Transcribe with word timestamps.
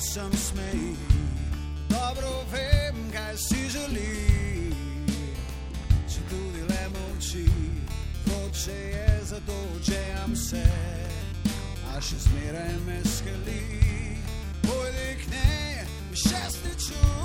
sem 0.00 0.32
smeji, 0.32 0.96
dobro 1.88 2.44
vem, 2.52 3.10
kaj 3.12 3.36
si 3.36 3.68
želi. 3.68 4.72
Če 6.08 6.20
tudi 6.30 6.62
le 6.70 6.82
moči, 6.94 7.46
vroče 8.26 8.72
je 8.72 9.20
zadočejam 9.24 10.36
se, 10.36 10.64
a 11.94 12.00
še 12.00 12.18
zmeraj 12.28 12.74
me 12.86 13.00
skeli. 13.04 13.62
Pojdi 14.62 15.08
k 15.22 15.30
njej, 15.34 15.86
še 16.14 16.42
stiču. 16.50 17.17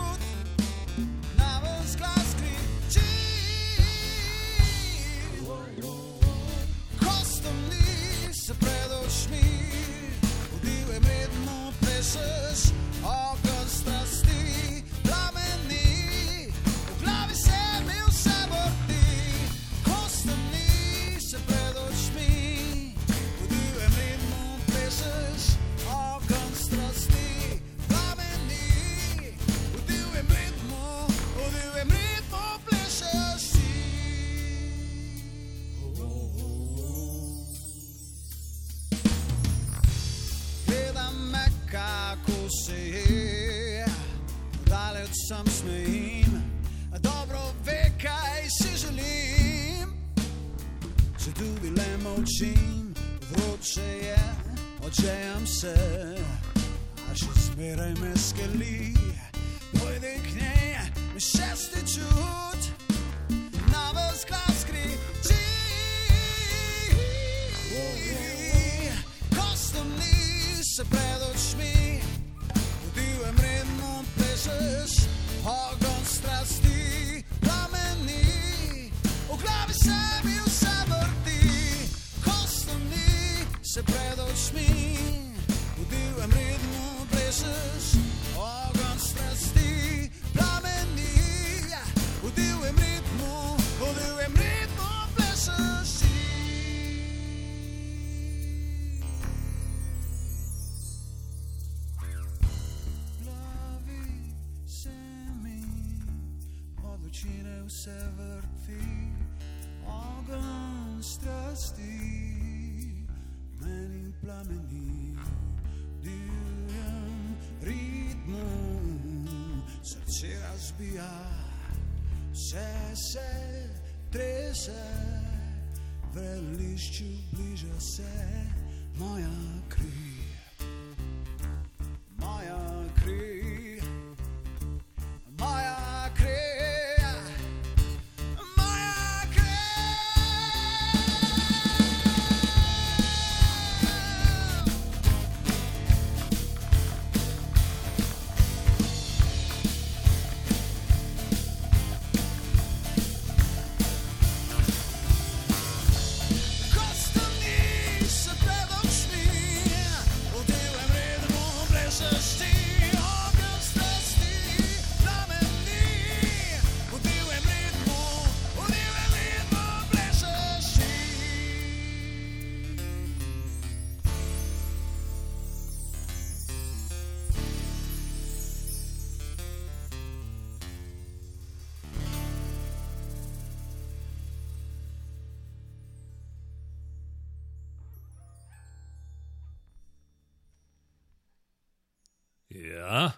Ja, 192.64 193.12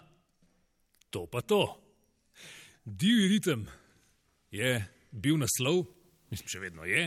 to 1.10 1.26
pa 1.26 1.40
to. 1.40 1.82
Divji 2.84 3.28
ritem 3.28 3.66
je 4.50 4.86
bil 5.10 5.38
naslov, 5.38 5.84
mislim, 6.30 6.48
še 6.50 6.62
vedno 6.62 6.86
je. 6.86 7.04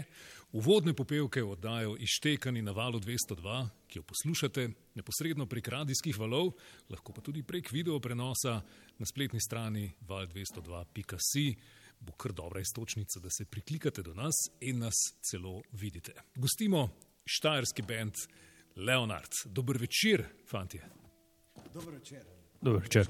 Uvodne 0.56 0.96
popevke 0.98 1.44
oddajo 1.44 1.98
ištekani 2.00 2.62
na 2.66 2.72
valu 2.72 3.00
202, 3.00 3.58
ki 3.88 4.00
jo 4.00 4.04
poslušate 4.08 4.64
neposredno 4.96 5.46
prek 5.52 5.68
radijskih 5.68 6.18
valov, 6.18 6.54
lahko 6.90 7.14
pa 7.14 7.22
tudi 7.22 7.44
prek 7.44 7.74
video 7.76 8.00
prenosa 8.00 8.56
na 8.98 9.10
spletni 9.10 9.42
strani 9.44 9.90
val202.si. 10.08 11.46
Bo 12.00 12.16
kar 12.16 12.32
dobra 12.32 12.64
istočnica, 12.64 13.20
da 13.20 13.28
se 13.30 13.46
priklikate 13.46 14.02
do 14.02 14.14
nas 14.16 14.46
in 14.64 14.80
nas 14.80 14.96
celo 15.20 15.60
vidite. 15.76 16.16
Gostimo 16.36 16.88
štajerski 17.28 17.84
bend 17.84 18.16
Leonard. 18.80 19.44
Dober 19.52 19.78
večer, 19.78 20.24
fantje. 20.48 21.09
Dobro 21.74 21.92
večer. 21.92 22.24
Dobro, 22.62 22.82
če. 22.90 23.04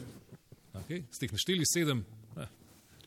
Okay. 0.73 1.03
Ste 1.11 1.25
jih 1.25 1.33
našteli 1.33 1.65
sedem, 1.65 2.01
eh, 2.35 2.47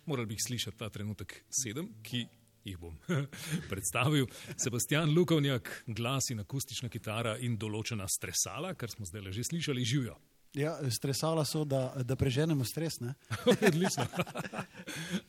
morali 0.06 0.30
bi 0.30 0.34
jih 0.34 0.44
slišati 0.46 0.78
ta 0.78 0.88
trenutek 0.88 1.34
sedem, 1.52 1.90
ki 2.02 2.22
jih 2.64 2.78
bom 2.80 2.94
predstavil. 3.70 4.26
Sebastian 4.56 5.12
Lukovnjak, 5.12 5.68
glas 5.86 6.30
in 6.32 6.40
akustična 6.40 6.88
kitara 6.88 7.36
in 7.44 7.58
določena 7.60 8.06
stresala, 8.08 8.72
kar 8.74 8.88
smo 8.90 9.04
zdaj 9.04 9.32
že 9.36 9.44
slišali, 9.50 9.84
živijo. 9.84 10.16
Ja, 10.56 10.72
stresala 10.92 11.44
so, 11.48 11.64
da, 11.68 11.82
da 12.04 12.16
preženemo 12.16 12.64
stres. 12.64 12.98
Ne? 13.00 13.12
Odlično. 13.68 14.06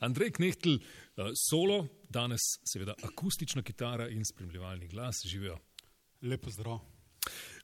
Andrej 0.04 0.32
Knehtl, 0.38 0.78
eh, 0.78 1.34
solo, 1.36 1.82
danes 2.08 2.46
seveda 2.64 2.96
akustična 3.04 3.62
kitara 3.62 4.08
in 4.08 4.24
spremljevalni 4.24 4.88
glas, 4.88 5.20
živijo. 5.28 5.58
Lepo 6.24 6.48
zdrav. 6.50 6.80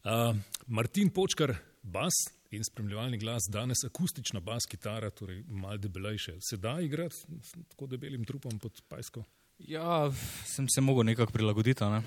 Uh, 0.05 0.37
Martin 0.67 1.09
Počkar, 1.13 1.55
bas 1.83 2.17
in 2.51 2.65
spremljevalni 2.65 3.19
glas, 3.19 3.43
danes 3.49 3.85
akustična 3.85 4.41
bas 4.41 4.67
kitara, 4.69 5.11
torej 5.11 5.45
malo 5.49 5.77
debelejše. 5.77 6.37
Se 6.41 6.57
da 6.57 6.81
igrati 6.81 7.17
s 7.43 7.53
tako 7.69 7.87
debelim 7.87 8.25
trupom 8.25 8.59
pod 8.59 8.83
pajsko? 8.89 9.25
Ja, 9.59 10.13
sem 10.45 10.69
se 10.69 10.81
mogel 10.81 11.05
nekako 11.05 11.33
prilagoditi. 11.33 11.85
a 11.85 11.91
Ne? 11.91 12.03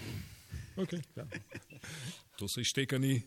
Okay, 0.76 1.02
ja. 1.16 1.26
To 2.38 2.48
so 2.48 2.62
ištekani 2.62 3.22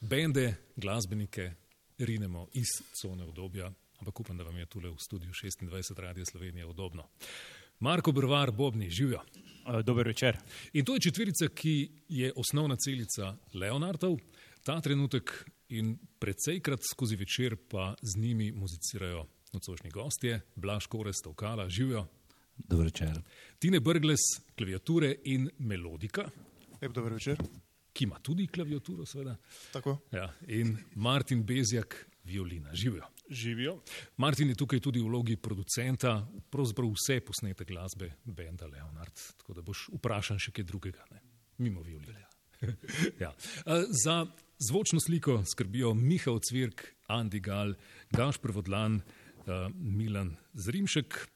bende, 0.00 0.54
glasbenike, 0.76 1.52
rinemo 1.98 2.48
iz 2.52 2.68
cone 3.00 3.24
obdobja, 3.24 3.72
ampak 3.98 4.20
upam, 4.20 4.36
da 4.36 4.44
vam 4.44 4.58
je 4.58 4.66
tule 4.66 4.90
v 4.90 4.98
studiu 4.98 5.30
26 5.30 6.00
Radio 6.00 6.24
Slovenije 6.30 6.66
udobno. 6.66 7.08
Marko 7.80 8.12
Brvar, 8.12 8.50
Bobni, 8.50 8.90
živijo. 8.90 9.20
Dober 9.84 10.06
večer. 10.06 10.38
In 10.72 10.84
to 10.84 10.94
je 10.94 11.00
četverica, 11.00 11.48
ki 11.48 11.90
je 12.08 12.32
osnovna 12.36 12.76
celica 12.76 13.36
Leonardov. 13.54 14.18
Ta 14.62 14.80
trenutek 14.80 15.50
in 15.72 15.96
precejkrat 16.18 16.80
skozi 16.90 17.16
večer 17.16 17.56
pa 17.68 17.94
z 18.02 18.16
njimi 18.16 18.52
muzicirajo 18.52 19.26
nocojšnji 19.52 19.90
gostje, 19.90 20.40
Blaž 20.56 20.86
Kore, 20.86 21.12
Stavkala, 21.12 21.68
živijo. 21.68 22.06
Dober 22.56 22.86
večer. 22.86 23.20
Tine 23.58 23.80
Brgles, 23.80 24.20
klaviature 24.56 25.14
in 25.24 25.50
melodika, 25.58 26.30
Lep 26.82 26.92
dober 26.92 27.12
večer. 27.12 27.36
ki 27.92 28.04
ima 28.04 28.18
tudi 28.18 28.46
klaviaturo, 28.46 29.06
seveda. 29.06 29.36
Tako. 29.72 29.98
Ja, 30.12 30.32
in 30.46 30.76
Martin 30.94 31.44
Bezjak, 31.44 32.06
violina, 32.24 32.74
živijo. 32.74 33.08
Živijo. 33.28 33.80
Martin 34.16 34.48
je 34.48 34.54
tukaj 34.54 34.80
tudi 34.80 35.00
v 35.00 35.08
vlogi 35.08 35.36
producenta, 35.36 36.28
pravzaprav 36.50 36.88
vse 36.92 37.20
posnete 37.20 37.64
glasbe 37.64 38.12
Benda 38.24 38.66
Leonard, 38.66 39.20
tako 39.36 39.54
da 39.54 39.62
boš 39.62 39.88
vprašan 39.92 40.38
še 40.38 40.52
kaj 40.52 40.64
drugega, 40.64 41.04
ne? 41.10 41.20
mimo 41.58 41.82
violina. 41.82 42.28
ja. 43.22 43.32
Za 44.04 44.26
zvočno 44.68 45.00
sliko 45.00 45.42
skrbijo 45.44 45.94
Mihael 45.94 46.38
Cvirk, 46.38 46.94
Andi 47.06 47.40
Gal, 47.40 47.74
Gaš 48.10 48.38
Prevodlan, 48.38 48.94
uh, 48.94 49.74
Milan 49.74 50.36
Zrimšek, 50.52 51.28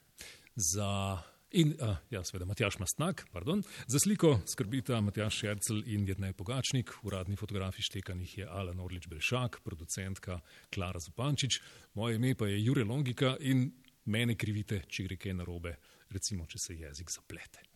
za 0.55 1.19
in 1.51 1.75
uh, 1.81 1.97
ja, 2.11 2.23
seveda 2.25 2.45
Matjaš 2.45 2.79
Mastnak, 2.79 3.27
pardon. 3.33 3.63
Za 3.87 3.99
sliko 3.99 4.41
skrbita 4.47 5.01
Matjaš 5.01 5.41
Šercel 5.41 5.83
in 5.87 6.07
Jednej 6.09 6.33
Pogačnik, 6.33 6.93
uradni 7.03 7.37
fotografi 7.37 7.83
štekanih 7.83 8.39
je 8.39 8.47
Alan 8.47 8.81
Orlič 8.81 9.09
Belšak, 9.09 9.61
producentka 9.65 10.41
Klara 10.75 11.01
Zupančič, 11.01 11.61
moje 11.95 12.17
ime 12.17 12.35
pa 12.35 12.47
je 12.47 12.65
Jure 12.65 12.85
Longika 12.85 13.37
in 13.41 13.71
mene 14.05 14.37
krivite, 14.39 14.85
če 14.89 15.09
gre 15.09 15.17
kaj 15.17 15.35
narobe, 15.35 15.75
recimo, 16.15 16.47
če 16.47 16.59
se 16.63 16.79
jezik 16.79 17.11
zaplete. 17.11 17.67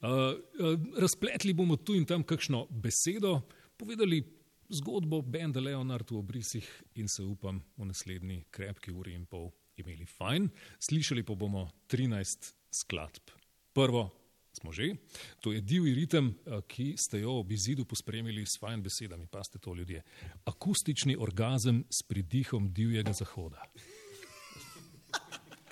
Uh, 0.00 0.08
uh, 0.08 0.74
razpletli 0.96 1.52
bomo 1.52 1.76
tu 1.76 1.96
in 1.98 2.06
tam 2.06 2.24
kakšno 2.24 2.66
besedo, 2.70 3.42
povedali 3.76 4.37
zgodbo 4.68 5.22
Benda 5.22 5.60
Leonard 5.60 6.10
v 6.10 6.18
obrisih 6.18 6.68
in 6.94 7.08
se 7.08 7.22
upam 7.22 7.62
v 7.76 7.84
naslednji 7.84 8.44
krepki 8.50 8.92
uri 8.92 9.14
in 9.14 9.26
pol 9.26 9.50
imeli 9.76 10.06
fajn. 10.06 10.48
Slišali 10.78 11.22
pa 11.22 11.34
bomo 11.34 11.68
13 11.88 12.52
skladb. 12.70 13.32
Prvo 13.72 14.10
smo 14.58 14.72
že, 14.72 14.96
to 15.40 15.52
je 15.52 15.60
divji 15.60 15.94
ritem, 15.94 16.34
eh, 16.34 16.60
ki 16.66 16.98
ste 16.98 17.22
jo 17.22 17.38
ob 17.38 17.52
izidu 17.52 17.84
pospremili 17.84 18.42
s 18.46 18.58
fajn 18.58 18.82
besedami, 18.82 19.26
pa 19.30 19.44
ste 19.44 19.58
to 19.58 19.74
ljudje. 19.74 20.02
Akustični 20.44 21.16
orgazem 21.16 21.84
s 21.90 22.02
pridihom 22.02 22.72
divjega 22.72 23.12
zahoda. 23.12 23.62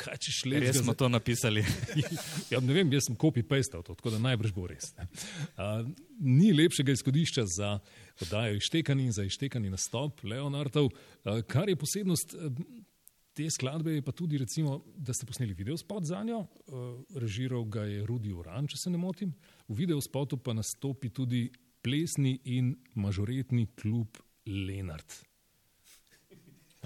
Kaj 0.01 0.19
če 0.23 0.33
šle? 0.35 0.61
Res 0.63 0.81
smo 0.83 0.95
to 0.99 1.09
napisali. 1.13 1.65
Ja, 2.53 2.61
ne 2.63 2.75
vem, 2.77 2.91
jaz 2.95 3.09
sem 3.09 3.17
copy-pastal 3.19 3.83
to, 3.85 3.97
tako 3.99 4.13
da 4.15 4.21
najbrž 4.23 4.53
bo 4.55 4.67
res. 4.71 4.93
A, 5.59 5.83
ni 6.23 6.53
lepšega 6.55 6.95
izhodišča 6.95 7.45
za 7.57 7.71
oddajo 8.23 8.61
ištekani 8.61 9.09
in 9.09 9.15
za 9.17 9.25
ištekani 9.27 9.73
nastop 9.73 10.23
Leonardov. 10.25 10.93
A, 11.25 11.41
kar 11.49 11.71
je 11.73 11.79
posebnost 11.81 12.37
a, 12.37 12.51
te 13.37 13.49
skladbe, 13.53 13.99
je 13.99 14.05
pa 14.07 14.15
tudi, 14.17 14.39
recimo, 14.41 14.79
da 14.97 15.17
ste 15.17 15.29
posneli 15.29 15.57
videospot 15.59 16.07
za 16.07 16.23
njo. 16.25 16.45
A, 16.47 16.87
režiral 17.19 17.67
ga 17.67 17.85
je 17.89 18.05
Rudi 18.07 18.33
Uran, 18.33 18.71
če 18.71 18.81
se 18.85 18.95
ne 18.95 19.01
motim. 19.01 19.35
V 19.69 19.81
videospotu 19.83 20.39
pa 20.39 20.55
nastopi 20.57 21.11
tudi 21.11 21.49
plesni 21.83 22.39
in 22.57 22.75
mažoretni 22.95 23.69
klub 23.75 24.23
Lenart. 24.47 25.26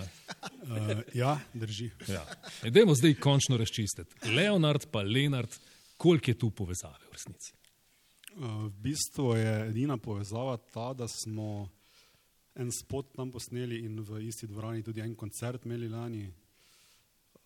Uh, 0.01 1.01
ja, 1.15 1.39
drži. 1.55 1.91
Ja. 2.09 2.25
Dajmo 2.71 2.95
zdaj 2.95 3.15
končno 3.15 3.57
razčistiti. 3.57 4.29
Leonard 4.37 4.87
pa 4.91 5.03
Lenart, 5.03 5.61
koliko 5.97 6.31
je 6.31 6.39
tu 6.39 6.51
povezave 6.51 7.07
v 7.11 7.13
resnici? 7.13 7.53
Uh, 8.37 8.67
v 8.67 8.71
bistvu 8.71 9.35
je 9.37 9.55
edina 9.69 9.97
povezava 9.97 10.57
ta, 10.57 10.93
da 10.95 11.09
smo 11.09 11.69
en 12.55 12.71
spot 12.73 13.13
tam 13.17 13.31
posneli 13.33 13.85
in 13.85 14.01
v 14.01 14.23
isti 14.29 14.47
dvorani 14.47 14.83
tudi 14.83 15.01
en 15.01 15.15
koncert 15.15 15.65
imeli 15.65 15.89
lani. 15.89 16.25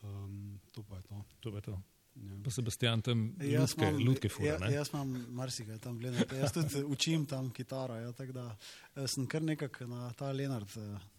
Um, 0.02 0.61
to 0.73 0.82
pa 0.82 0.96
je 0.96 1.02
to. 1.02 1.25
To 1.40 1.56
je 1.56 1.62
to. 1.62 1.82
Ja. 2.14 2.37
Pa 2.44 2.50
Sebastian 2.50 3.02
tam 3.02 3.23
lutke, 3.40 3.87
imam- 3.88 4.04
lutke 4.06 4.28
fura, 4.28 4.46
ja, 4.52 4.58
ne? 4.58 4.70
jaz 4.73 4.92
imam 4.92 5.26
marsikaj 5.34 5.78
tam 5.82 5.99
gledati. 5.99 6.37
Jaz 6.37 6.52
tudi 6.52 6.84
učim 6.87 7.26
tam 7.26 7.50
kitaro, 7.50 7.96
ja, 7.99 8.12
tako 8.12 8.32
da 8.32 8.56
eh, 8.94 9.06
sem 9.06 9.26
kar 9.26 9.42
nekako 9.42 9.87
na 9.87 10.12
ta 10.12 10.30
Lenard 10.32 10.68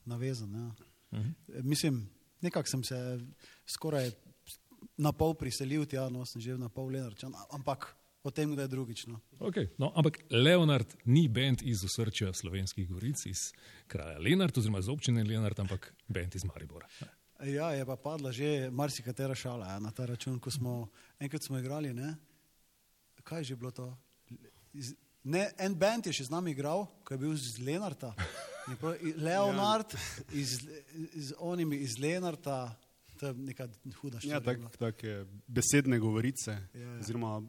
navezan. 0.06 0.54
Ja. 0.54 0.72
Mhm. 1.14 1.30
Eh, 1.48 1.62
Mislim, 1.64 2.10
nekako 2.42 2.70
sem 2.70 2.84
se 2.84 3.20
skoraj 3.66 4.12
na 4.98 5.12
pol 5.12 5.34
priselil 5.34 5.86
tja, 5.86 6.10
no 6.10 6.26
sem 6.26 6.42
že 6.42 6.58
na 6.58 6.70
pol 6.70 6.88
Lenarčan, 6.94 7.34
ampak 7.52 7.96
o 8.24 8.32
tem, 8.32 8.56
da 8.56 8.66
je 8.66 8.68
drugič. 8.68 9.06
No. 9.08 9.20
Okay. 9.40 9.70
No, 9.78 9.92
ampak 9.96 10.18
Leonard 10.32 10.96
ni 11.06 11.28
bend 11.30 11.62
iz 11.62 11.84
osrčja 11.86 12.34
slovenskih 12.34 12.88
goric, 12.90 13.22
iz 13.30 13.52
kraja 13.88 14.18
Lenart, 14.20 14.58
oziroma 14.58 14.82
iz 14.82 14.90
občine 14.90 15.24
Lenart, 15.24 15.60
ampak 15.60 15.92
bend 16.08 16.36
iz 16.36 16.46
Maribora. 16.46 16.90
Ja, 17.46 17.70
je 17.76 17.86
pa 17.86 17.98
padla 18.00 18.32
že 18.32 18.72
marsikatera 18.72 19.36
šala 19.36 19.76
ja, 19.76 19.80
na 19.80 19.92
ta 19.92 20.06
račun, 20.06 20.40
ko 20.40 20.52
smo 20.52 20.88
enkrat 21.20 21.44
smo 21.44 21.60
igrali. 21.60 21.94
Ne? 21.94 22.16
Kaj 23.24 23.40
je 23.40 23.44
že 23.44 23.56
bilo 23.56 23.72
to? 23.72 23.92
Ne, 25.24 25.50
en 25.58 25.76
band 25.76 26.08
je 26.08 26.14
še 26.14 26.30
z 26.30 26.34
nami 26.34 26.54
igral, 26.54 26.86
ko 27.04 27.14
je 27.14 27.20
bil 27.20 27.36
z 27.38 27.60
Lenarta. 27.62 28.14
Leonard 29.17 29.93
iz, 30.31 30.60
iz, 31.13 31.34
onimi 31.39 31.75
iz 31.77 32.00
Lenarta, 32.00 32.75
to 33.19 33.27
je 33.27 33.34
neka 33.34 33.67
huda 33.95 34.17
Ja, 34.17 34.22
šala. 34.22 34.39
tak, 34.41 34.60
besedne 35.48 36.00
govorice, 36.00 36.57
Ja, 36.74 36.81
ja. 36.81 37.00
oziroma 37.00 37.41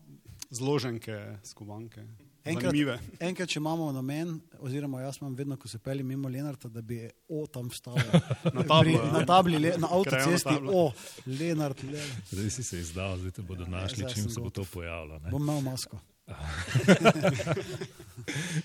zloženke, 0.50 1.38
skovanke. 1.44 2.04
Enkrat, 2.44 2.64
Zanimive. 2.64 2.98
enkrat, 3.20 3.48
če 3.48 3.58
imamo 3.58 3.92
namen, 3.92 4.36
oziroma 4.60 5.00
jaz 5.00 5.16
imam 5.20 5.34
vedno, 5.34 5.56
ko 5.56 5.68
se 5.68 5.78
peljem 5.78 6.06
mimo 6.06 6.28
Lenarta, 6.28 6.68
da 6.68 6.80
bi 6.80 7.00
O 7.28 7.46
tam 7.46 7.70
stavil. 7.70 8.04
Na 8.54 8.62
tablo, 8.62 8.80
Pri- 8.82 8.92
ja. 8.94 9.10
na 9.12 9.24
tabli, 9.26 9.58
le, 9.58 9.72
na 9.78 9.88
avtocesti. 9.90 10.54
O, 10.64 10.92
Lenart, 11.26 11.82
Lenart. 11.82 12.30
Zdaj 12.30 12.50
si 12.50 12.62
se 12.62 12.78
izdal, 12.78 13.18
zdaj 13.18 13.30
te 13.32 13.42
bodo 13.42 13.66
našli, 13.66 13.96
zdaj 13.98 14.14
čim 14.14 14.30
se 14.30 14.40
bo 14.40 14.50
to 14.50 14.64
pojavilo. 14.64 15.18
ne. 15.18 15.30
Bom 15.30 15.42
imel 15.42 15.60
masko. 15.62 15.98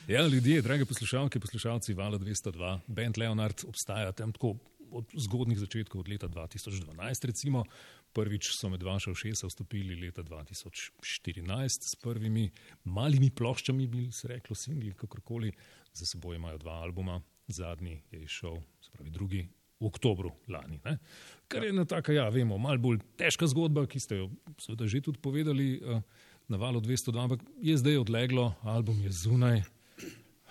Ja, 0.08 0.27
ljudje, 0.27 0.62
drage 0.62 0.86
poslušalke, 0.86 1.39
poslušalci 1.39 1.94
Vala 1.94 2.18
202, 2.20 2.80
band 2.88 3.18
Leonard 3.18 3.62
obstaja 3.68 4.12
tam 4.12 4.32
tako 4.34 4.56
od 4.91 5.06
zgodnih 5.13 5.60
začetkov, 5.60 6.01
od 6.01 6.10
leta 6.10 6.27
2012 6.27 7.25
recimo. 7.25 7.63
Prvič 8.13 8.50
so 8.58 8.70
med 8.70 8.84
vaša 8.84 9.12
ušesa 9.12 9.48
vstopili 9.48 9.96
leta 9.96 10.24
2014 10.24 11.88
s 11.88 11.96
prvimi 11.96 12.50
malimi 12.84 13.30
ploščami, 13.30 13.88
bi 13.88 14.10
se 14.12 14.27
reklo, 14.27 14.56
singli, 14.56 14.94
kakorkoli. 14.94 15.51
Za 15.94 16.06
seboj 16.06 16.36
imajo 16.36 16.58
dva 16.58 16.82
albuma, 16.84 17.22
zadnji 17.48 18.01
je 18.12 18.24
izšel, 18.24 18.58
se 18.82 18.91
pravi 18.91 19.10
drugi 19.10 19.48
v 19.80 19.86
oktobru 19.86 20.32
lani. 20.48 20.80
Ne? 20.86 20.98
Kar 21.48 21.63
je 21.63 21.70
ena 21.70 21.86
taka, 21.86 22.13
ja, 22.13 22.27
vemo, 22.30 22.58
malo 22.58 22.77
bolj 22.77 23.00
težka 23.18 23.48
zgodba, 23.48 23.88
ki 23.88 24.00
ste 24.00 24.20
jo 24.20 24.30
seveda 24.60 24.88
že 24.88 25.01
tudi 25.01 25.22
povedali 25.24 25.80
uh, 25.80 26.03
na 26.48 26.58
valu 26.58 26.82
202, 26.82 27.24
ampak 27.24 27.40
je 27.62 27.78
zdaj 27.78 27.98
odleglo, 27.98 28.54
album 28.62 29.02
je 29.02 29.12
zunaj. 29.12 29.62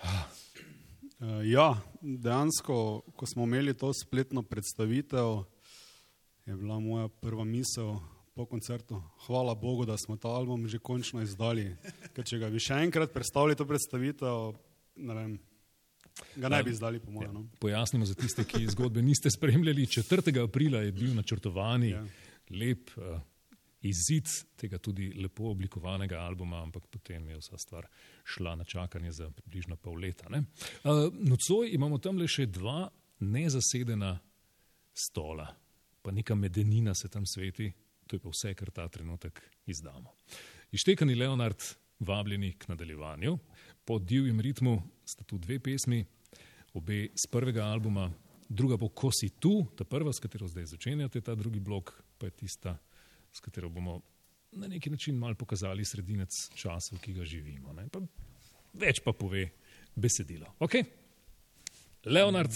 Uh, 0.01 1.45
ja, 1.45 1.77
dejansko, 2.01 3.01
ko 3.15 3.25
smo 3.25 3.43
imeli 3.43 3.73
to 3.77 3.91
spletno 3.93 4.41
predstavitev, 4.43 5.43
je 6.45 6.55
bila 6.55 6.79
moja 6.79 7.07
prva 7.07 7.43
misel 7.43 7.99
po 8.33 8.45
koncertu. 8.45 9.01
Hvala 9.27 9.55
Bogu, 9.55 9.85
da 9.85 9.97
smo 9.97 10.17
ta 10.17 10.27
album 10.27 10.67
že 10.67 10.79
končno 10.79 11.21
izdali. 11.21 11.75
Ker 12.15 12.25
če 12.25 12.39
ga 12.41 12.49
bi 12.49 12.59
še 12.59 12.79
enkrat 12.81 13.13
predstavili 13.13 13.55
to 13.55 13.67
predstavitev, 13.69 14.55
ne 14.95 15.13
vem, 15.13 15.35
ga 16.35 16.49
ne 16.49 16.63
bi 16.63 16.73
izdali, 16.73 16.99
po 16.99 17.11
mojem. 17.11 17.33
No. 17.33 17.45
Pojasnimo 17.59 18.05
za 18.05 18.15
tiste, 18.17 18.43
ki 18.43 18.65
zgodbe 18.73 19.01
niste 19.05 19.29
spremljali. 19.29 19.85
4. 19.85 20.33
aprila 20.43 20.81
je 20.81 20.91
bil 20.91 21.13
načrtovani 21.15 21.91
Ja. 21.93 22.01
lep 22.49 22.89
uh, 22.97 23.19
izid 23.81 24.29
tega 24.55 24.77
tudi 24.77 25.09
lepo 25.17 25.49
oblikovanega 25.49 26.19
albuma, 26.21 26.61
ampak 26.61 26.85
potem 26.91 27.29
je 27.29 27.37
vsa 27.37 27.57
stvar 27.57 27.87
šla 28.23 28.55
na 28.55 28.63
čakanje 28.63 29.11
za 29.11 29.29
približno 29.31 29.75
pol 29.75 29.99
leta. 29.99 30.29
ne. 30.29 30.43
Nocoj 31.13 31.69
imamo 31.73 31.97
tam 31.97 32.17
le 32.17 32.27
še 32.27 32.45
dva 32.45 32.89
nezasedena 33.19 34.19
stola, 34.93 35.47
pa 36.01 36.11
neka 36.11 36.35
medenina 36.35 36.93
se 36.95 37.09
tam 37.09 37.25
sveti, 37.25 37.71
to 38.07 38.15
je 38.15 38.19
pa 38.19 38.29
vse, 38.29 38.53
kar 38.53 38.71
ta 38.71 38.87
trenutek 38.87 39.41
izdamo. 39.65 40.13
Ištekani 40.71 41.15
Leonard, 41.15 41.61
vabljeni 41.99 42.53
k 42.57 42.67
nadaljevanju. 42.67 43.37
Po 43.85 43.99
divjem 43.99 44.39
ritmu 44.41 44.81
sta 45.05 45.23
tu 45.23 45.37
dve 45.37 45.59
pesmi, 45.59 46.05
obe 46.73 47.07
z 47.15 47.27
prvega 47.31 47.65
albuma, 47.65 48.11
druga 48.49 48.77
bo 48.77 48.89
Ko 48.89 49.11
si 49.11 49.29
tu, 49.39 49.65
ta 49.77 49.83
prva, 49.83 50.13
s 50.13 50.19
katero 50.19 50.47
zdaj 50.47 50.65
začenjate, 50.65 51.21
ta 51.21 51.35
drugi 51.35 51.59
blok 51.59 51.93
pa 52.17 52.25
je 52.25 52.31
tista, 52.31 52.77
s 53.31 53.39
katero 53.39 53.69
bomo 53.69 54.01
na 54.51 54.67
neki 54.67 54.89
način 54.89 55.15
mal 55.15 55.35
pokazali 55.35 55.85
sredinec 55.85 56.49
časov, 56.55 56.99
ki 56.99 57.13
ga 57.13 57.25
živimo. 57.25 57.73
Ne? 57.73 57.87
Pa 57.89 58.01
več 58.73 58.99
pa 59.03 59.13
pove 59.13 59.49
besedilo. 59.95 60.55
Ok, 60.59 60.75
Leonard 62.05 62.51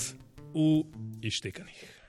v 0.54 0.84
Ištekanih. 1.22 2.05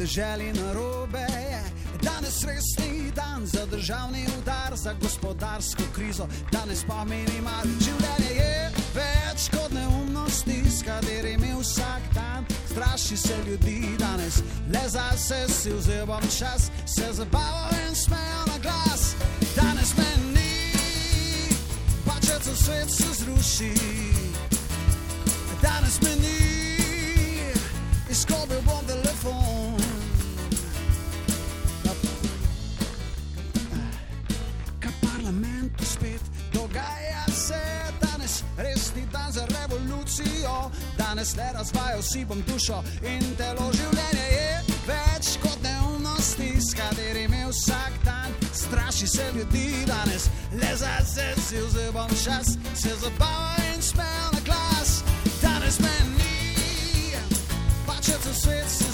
Deželi 0.00 0.52
na 0.52 0.72
robe 0.72 1.20
je. 1.20 1.60
Danes 2.00 2.44
res 2.44 2.64
ni 2.80 3.12
dan 3.12 3.46
za 3.46 3.66
državni 3.66 4.24
udar, 4.38 4.72
za 4.76 4.92
gospodarsko 4.92 5.82
krizo. 5.94 6.26
Danes 6.52 6.84
pa 6.88 7.04
minimal 7.04 7.68
življenje 7.84 8.32
je 8.32 8.70
več 8.96 9.50
kot 9.52 9.72
neumnosti, 9.76 10.56
s 10.70 10.80
katerimi 10.82 11.52
vsak 11.60 12.14
dan 12.14 12.48
straši 12.70 13.16
se 13.16 13.36
ljudi. 13.46 13.96
Danes 13.98 14.40
le 14.72 14.88
zase 14.88 15.44
si 15.48 15.72
vzevam 15.76 16.24
čas, 16.38 16.70
se 16.86 17.12
zabavam 17.12 17.76
in 17.88 17.94
smejo 17.94 18.42
na 18.46 18.58
glas. 18.64 19.14
Danes 19.52 19.92
meni, 20.00 20.72
pa 22.08 22.16
če 22.24 22.40
cel 22.40 22.56
svet 22.56 22.88
se 22.88 23.12
zruši. 23.20 23.74
Danes 25.60 26.00
me 26.00 26.16
ni, 26.24 26.38
izgubil 28.08 28.64
bom 28.64 28.80
telefon. 28.88 29.59
Danes 41.20 41.36
le 41.36 41.52
razvajo 41.52 42.02
si 42.02 42.24
bom 42.24 42.42
dušo 42.48 42.78
in 43.04 43.24
telo 43.36 43.66
življenje 43.76 44.22
je 44.32 44.76
več 44.86 45.34
kot 45.42 45.58
neumnosti, 45.60 46.48
s 46.56 46.72
katerimi 46.72 47.42
vsak 47.50 47.98
dan 48.04 48.32
straši 48.56 49.06
se 49.06 49.26
ljudi. 49.34 49.84
Danes 49.86 50.30
le 50.52 50.70
zase 50.80 51.26
si 51.44 51.60
vzemam 51.66 52.08
čas, 52.24 52.56
se 52.74 52.96
zabavam 53.02 53.68
in 53.74 53.82
smejam 53.82 54.32
na 54.32 54.40
glas. 54.48 55.02
Danes 55.42 55.76
me 55.84 55.92
ni, 56.16 57.12
pa 57.84 58.00
če 58.00 58.16
cel 58.24 58.40
svet 58.40 58.89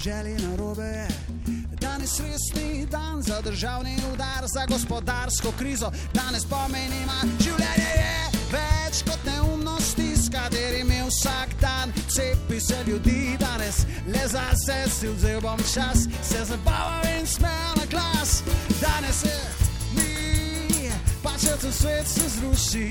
deželi 0.00 0.34
na 0.40 0.56
robe. 0.56 1.08
Danes 1.80 2.20
res 2.20 2.54
ni 2.56 2.86
dan 2.86 3.22
za 3.22 3.40
državni 3.40 3.96
udar, 4.12 4.44
za 4.46 4.66
gospodarsko 4.66 5.52
krizo. 5.58 5.92
Danes 6.14 6.44
pomeni 6.44 7.02
ima 7.02 7.20
življenje 7.40 7.90
je 7.96 8.14
več 8.52 9.02
kot 9.04 9.20
neumnosti, 9.24 10.16
s 10.16 10.30
katerimi 10.32 11.02
vsak 11.04 11.52
dan 11.60 11.92
cepi 12.08 12.60
se 12.60 12.78
ljudi. 12.86 13.36
Danes 13.40 13.84
le 14.06 14.24
zase 14.28 14.78
si 14.88 15.08
vzel 15.08 15.40
bom 15.40 15.60
čas, 15.74 16.08
se 16.22 16.44
zabavam 16.44 17.04
in 17.18 17.26
smejam 17.26 17.76
na 17.76 17.86
glas. 17.90 18.42
Danes 18.80 19.24
je 19.24 19.36
mi, 19.96 20.88
pa 21.22 21.36
če 21.36 21.58
cel 21.60 21.72
svet 21.72 22.08
se 22.08 22.28
zruši. 22.38 22.88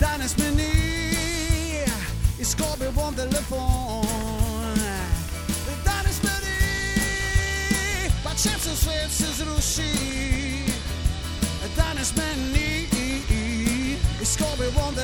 Danes 0.00 0.36
me 0.38 0.50
ni, 0.56 0.72
izgubil 2.40 2.92
bom 2.96 3.12
telefon. 3.14 3.87
Ni, 8.38 8.50
pa 8.50 8.54
če 8.54 8.58
se 8.60 8.76
svet 8.76 9.10
se 9.10 9.26
zruši. 9.36 9.92
Danes 11.76 12.12
me 12.16 12.28
ni, 12.52 12.86
izgubil 14.22 14.70
bom 14.74 14.94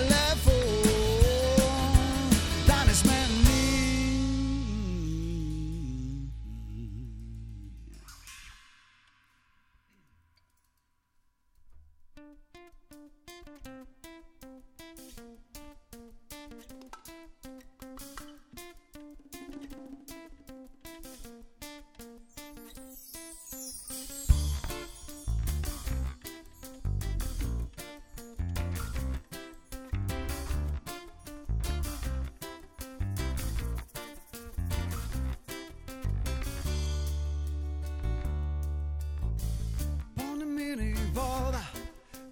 voda 41.15 41.63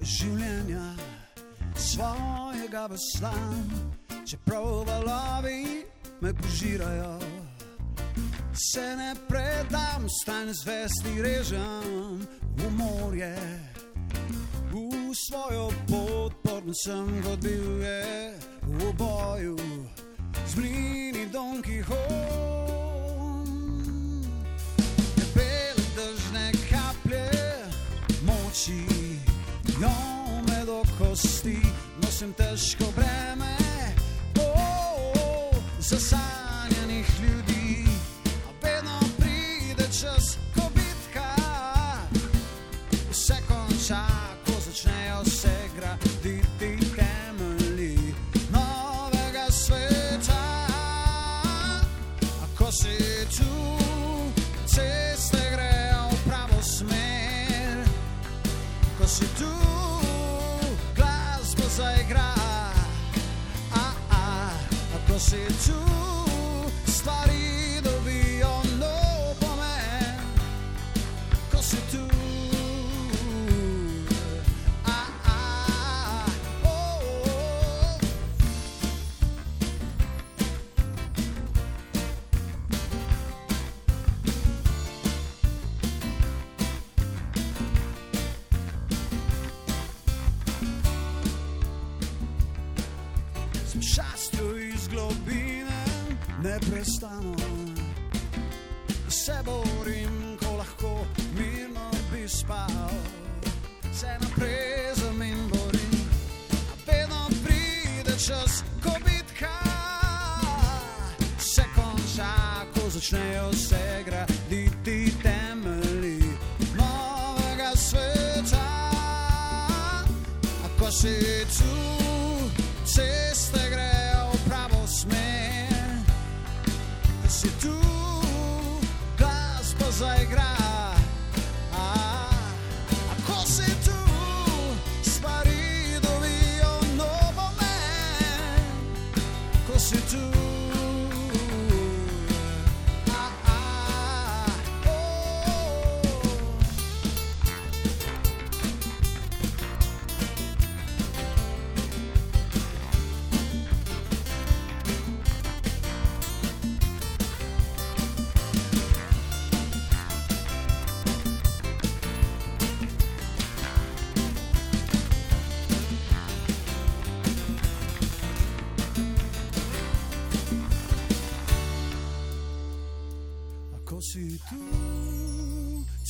življenja 0.03 0.85
svojega 1.79 2.87
veslam, 2.93 3.71
čeprav 4.29 4.85
valovi 4.89 5.85
me 6.21 6.35
požirajo. 6.35 7.19
Se 8.53 8.85
ne 8.97 9.15
predam, 9.29 10.07
stalne 10.23 10.53
zvesti 10.55 11.23
režem 11.23 12.27
v 12.57 12.71
morje, 12.77 13.37
v 14.73 15.15
svojo 15.17 15.71
pot 15.89 16.33
po 16.43 16.53
Podoben 16.63 16.75
sem 16.75 17.23
kot 17.23 17.41
bil 17.43 17.83
je 17.83 18.39
v 18.63 18.93
boju 18.95 19.59
z 20.47 20.53
mlini 20.57 21.27
Don 21.33 21.59
Quixote. 21.59 22.52
Nosim 32.23 32.33
težko 32.33 33.12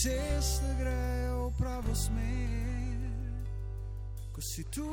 ceste 0.03 0.67
grejo 0.79 1.49
v 1.49 1.55
pravo 1.59 1.95
smer. 1.95 2.99
Ko 4.35 4.41
si 4.43 4.65
tu, 4.67 4.91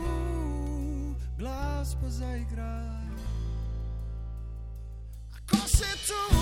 glas 1.34 1.98
pa 1.98 2.10
zaigra. 2.14 2.78
Ko 5.50 5.58
si 5.66 5.90
tu, 6.06 6.39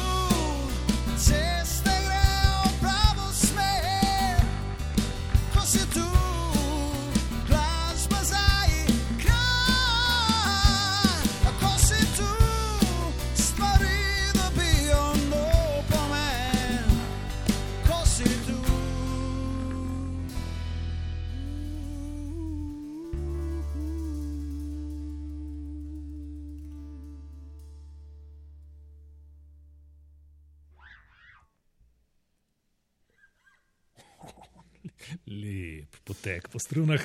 Potek 36.27 36.49
po 36.51 36.59
strunah. 36.59 36.99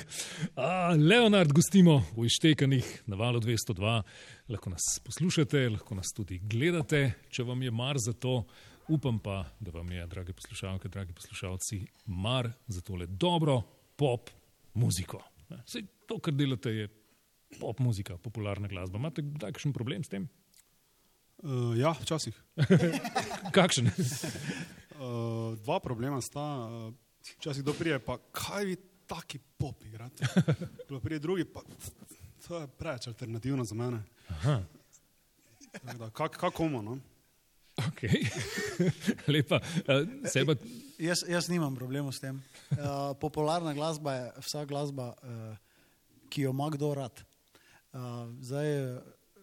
A, 0.59 0.91
Leonard 0.99 1.53
gostimo 1.55 2.03
v 2.11 2.25
Ištekanih 2.27 3.07
na 3.07 3.15
valu 3.15 3.39
202. 3.39 4.03
Lahko 4.51 4.67
nas 4.73 4.99
poslušate, 4.99 5.61
lahko 5.71 5.95
nas 5.95 6.11
tudi 6.11 6.41
gledate, 6.43 7.13
če 7.31 7.45
vam 7.47 7.63
je 7.63 7.71
mar 7.71 7.95
za 8.03 8.11
to. 8.11 8.41
Upam 8.91 9.21
pa, 9.23 9.45
da 9.63 9.71
vam 9.71 9.87
je, 9.95 10.03
drage 10.11 10.35
poslušalke, 10.35 10.91
dragi 10.91 11.15
poslušalci, 11.15 11.79
mar 12.11 12.51
za 12.67 12.83
tole 12.83 13.07
dobro 13.07 13.61
pop 13.95 14.27
muziko. 14.75 15.23
Sej 15.71 15.87
to, 16.03 16.19
kar 16.19 16.35
delate, 16.35 16.75
je 16.75 16.91
pop 17.63 17.79
muzika, 17.79 18.19
popularna 18.19 18.67
glasba. 18.67 18.99
Imate 18.99 19.23
kdaj 19.23 19.55
kakšen 19.55 19.71
problem 19.71 20.03
s 20.03 20.11
tem? 20.11 20.27
Uh, 21.39 21.71
ja, 21.79 21.95
včasih. 21.95 22.35
Kakšen? 23.55 23.87
Uh, 23.87 25.55
dva 25.63 25.79
problema 25.79 26.19
sta. 26.19 26.49
Uh, 26.67 26.91
včasih 27.39 27.63
kdo 27.63 27.79
prije, 27.79 28.03
pa 28.03 28.19
kaj 28.35 28.67
vi 28.67 28.83
taki 29.13 29.39
pop 29.57 29.85
igrate. 29.85 30.25
Kdo 30.87 30.99
prije 30.99 31.19
drugi, 31.19 31.45
pa 31.45 31.61
to 32.47 32.59
je 32.59 32.67
preveč 32.67 33.07
alternativno 33.07 33.63
za 33.63 33.75
mene. 33.75 34.03
Da, 35.83 36.09
Kak, 36.09 36.37
kakomo, 36.37 36.81
no? 36.81 36.99
ok. 37.77 38.01
Lepa. 39.33 39.55
Uh, 39.55 40.29
seba, 40.29 40.55
Jaz, 40.99 41.23
jaz 41.27 41.49
nimam 41.49 41.75
problemov 41.75 42.13
s 42.13 42.21
tem. 42.21 42.37
Uh, 42.71 42.77
popularna 43.19 43.73
glasba 43.73 44.13
je 44.13 44.25
vsa 44.45 44.65
glasba, 44.65 45.13
uh, 45.13 45.55
ki 46.29 46.45
jo 46.45 46.53
ima 46.53 46.69
kdo 46.69 46.93
rad. 46.93 47.23
Uh, 47.93 48.29
zdaj, 48.41 48.99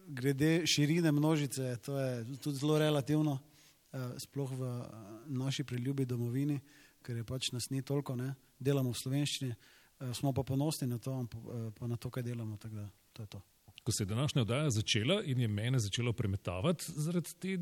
glede 0.07 0.65
širine 0.67 1.11
množice, 1.11 1.75
to 1.85 1.99
je 1.99 2.39
tudi 2.43 2.57
zelo 2.57 2.79
relativno, 2.79 3.37
uh, 3.39 4.15
sploh 4.17 4.51
v 4.51 4.61
uh, 4.61 4.85
naši 5.27 5.63
preljubi 5.63 6.05
domovini, 6.05 6.59
ker 7.03 7.19
je 7.19 7.27
pač 7.27 7.51
nas 7.51 7.69
ni 7.69 7.81
toliko, 7.81 8.15
ne? 8.15 8.33
Delamo 8.61 8.93
v 8.93 9.01
slovenščini, 9.01 9.51
uh, 9.51 10.11
smo 10.17 10.33
pa 10.33 10.45
ponosni 10.45 10.87
na 10.87 11.01
to, 11.01 11.17
pa, 11.31 11.41
uh, 11.41 11.65
pa 11.73 11.89
na 11.89 11.97
to, 11.97 12.13
kaj 12.13 12.23
delamo. 12.23 12.59
Da, 12.61 12.85
to 13.13 13.25
je 13.25 13.33
to. 13.37 13.41
ko 13.83 13.91
se 13.91 14.03
je 14.03 14.07
današnja 14.07 14.41
oddaja 14.41 14.69
začela 14.69 15.23
in 15.25 15.39
je 15.39 15.47
mene 15.47 15.79
začelo 15.79 16.13
premetavati 16.13 16.85
zaradi 16.95 17.29
te 17.39 17.57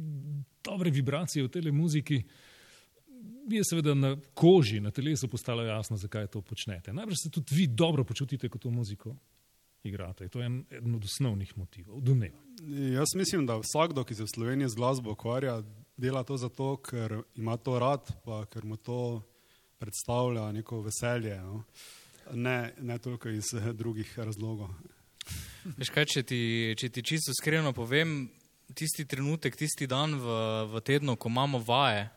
dobre 0.63 0.91
vibracije 0.91 1.43
v 1.43 1.49
tej 1.49 1.71
muziki, 1.71 2.23
mi 3.47 3.55
je 3.55 3.63
seveda 3.63 3.93
na 3.93 4.17
koži, 4.33 4.79
na 4.79 4.91
telesu 4.91 5.27
postalo 5.27 5.63
jasno, 5.63 5.97
zakaj 5.97 6.27
to 6.27 6.41
počnete. 6.41 6.93
Najbrž 6.93 7.15
se 7.23 7.29
tudi 7.29 7.55
vi 7.55 7.67
dobro 7.67 8.03
počutite, 8.03 8.49
ko 8.49 8.57
to 8.57 8.69
muziko 8.69 9.15
igrate. 9.83 10.27
To 10.29 10.39
je 10.39 10.45
en, 10.45 10.65
eden 10.69 10.95
od 10.95 11.03
osnovnih 11.03 11.57
motivov, 11.57 12.01
domnevam. 12.01 12.39
Jaz 12.93 13.15
mislim, 13.15 13.45
da 13.45 13.57
vsakdo, 13.57 14.03
ki 14.03 14.15
se 14.15 14.23
v 14.23 14.33
Sloveniji 14.35 14.69
z 14.69 14.75
glasbo 14.75 15.11
ukvarja, 15.11 15.63
dela 15.97 16.23
to 16.23 16.37
zato, 16.37 16.77
ker 16.77 17.21
ima 17.35 17.57
to 17.57 17.79
rad, 17.79 18.11
pa 18.25 18.45
ker 18.45 18.65
mu 18.65 18.77
to 18.77 19.21
predstavlja 19.79 20.51
neko 20.51 20.81
veselje. 20.85 21.37
No? 21.41 21.63
Ne, 22.33 22.73
ne 22.77 22.97
toliko 22.99 23.29
iz 23.29 23.53
eh, 23.53 23.73
drugih 23.73 24.19
razlogov. 24.19 24.69
Veš 25.77 25.91
kaj, 25.93 26.05
če 26.05 26.23
ti, 26.23 26.41
če 26.77 26.89
ti 26.89 27.03
čisto 27.03 27.33
iskreno 27.35 27.73
povem, 27.75 28.29
tisti 28.75 29.05
trenutek, 29.05 29.57
tisti 29.57 29.87
dan 29.89 30.15
v, 30.19 30.39
v 30.71 30.81
tednu, 30.85 31.15
ko 31.19 31.29
imamo 31.29 31.61
vaje, 31.65 32.07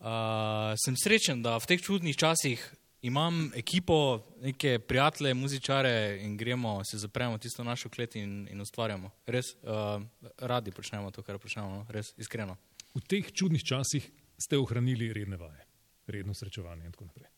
uh, 0.00 0.72
sem 0.80 0.96
srečen, 0.96 1.42
da 1.44 1.58
v 1.60 1.68
teh 1.70 1.82
čudnih 1.82 2.16
časih 2.16 2.62
imam 3.02 3.48
ekipo, 3.56 4.26
neke 4.42 4.78
prijatelje, 4.78 5.34
muzičare 5.34 6.20
in 6.24 6.36
gremo, 6.36 6.80
se 6.84 6.98
zapremo 6.98 7.38
tisto 7.38 7.64
našo 7.64 7.88
klet 7.88 8.16
in, 8.16 8.48
in 8.50 8.60
ustvarjamo. 8.60 9.10
Res 9.26 9.54
uh, 9.62 10.02
radi 10.38 10.72
počnemo 10.72 11.10
to, 11.10 11.22
kar 11.22 11.38
počnemo, 11.38 11.80
no? 11.80 11.86
res 11.88 12.12
iskreno. 12.20 12.56
V 12.94 13.04
teh 13.06 13.32
čudnih 13.32 13.64
časih 13.64 14.10
ste 14.40 14.58
ohranili 14.58 15.12
redne 15.14 15.38
vaje, 15.40 15.64
redno 16.10 16.34
srečevanje 16.34 16.86
in 16.86 16.92
tako 16.92 17.04
naprej. 17.04 17.30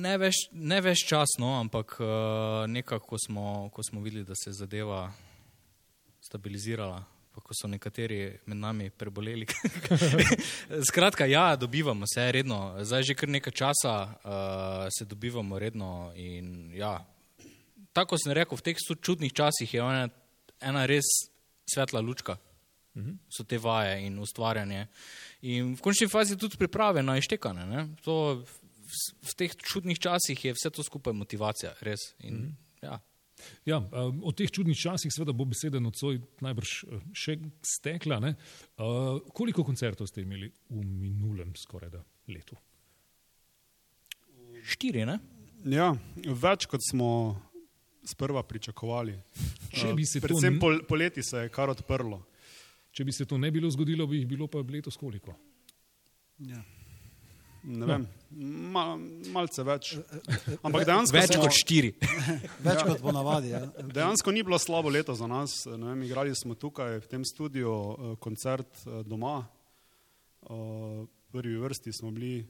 Ne 0.00 0.18
veš, 0.18 0.36
ne 0.52 0.80
veš 0.80 1.06
čas, 1.08 1.28
no, 1.38 1.54
ampak 1.60 1.96
uh, 2.00 2.06
nekako, 2.70 3.06
ko 3.06 3.16
smo, 3.18 3.70
ko 3.74 3.82
smo 3.82 4.00
videli, 4.00 4.24
da 4.24 4.34
se 4.34 4.50
je 4.50 4.54
zadeva 4.54 5.12
stabilizirala, 6.20 7.04
pa 7.34 7.40
ko 7.40 7.54
so 7.56 7.68
nekateri 7.68 8.38
med 8.46 8.56
nami 8.56 8.90
preboleli. 8.90 9.46
Skratka, 10.90 11.26
ja, 11.26 11.56
dobivamo 11.56 12.06
se 12.06 12.32
redno. 12.32 12.76
Zdaj 12.84 13.02
že 13.02 13.14
kar 13.14 13.28
nekaj 13.28 13.52
časa 13.52 13.94
uh, 14.06 14.86
se 14.98 15.04
dobivamo 15.04 15.58
redno. 15.58 16.12
In, 16.14 16.70
ja, 16.76 17.00
tako 17.92 18.18
sem 18.18 18.32
rekel, 18.36 18.58
v 18.58 18.62
teh 18.62 18.76
čudnih 19.02 19.32
časih 19.32 19.74
je 19.74 19.80
ena, 19.80 20.08
ena 20.60 20.86
res 20.86 21.08
svetla 21.70 22.00
lučka. 22.00 22.36
So 23.28 23.44
te 23.44 23.58
vaje 23.58 24.06
in 24.06 24.18
ustvarjanje. 24.18 24.86
In 25.42 25.74
v 25.76 25.80
končni 25.84 26.08
fazi 26.08 26.36
tudi 26.38 26.56
priprave 26.60 27.02
na 27.02 27.16
ištekanje. 27.18 27.66
ne. 27.66 27.84
To 28.04 28.40
v, 28.40 28.58
v 29.22 29.34
teh 29.36 29.54
čudnih 29.56 29.98
časih 29.98 30.44
je 30.44 30.52
vse 30.56 30.70
to 30.70 30.82
skupaj 30.82 31.12
motivacija, 31.14 31.74
res. 31.80 32.12
In, 32.24 32.56
ja. 32.82 32.98
Ja, 33.64 33.78
um, 33.80 34.18
o 34.24 34.32
teh 34.36 34.50
čudnih 34.52 34.76
časih 34.76 35.08
seveda 35.08 35.32
bo 35.32 35.46
beseda 35.48 35.80
nocoj 35.80 36.18
najbrž 36.44 36.72
eh, 36.84 37.04
še 37.16 37.38
stekla. 37.64 38.18
ne. 38.20 38.34
Uh, 38.76 39.16
koliko 39.32 39.64
koncertov 39.64 40.10
ste 40.10 40.20
imeli 40.26 40.50
v 40.68 40.82
minulem 40.84 41.54
skoraj 41.56 41.88
da 41.94 42.02
letu? 42.28 42.58
Štiri, 44.60 45.06
ne? 45.08 45.16
Ja, 45.64 45.90
več 46.20 46.66
kot 46.68 46.84
smo 46.84 47.08
sprva 48.04 48.42
pričakovali. 48.44 49.14
Če 49.72 49.92
bi 49.96 50.04
se 50.04 50.20
to 50.20 50.26
Predvsem 50.26 50.56
n- 50.56 50.60
pol, 50.60 50.80
poleti 50.88 51.22
se 51.24 51.46
je 51.46 51.52
kar 51.52 51.70
odprlo. 51.72 52.20
Če 52.90 53.06
bi 53.06 53.14
se 53.14 53.26
to 53.26 53.38
ne 53.38 53.50
bilo 53.54 53.70
zgodilo, 53.70 54.06
bi 54.10 54.22
jih 54.22 54.28
bilo 54.28 54.48
pa 54.50 54.62
letos 54.66 54.96
koliko? 54.98 55.34
Ja. 56.38 56.62
Ne 57.62 57.84
vem, 57.84 58.04
ma, 58.72 58.84
malce 59.34 59.62
več. 59.68 59.92
Ampak 60.64 60.86
dejansko, 60.88 61.16
Več 61.18 61.34
smo, 61.34 61.42
kot 61.44 61.56
štiri. 61.58 61.90
Več 62.66 62.80
kot 62.88 63.02
ponavadi. 63.04 63.52
Ja. 63.52 63.60
dejansko 63.84 64.32
ni 64.32 64.44
bilo 64.46 64.56
slabo 64.58 64.88
leto 64.88 65.12
za 65.16 65.28
nas. 65.28 65.66
Vem, 65.68 66.06
igrali 66.06 66.32
smo 66.36 66.56
tukaj 66.56 67.02
v 67.02 67.10
tem 67.10 67.26
studiu 67.28 68.16
koncert 68.24 68.80
doma. 69.04 69.42
V 70.40 71.04
prvi 71.36 71.60
vrsti 71.60 71.92
smo 72.00 72.14
bili 72.16 72.48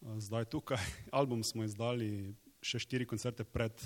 zdaj 0.00 0.48
tukaj. 0.48 0.80
Album 1.18 1.44
smo 1.44 1.68
izdali 1.68 2.32
še 2.64 2.80
štiri 2.80 3.04
koncerte 3.06 3.44
pred 3.44 3.76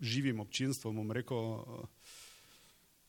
živim 0.00 0.40
občinstvom, 0.40 0.96
bom 0.96 1.12
rekel. 1.12 1.60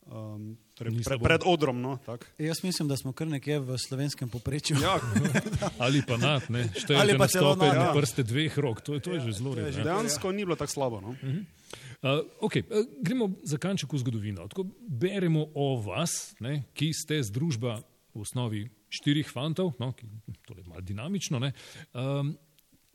Um, 0.06 0.54
torej 0.78 1.02
pre, 1.02 1.18
pred 1.18 1.42
odrom. 1.42 1.82
No, 1.82 1.98
tak. 2.06 2.22
Jaz 2.38 2.62
mislim, 2.62 2.86
da 2.86 2.94
smo 2.94 3.10
kar 3.10 3.26
nekje 3.26 3.58
v 3.58 3.74
slovenskem 3.74 4.30
poprečju. 4.30 4.78
ja, 4.78 5.02
Ali 5.84 5.98
pa 6.06 6.14
nad, 6.14 6.46
ne? 6.46 6.70
Ali 6.70 6.78
Štejete 6.78 7.18
pa 7.18 7.26
celo 7.26 7.58
nad, 7.58 7.74
na 7.74 7.90
ja. 7.90 7.92
prste 7.92 8.22
dveh 8.22 8.54
rok, 8.54 8.86
to 8.86 8.94
je, 8.94 9.02
to 9.02 9.18
je 9.18 9.20
že 9.26 9.32
zelo 9.42 9.58
to 9.58 9.60
je 9.60 9.64
redno. 9.66 9.78
že- 9.78 9.84
dejansko 9.84 10.26
ni 10.30 10.46
bilo 10.46 10.54
tako 10.54 10.70
slabo. 10.70 10.96
No. 11.02 11.10
Uh, 11.18 12.22
okay, 12.38 12.62
uh, 12.70 12.86
gremo 13.02 13.34
za 13.42 13.58
kanček 13.58 13.90
v 13.90 13.98
zgodovino. 13.98 14.46
Tako 14.46 14.70
beremo 14.86 15.50
o 15.58 15.82
vas, 15.82 16.38
ne, 16.38 16.70
ki 16.70 16.94
ste 16.94 17.18
združba 17.26 17.82
v 18.14 18.22
osnovi 18.22 18.62
štirih 18.86 19.26
fantov, 19.26 19.74
no, 19.82 19.90
ki, 19.90 20.06
torej 20.46 20.70
malo 20.70 20.86
dinamično, 20.86 21.42
ne, 21.42 21.50
um, 21.98 22.30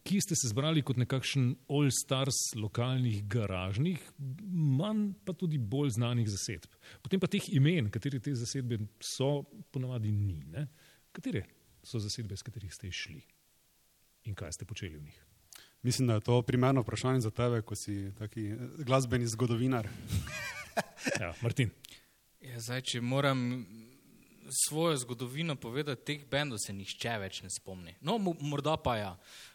ki 0.04 0.22
ste 0.22 0.36
se 0.36 0.50
zbrali 0.50 0.82
kot 0.82 0.98
nekakšen 0.98 1.52
all-stars 1.70 2.40
lokalnih 2.58 3.24
garažnih, 3.30 4.02
manj 4.78 5.12
pa 5.26 5.34
tudi 5.34 5.58
bolj 5.58 5.94
znanih 5.98 6.30
zasedb. 6.30 6.74
Potem 7.02 7.20
pa 7.22 7.28
teh 7.30 7.50
imen, 7.54 7.90
katere 7.94 8.20
te 8.20 8.34
zasedbe 8.36 8.80
so, 9.00 9.44
ponavadi 9.72 10.12
ni. 10.12 10.40
Ne. 10.50 10.68
Katere 11.14 11.44
so 11.84 12.00
zasedbe, 12.02 12.38
s 12.38 12.46
katerih 12.46 12.74
ste 12.74 12.88
išli 12.90 13.22
in 14.30 14.36
kaj 14.38 14.52
ste 14.54 14.66
počeli 14.66 14.98
v 14.98 15.04
njih? 15.04 15.20
Mislim, 15.82 16.08
da 16.08 16.14
je 16.14 16.22
to 16.22 16.42
primerno 16.46 16.82
vprašanje 16.82 17.22
za 17.26 17.32
tebe, 17.34 17.62
ko 17.62 17.76
si 17.76 18.12
taki 18.18 18.48
eh, 18.54 18.58
glasbeni 18.86 19.26
zgodovinar. 19.28 19.90
Ja, 21.20 21.34
Martin. 21.42 21.72
Ja, 22.42 22.60
zdaj, 22.62 22.82
če 22.82 23.02
moram 23.02 23.66
svojo 24.68 24.98
zgodovino 24.98 25.56
povedati, 25.56 26.06
teh 26.06 26.26
bendov 26.30 26.60
se 26.62 26.74
nihče 26.74 27.18
več 27.22 27.42
ne 27.42 27.50
spomni. 27.50 27.96
No, 28.02 28.18
mo- 28.18 28.38
morda 28.42 28.78
pa 28.78 28.98
ja. 28.98 29.12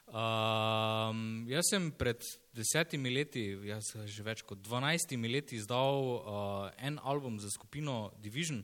Um, 0.07 1.43
jaz 1.51 1.67
sem 1.67 1.89
pred 1.91 2.23
desetimi 2.55 3.11
leti, 3.11 3.43
jaz 3.67 3.91
že 4.07 4.23
več 4.23 4.45
kot 4.47 4.61
dvanajstimi 4.63 5.27
leti, 5.27 5.59
izdal 5.59 5.99
uh, 5.99 6.69
en 6.79 7.01
album 7.03 7.41
za 7.43 7.51
skupino 7.51 8.13
Division 8.23 8.63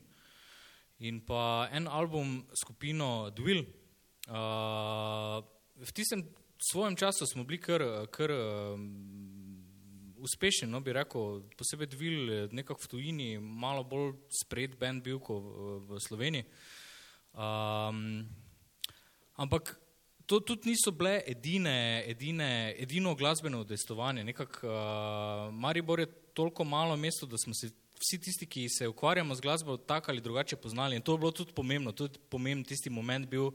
in 1.02 1.18
pa 1.26 1.66
en 1.74 1.90
album 1.90 2.44
skupino 2.55 3.33
Dwill. 3.35 3.66
Uh, 4.31 5.42
v 5.83 5.90
tistem 5.90 6.22
svojem 6.62 6.94
času 6.94 7.26
smo 7.26 7.42
bili 7.42 7.59
kar, 7.59 7.83
kar 8.14 8.31
um, 8.31 8.87
uspešni, 10.22 10.70
no 10.70 10.78
bi 10.78 10.94
rekel, 10.94 11.42
posebej 11.59 11.90
je 11.90 12.48
nekako 12.55 12.87
v 12.87 12.88
tujini, 12.88 13.28
malo 13.42 13.83
bolj 13.83 14.14
spred 14.31 14.78
band 14.78 15.02
bil 15.02 15.18
kot 15.18 15.42
v, 15.42 15.78
v 15.90 15.98
Sloveniji. 15.98 16.46
Um, 17.35 18.31
ampak 19.35 19.82
to 20.26 20.40
tudi 20.40 20.70
niso 20.70 20.90
bile 20.90 21.22
edine, 21.26 22.04
edine, 22.06 22.74
edino 22.78 23.14
glasbeno 23.14 23.61
udejstvovanje. 23.61 24.24
Nekako 24.24 24.66
uh, 24.66 25.54
Maribor 25.54 26.00
je 26.00 26.06
toliko 26.35 26.64
malo 26.64 26.96
mesto, 26.96 27.26
da 27.26 27.37
smo 27.38 27.54
se 27.54 27.70
vsi 28.02 28.18
tisti, 28.20 28.46
ki 28.46 28.68
se 28.68 28.88
ukvarjamo 28.88 29.35
z 29.35 29.40
glasbo, 29.40 29.76
tako 29.76 30.11
ali 30.11 30.20
drugače 30.20 30.56
poznali. 30.56 30.96
In 30.96 31.02
to 31.02 31.14
je 31.14 31.18
bilo 31.18 31.30
tudi 31.30 31.52
pomembno. 31.52 31.92
Tudi 31.92 32.18
pomemben 32.28 32.64
tisti 32.64 32.90
moment 32.90 33.28
bil, 33.28 33.46
uh, 33.46 33.52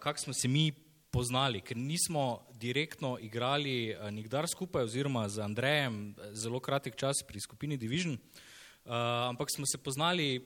kako 0.00 0.18
smo 0.18 0.32
se 0.32 0.48
mi 0.48 0.72
poznali, 1.10 1.60
ker 1.60 1.76
nismo 1.76 2.44
direktno 2.52 3.16
igrali 3.20 3.94
uh, 3.94 4.10
nikdar 4.10 4.48
skupaj, 4.48 4.84
oziroma 4.84 5.28
z 5.28 5.40
Andrejem 5.40 6.10
eh, 6.10 6.34
zelo 6.34 6.60
kratek 6.60 6.96
čas 6.96 7.22
pri 7.26 7.40
skupini 7.40 7.76
Division, 7.76 8.14
uh, 8.14 8.92
ampak 9.30 9.50
smo 9.54 9.64
se 9.66 9.78
poznali 9.78 10.44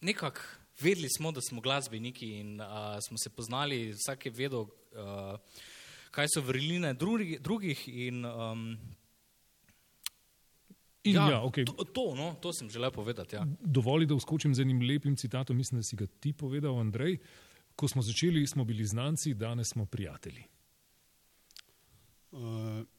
nekako, 0.00 0.40
vedeli 0.82 1.08
smo, 1.08 1.32
da 1.32 1.40
smo 1.40 1.60
glasbeniki 1.60 2.28
in 2.40 2.60
uh, 2.60 2.66
smo 3.06 3.18
se 3.18 3.30
poznali, 3.30 3.92
vsak 3.92 4.26
je 4.26 4.32
vedel, 4.32 4.60
uh, 4.60 5.38
kaj 6.10 6.26
so 6.34 6.42
vrline 6.44 6.94
drugi, 6.94 7.38
drugih 7.40 7.88
in 7.88 8.24
um, 8.24 8.76
In 11.02 11.14
ja, 11.14 11.30
ja, 11.30 11.40
okay. 11.42 11.66
to, 11.66 11.84
to, 11.84 12.14
no, 12.14 12.34
to 12.40 12.52
sem 12.52 12.70
želel 12.70 12.90
povedati. 12.90 13.36
Ja. 13.36 13.46
Dovoli, 13.60 14.06
da 14.06 14.14
vskočim 14.14 14.54
z 14.54 14.62
enim 14.62 14.80
lepim 14.86 15.16
citatom, 15.16 15.56
mislim, 15.56 15.80
da 15.80 15.82
si 15.82 15.96
ga 15.96 16.06
ti 16.06 16.32
povedal, 16.32 16.78
Andrej. 16.78 17.18
Ko 17.76 17.88
smo 17.88 18.02
začeli, 18.02 18.46
smo 18.46 18.64
bili 18.64 18.86
znanci, 18.86 19.34
danes 19.34 19.72
smo 19.72 19.86
prijatelji. 19.86 20.44
Uh, 22.32 22.38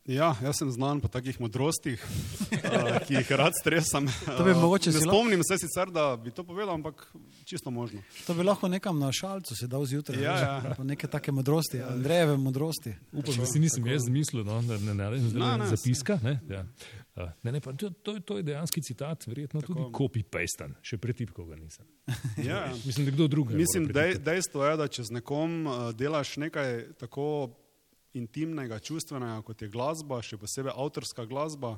ja, 0.05 0.35
jaz 0.43 0.59
sem 0.59 0.69
znan 0.71 0.99
po 1.01 1.07
takih 1.09 1.39
modrostih, 1.41 1.97
uh, 1.97 2.99
ki 3.07 3.15
jih 3.15 3.31
rad 3.31 3.53
stresam. 3.57 4.05
To 4.27 4.43
bi 4.43 4.51
Uh, 4.51 4.57
mogoče 4.61 4.91
lahko- 4.91 5.07
spomnim 5.07 5.41
se 5.43 5.57
sicer, 5.57 5.89
da 5.89 6.17
bi 6.17 6.31
to 6.31 6.43
povedal, 6.43 6.75
ampak 6.75 7.07
čisto 7.45 7.71
možno. 7.71 8.01
To 8.27 8.33
bi 8.33 8.43
lahko 8.43 8.67
nekam 8.67 8.99
na 8.99 9.09
šalcu 9.11 9.55
se 9.55 9.67
dal 9.67 9.85
zjutraj. 9.85 10.21
Ja, 10.21 10.37
ja. 10.37 10.73
pa 10.77 10.83
Neke 10.83 11.07
take 11.07 11.31
modrosti, 11.31 11.81
Andrejeve 11.81 12.37
modrosti. 12.37 12.93
Upam, 13.11 13.33
da 13.35 13.45
si 13.45 13.59
nisem 13.59 13.87
jaz 13.87 14.05
zmislil, 14.05 14.43
no, 14.43 14.61
da 14.61 14.77
ne 14.77 14.93
naredim 14.93 15.25
Ne, 15.25 15.29
zdaj 15.31 15.57
ne, 15.57 15.67
zapiska. 15.67 16.19
Ne? 16.23 16.39
Ja. 16.49 16.65
Uh, 17.15 17.29
ne, 17.43 17.51
ne, 17.51 17.61
pa, 17.61 17.73
to, 17.73 17.89
to, 17.89 18.19
to 18.19 18.37
je 18.37 18.43
dejanski 18.43 18.81
citat, 18.81 19.25
verjetno 19.27 19.61
Tako. 19.61 19.73
tudi 19.73 19.89
copy-pastan, 19.93 20.77
še 20.81 20.97
pretipkal 20.97 21.45
ga 21.45 21.55
nisem. 21.57 21.85
Ja, 22.37 22.65
ja. 22.69 22.73
Mislim, 22.85 23.05
da 23.05 23.11
kdo 23.11 23.27
drug. 23.27 23.51
Mislim, 23.53 23.89
dej, 23.89 24.19
dejstvo 24.21 24.65
je, 24.65 24.77
da 24.77 24.87
če 24.87 25.03
z 25.03 25.17
nekom 25.17 25.65
delaš 25.97 26.37
nekaj 26.37 26.83
tako 27.01 27.49
intimnega, 28.13 28.80
čustvenega, 28.80 29.41
kot 29.45 29.62
je 29.62 29.69
glasba, 29.73 30.21
še 30.21 30.38
posebej 30.41 30.73
avtorska 30.76 31.26
glasba, 31.30 31.76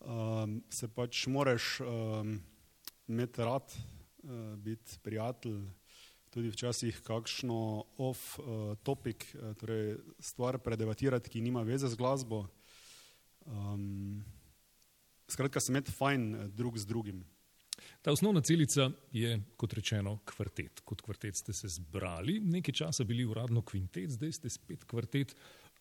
um, 0.00 0.60
se 0.72 0.88
pač 0.92 1.24
moraš 1.32 1.80
um, 1.80 2.36
imeti 3.08 3.44
rad, 3.46 3.72
uh, 3.72 4.54
biti 4.60 4.98
prijatelj, 5.04 5.62
tudi 6.34 6.52
včasih 6.52 7.00
kakšno 7.06 7.60
off-topic, 8.04 9.28
uh, 9.34 9.54
torej 9.60 9.96
stvar 10.20 10.60
predebatirati, 10.60 11.32
ki 11.32 11.44
nima 11.44 11.64
veze 11.64 11.88
z 11.88 11.96
glasbo. 11.96 12.44
Um, 13.46 14.24
skratka, 15.30 15.62
se 15.62 15.72
imeti 15.72 15.94
fajn 15.94 16.28
uh, 16.34 16.46
drug 16.52 16.76
z 16.76 16.88
drugim. 16.88 17.24
Ta 18.02 18.12
osnovna 18.12 18.40
celica 18.40 18.90
je, 19.12 19.36
kot 19.56 19.72
rečeno, 19.72 20.18
kvartet. 20.24 20.80
Kot 20.84 21.02
kvartet 21.02 21.36
ste 21.36 21.52
se 21.52 21.68
zbrali, 21.68 22.38
nekaj 22.40 22.74
časa 22.74 23.04
bili 23.04 23.24
uradno 23.24 23.62
kvintet, 23.62 24.10
zdaj 24.10 24.32
ste 24.32 24.50
spet 24.50 24.84
kvartet, 24.84 25.34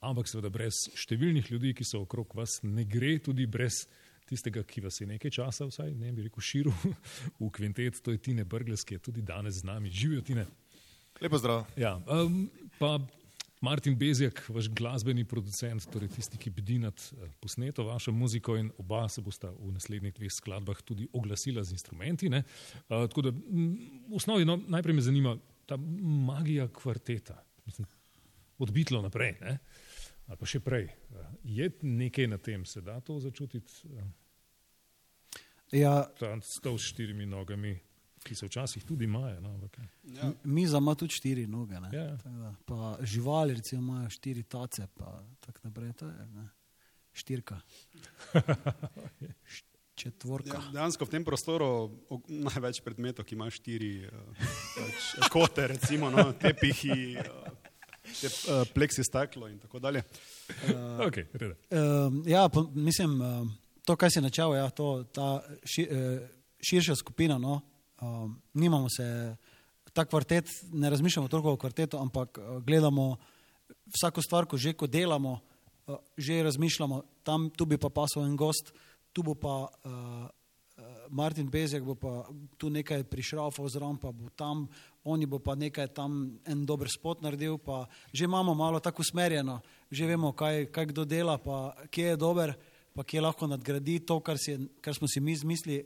ampak 0.06 0.30
seveda 0.30 0.50
brez 0.54 0.86
številnih 0.96 1.52
ljudi, 1.52 1.74
ki 1.78 1.88
so 1.88 2.04
okrog 2.04 2.36
vas, 2.38 2.60
ne 2.64 2.86
gre 2.90 3.18
tudi 3.24 3.48
brez 3.48 3.86
tistega, 4.26 4.64
ki 4.66 4.82
vas 4.86 5.00
je 5.02 5.08
nekaj 5.08 5.34
časa, 5.38 5.68
vsaj 5.70 5.94
ne 5.98 6.12
bi 6.16 6.26
rekel, 6.26 6.42
širil 6.42 6.74
v 7.42 7.50
kvintet, 7.54 8.02
to 8.04 8.16
je 8.16 8.22
Tine 8.22 8.46
Brgles, 8.46 8.84
ki 8.86 8.98
je 8.98 9.06
tudi 9.10 9.26
danes 9.26 9.62
z 9.62 9.70
nami. 9.70 9.94
Živijo 9.94 10.26
Tine. 10.26 10.48
Lepo 11.22 11.38
zdrav. 11.40 11.64
Ja, 11.80 11.96
um, 12.12 12.50
pa 12.80 12.98
Martin 13.66 13.96
Bezjak, 13.98 14.44
vaš 14.54 14.70
glasbeni 14.70 15.24
producent, 15.26 15.88
torej 15.90 16.12
tisti, 16.14 16.38
ki 16.38 16.52
bdi 16.54 16.78
nad 16.84 17.02
eh, 17.16 17.30
posneto 17.42 17.88
vašo 17.88 18.14
muziko 18.14 18.58
in 18.62 18.70
oba 18.82 19.08
se 19.10 19.24
bosta 19.26 19.50
v 19.50 19.72
naslednjih 19.74 20.14
dveh 20.14 20.34
skladbah 20.34 20.82
tudi 20.86 21.08
oglasila 21.14 21.64
z 21.64 21.74
instrumenti. 21.74 22.30
ne. 22.30 22.44
Uh, 22.90 23.08
tako 23.10 23.26
da 23.26 23.32
v 23.34 24.16
osnovi 24.16 24.46
no, 24.46 24.60
najprej 24.68 24.96
me 24.96 25.02
zanima 25.02 25.38
ta 25.66 25.78
magija 26.28 26.68
kvarteta, 26.68 27.40
mislim, 27.66 27.88
od 28.58 28.72
Bitlo 28.72 29.02
naprej, 29.02 29.34
ne? 29.42 29.58
ali 30.28 30.38
pa 30.38 30.46
še 30.46 30.62
prej. 30.62 30.86
Uh, 31.10 31.26
je 31.44 31.72
nekaj 31.82 32.30
na 32.30 32.38
tem, 32.38 32.66
se 32.66 32.82
da 32.82 33.00
to 33.02 33.18
začutiti, 33.20 33.82
uh, 33.90 34.06
Ja, 35.74 36.06
ta 36.20 36.36
stol 36.46 36.78
s 36.78 36.94
štirimi 36.94 37.26
nogami, 37.26 37.74
ki 38.26 38.36
se 38.36 38.46
včasih 38.46 38.84
tudi 38.84 39.06
maje. 39.08 39.38
No, 39.40 39.50
ampak, 39.52 39.78
Ja. 40.12 40.32
miza 40.44 40.78
ima 40.78 40.96
tudi 40.96 41.14
štiri 41.14 41.46
noge. 41.48 41.78
ne. 41.78 41.90
Ja, 41.94 42.04
ja. 42.04 42.18
Da, 42.18 42.56
Pa 42.66 42.98
živali 43.02 43.54
recimo 43.54 43.82
imajo 43.84 44.10
štiri 44.10 44.44
tace, 44.44 44.88
pa 44.90 45.14
tako 45.40 45.60
naprej. 45.64 45.94
To 45.94 46.06
je 46.08 46.26
ne. 46.28 46.50
štirka. 47.14 47.62
Št- 49.46 49.72
Četvorka. 49.96 50.50
Ja, 50.50 50.72
dejansko 50.74 51.06
v 51.06 51.10
tem 51.10 51.24
prostoru 51.24 51.88
največ 52.28 52.82
predmetov, 52.84 53.24
ki 53.24 53.32
ima 53.34 53.48
štiri 53.48 54.04
uh, 54.04 54.12
pač, 54.76 55.06
kote, 55.32 55.70
recimo 55.70 56.10
no, 56.12 56.34
tepihi, 56.36 57.16
uh, 57.16 57.48
te, 58.04 58.28
uh, 58.28 58.68
pleksi 58.68 59.04
steklo 59.04 59.48
in 59.48 59.56
tako 59.58 59.80
dalje. 59.80 60.04
okay, 61.00 61.24
reda. 61.32 61.56
Um, 61.72 62.24
ja, 62.28 62.44
po, 62.50 62.66
mislim, 62.76 63.16
um, 63.16 63.48
to, 63.88 63.96
kar 63.96 64.12
si 64.12 64.20
načel, 64.20 64.52
ja, 64.54 64.68
to, 64.70 65.06
ta 65.08 65.40
ši, 65.64 65.88
uh, 65.88 66.28
širša 66.60 66.96
skupina. 66.96 67.40
No, 67.40 67.62
um, 68.02 68.42
nimamo 68.54 68.90
se, 68.90 69.36
ta 69.94 70.06
kvartet, 70.06 70.50
ne 70.74 70.90
razmišljamo 70.90 71.28
toliko 71.28 71.54
o 71.54 71.58
kvartetu, 71.58 71.98
ampak 71.98 72.38
uh, 72.38 72.64
gledamo 72.64 73.16
vsako 73.98 74.22
stvar, 74.22 74.46
ko 74.46 74.58
že 74.58 74.74
ko 74.74 74.88
delamo, 74.88 75.40
uh, 75.88 75.96
že 76.18 76.44
razmišljamo, 76.44 77.04
tam 77.24 77.50
tu 77.50 77.66
bi 77.66 77.78
pa 77.78 77.90
pasal 77.90 78.26
en 78.26 78.36
gost, 78.36 78.74
tu 79.14 79.24
bo 79.24 79.36
pa. 79.36 79.68
Uh, 79.84 80.28
Martin 81.10 81.50
Bezjak 81.50 81.84
bo 81.84 81.96
pa 81.96 82.26
tu 82.58 82.70
nekaj 82.70 83.06
prišraufal 83.08 83.70
zraven, 83.70 83.98
pa 83.98 84.12
bo 84.12 84.30
tam, 84.36 84.68
oni 85.04 85.26
bo 85.26 85.40
pa 85.40 85.56
nekaj 85.56 85.88
tam 85.94 86.40
en 86.46 86.66
dober 86.66 86.90
spot 86.90 87.22
naredil, 87.22 87.58
pa 87.58 87.86
že 88.14 88.26
imamo 88.26 88.54
malo 88.54 88.80
tako 88.80 89.02
usmerjeno, 89.02 89.62
že 89.92 90.06
vemo, 90.06 90.34
kaj, 90.34 90.72
kaj 90.72 90.86
kdo 90.92 91.06
dela, 91.06 91.38
pa 91.38 91.76
kje 91.88 92.16
je 92.16 92.18
dober, 92.20 92.56
pa 92.96 93.04
kje 93.04 93.22
lahko 93.22 93.48
nadgradi 93.48 94.00
to, 94.06 94.20
kar, 94.20 94.38
si, 94.38 94.58
kar 94.82 94.96
smo 94.96 95.08
si 95.08 95.20
mi 95.20 95.36
zmislili, 95.36 95.86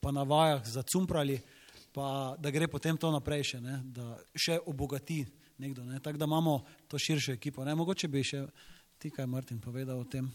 pa 0.00 0.12
na 0.12 0.22
vajah 0.22 0.64
zacumprali, 0.64 1.40
pa 1.92 2.36
da 2.38 2.50
gre 2.50 2.68
potem 2.70 2.96
to 2.96 3.10
naprej 3.10 3.54
še, 3.54 3.60
ne, 3.60 3.80
da 3.84 4.14
še 4.34 4.60
obogati 4.70 5.24
nekdo. 5.60 5.84
Ne, 5.84 6.00
tako 6.00 6.18
da 6.18 6.28
imamo 6.30 6.60
to 6.88 6.98
širšo 6.98 7.32
ekipo. 7.32 7.64
Ne, 7.64 7.74
mogoče 7.74 8.08
bi 8.08 8.24
še 8.24 8.46
ti 9.00 9.10
kaj, 9.10 9.26
Martin, 9.26 9.60
povedal 9.60 10.00
o 10.00 10.04
tem. 10.04 10.30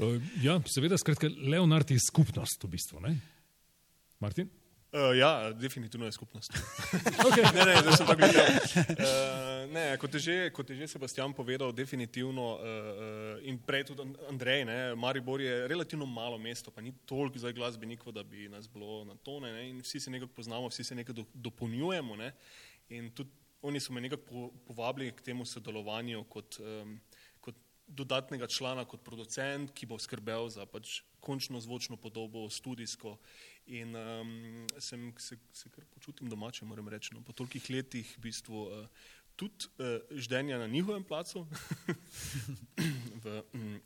Uh, 0.00 0.18
ja, 0.46 0.58
seveda, 0.68 0.98
skratka, 1.00 1.28
Leonard 1.28 1.90
je 1.90 2.00
skupnost 2.00 2.64
v 2.64 2.72
bistvu. 2.74 3.00
Ne? 3.04 3.16
Martin? 4.20 4.50
Uh, 4.92 5.16
ja, 5.16 5.52
definitivno 5.52 6.06
je 6.06 6.12
skupnost. 6.12 6.52
okay. 7.28 7.44
ne, 7.54 7.64
ne, 7.64 7.82
da 7.82 7.92
sem 7.92 8.06
tako 8.06 8.22
gledal. 8.22 8.46
Uh, 8.46 9.72
ne, 9.72 9.96
kot 10.00 10.14
je, 10.14 10.20
že, 10.20 10.36
kot 10.56 10.70
je 10.70 10.76
že 10.76 10.88
Sebastian 10.88 11.34
povedal, 11.36 11.72
definitivno 11.76 12.46
uh, 12.56 13.42
in 13.44 13.58
prej 13.60 13.84
tudi 13.90 14.06
Andrej, 14.30 14.64
ne, 14.64 14.94
Maribor 14.96 15.40
je 15.44 15.68
relativno 15.68 16.06
malo 16.06 16.38
mesto, 16.38 16.70
pa 16.70 16.80
ni 16.80 16.94
toliko 17.04 17.38
za 17.38 17.52
glasbenikov, 17.52 18.12
da 18.16 18.22
bi 18.22 18.48
nas 18.48 18.68
bilo 18.68 19.04
na 19.04 19.14
tone 19.14 19.52
ne, 19.52 19.68
in 19.68 19.84
vsi 19.84 20.00
se 20.00 20.10
nekako 20.10 20.32
poznamo, 20.40 20.72
vsi 20.72 20.84
se 20.84 20.94
nekako 20.94 21.20
do, 21.20 21.24
dopolnjujemo 21.34 22.16
ne, 22.16 22.32
in 22.88 23.10
tudi 23.12 23.30
oni 23.62 23.80
so 23.80 23.92
me 23.92 24.00
nekako 24.00 24.22
po, 24.22 24.50
povabili 24.66 25.12
k 25.12 25.20
temu 25.20 25.44
sodelovanju 25.44 26.24
kot, 26.24 26.60
um, 26.60 27.00
dodatnega 27.88 28.46
člana, 28.46 28.84
kot 28.84 29.02
producent, 29.04 29.72
ki 29.72 29.88
bo 29.88 29.98
skrbel 30.00 30.48
za 30.52 30.66
pač 30.68 31.02
končno 31.24 31.60
zvočno 31.60 31.96
podobo, 31.96 32.46
studijsko 32.50 33.16
in 33.66 33.96
um, 33.96 34.66
sem, 34.78 35.12
se, 35.18 35.38
se 35.52 35.70
kar 35.72 35.84
počutim 35.94 36.28
domače, 36.28 36.64
moram 36.64 36.88
reči. 36.88 37.14
No, 37.14 37.22
po 37.24 37.32
tolikih 37.32 37.68
letih 37.70 38.14
v 38.16 38.28
bistvu 38.28 38.62
uh, 38.64 39.08
tudi 39.36 39.68
uh, 39.78 40.00
ždenja 40.10 40.58
na 40.58 40.66
njihovem 40.66 41.04
placu 41.04 41.46
v, 43.24 43.42
mm, 43.52 43.80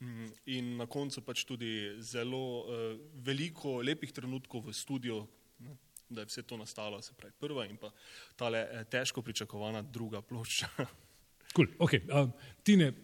mm, 0.00 0.32
in 0.56 0.74
na 0.80 0.86
koncu 0.86 1.22
pač 1.22 1.44
tudi 1.46 1.94
zelo 1.98 2.42
uh, 2.62 2.98
veliko 3.14 3.80
lepih 3.82 4.12
trenutkov 4.12 4.66
v 4.66 4.74
studiu, 4.74 5.22
ne, 5.62 5.76
da 6.10 6.22
je 6.22 6.32
vse 6.32 6.42
to 6.42 6.58
nastalo, 6.60 7.02
se 7.02 7.14
pravi 7.16 7.34
prva 7.40 7.66
in 7.66 7.78
pa 7.80 7.92
tale 8.36 8.66
težko 8.90 9.22
pričakovana 9.22 9.82
druga 9.82 10.22
plošča. 10.22 10.74
Cool. 11.52 11.68
Okay. 11.84 12.00
Uh, 12.08 12.30
Tine, 12.64 12.94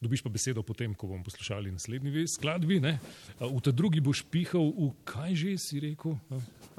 dobiš 0.00 0.22
pa 0.22 0.30
besedo 0.30 0.62
potem, 0.62 0.94
ko 0.94 1.06
bomo 1.06 1.24
poslušali 1.24 1.70
naslednji 1.72 2.26
skladbi. 2.28 2.80
ne? 2.80 2.98
V 3.40 3.60
ta 3.60 3.70
drugi 3.70 4.00
boš 4.00 4.22
pihal 4.30 4.70
v 4.70 4.92
kaj 5.04 5.34
že 5.34 5.58
si 5.58 5.80
rekel? 5.80 6.18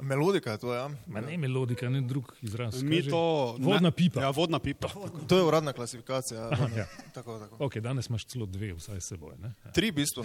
Melodika 0.00 0.52
je 0.56 0.58
to, 0.58 0.72
ja. 0.74 0.88
ma 1.06 1.20
ne 1.20 1.36
melodika, 1.36 1.88
ne 1.92 2.00
drug 2.00 2.32
izraz. 2.40 2.82
Mi 2.82 3.00
Kaj 3.00 3.02
že? 3.02 3.10
to, 3.10 3.22
Vodna 3.60 3.88
ne, 3.88 3.92
pipa. 3.92 4.20
Ja, 4.24 4.30
vodna 4.32 4.58
pipa. 4.58 4.88
To 5.28 5.36
je 5.36 5.44
uradna 5.44 5.72
klasifikacija. 5.72 6.40
ja. 6.48 6.68
Ja. 6.76 6.86
Tako, 7.12 7.38
tako. 7.38 7.56
Okay, 7.68 7.80
danes 7.84 8.08
imaš 8.08 8.24
celo 8.24 8.46
dve, 8.46 8.72
vsaj 8.72 9.00
seboj. 9.00 9.36
ne? 9.38 9.52
Ja. 9.64 9.72
Tri 9.76 9.90
v 9.90 10.00
bistvu. 10.00 10.24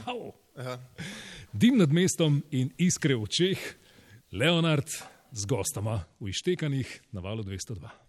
Ja. 0.56 0.80
Dim 1.52 1.78
nad 1.78 1.92
mestom 1.92 2.40
in 2.52 2.72
iskre 2.80 3.16
v 3.16 3.28
očeh, 3.28 3.60
Leonard 4.32 4.88
z 5.36 5.44
gostoma 5.46 6.06
v 6.20 6.32
Ištekanih 6.32 7.12
na 7.12 7.20
valu 7.20 7.44
202. 7.44 8.05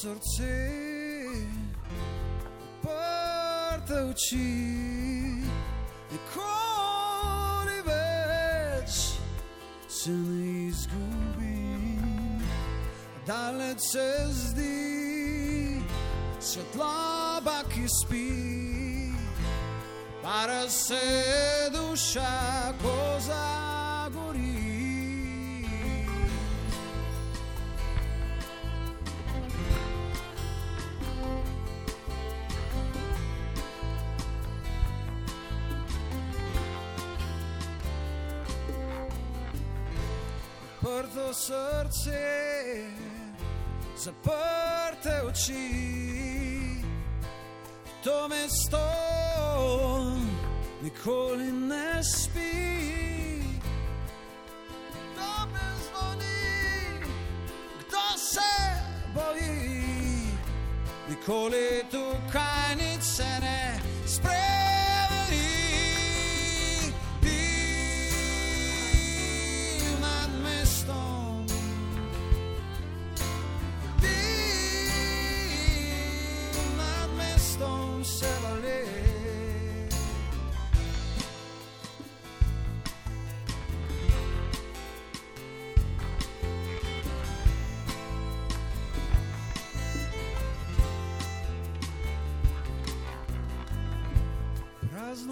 srce, 0.00 0.54
odprte 2.84 4.00
oči, 4.10 4.52
nikoli 6.12 7.78
več 7.86 8.98
se 9.88 10.10
ne 10.10 10.68
izgubim. 10.68 12.42
Daleč 13.26 13.80
se 13.92 14.08
zdi 14.30 15.80
svetloba, 16.40 17.62
ki 17.72 17.86
spi, 17.88 18.28
para 20.22 20.68
se 20.68 21.00
duša, 21.72 22.74
ko 22.82 22.96
Zaprto 41.26 41.34
srce, 41.34 42.86
zaprte 43.96 45.22
oči, 45.26 46.82
to 48.04 48.28
mesto 48.28 48.86
nikoli 50.82 51.52
ne 51.52 52.02
spi. 52.02 53.42
Kdo 54.94 55.46
me 55.52 55.66
zvoni, 55.82 57.02
kdo 57.80 58.06
se 58.16 58.54
boji, 59.14 60.30
nikoli 61.08 61.82
tukaj 61.90 62.05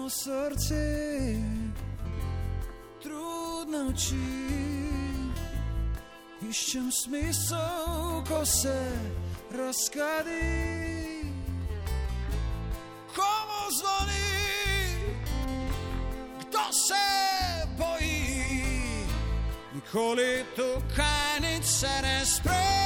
Prazno 0.05 0.09
srce, 0.09 1.41
trudne 3.01 3.79
oči, 3.89 4.19
iščem 6.45 6.91
smisel, 6.91 8.21
ko 8.29 8.45
se 8.45 8.77
razkadi. 9.49 11.25
Komu 13.15 13.61
zvoni, 13.79 14.29
kdo 16.39 16.65
se 16.69 17.05
boji, 17.77 18.45
nikoli 19.73 20.45
tukaj 20.55 21.39
nič 21.41 21.65
se 21.65 22.01
ne 22.01 22.25
spremeni. 22.25 22.84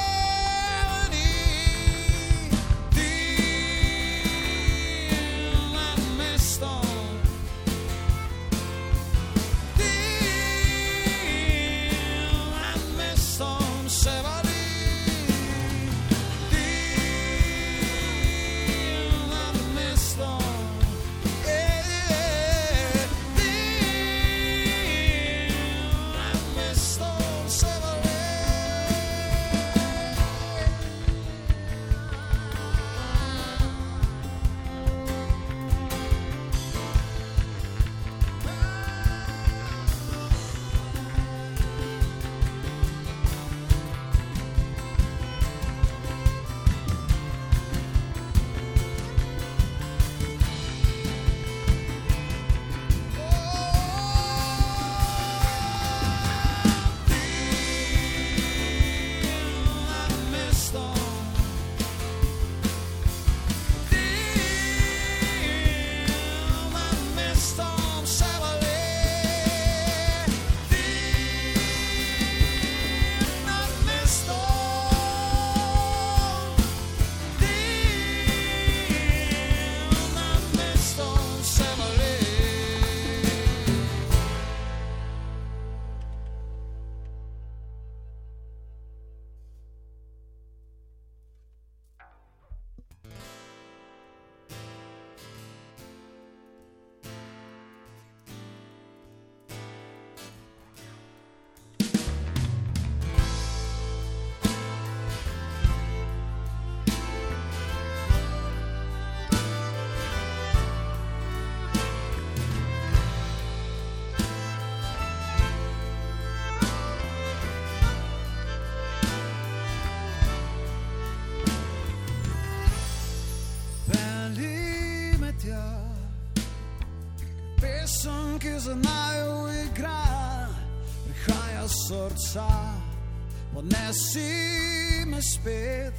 Odnesi 133.90 135.04
me 135.06 135.22
spet, 135.22 135.94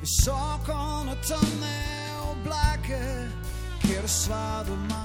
visoko 0.00 1.04
na 1.04 1.14
temne 1.26 1.80
oblake, 2.30 3.02
kjer 3.82 4.06
sva 4.06 4.62
doma, 4.66 5.02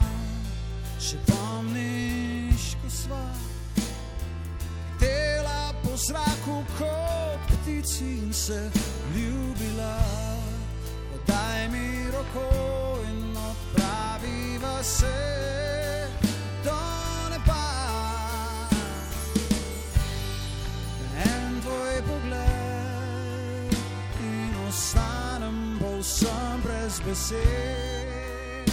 še 1.02 1.18
pomniš, 1.26 2.76
ko 2.82 2.90
sva. 2.90 3.26
Dela 5.02 5.74
po 5.82 5.98
zraku 5.98 6.62
kot 6.78 7.50
ptici 7.50 8.20
in 8.22 8.34
se 8.34 8.70
ljubila. 9.16 9.98
Daj 11.26 11.70
mi 11.72 12.12
roko 12.12 12.73
besed. 27.14 28.70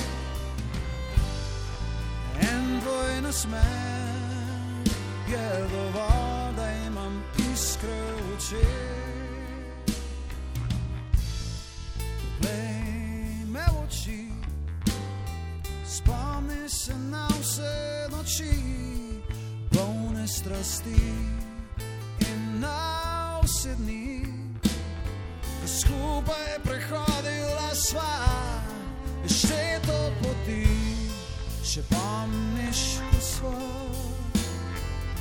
En 2.41 2.81
tvoj 2.81 3.21
nasmeh 3.23 4.85
je 5.29 5.49
dovolj, 5.73 6.57
da 6.57 6.73
imam 6.87 7.23
iskre 7.53 8.01
v 8.17 8.37
očeh. 8.37 9.95
Glej 12.41 13.45
me 13.53 13.65
v 13.69 13.77
oči, 13.85 14.25
spomni 15.85 16.69
se 16.69 16.95
na 17.11 17.29
vse 17.41 18.09
noči, 18.11 18.57
polne 19.69 20.29
strasti 20.29 21.40
še 31.71 31.83
pomniš, 31.87 32.81
ko 32.99 33.19
sva. 33.23 33.51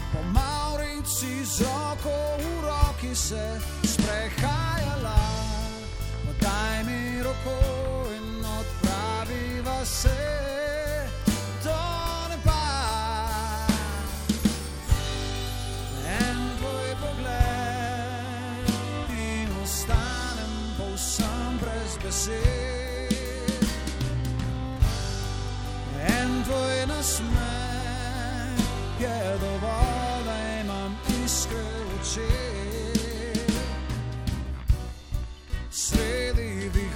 Po 0.10 0.22
Maurici 0.34 1.46
z 1.46 1.62
roko 1.62 2.16
v 2.42 2.46
roki 2.66 3.14
se 3.14 3.62
sprehajala, 3.86 5.22
podaj 6.26 6.78
mi 6.90 7.22
roko 7.22 7.58
in 8.18 8.42
odpraviva 8.42 9.86
se 9.86 10.18
pogled 17.00 18.68
in 19.14 19.50
ostanem 19.62 20.54
povsem 20.78 21.62
brez 21.62 21.94
besed. 22.02 22.59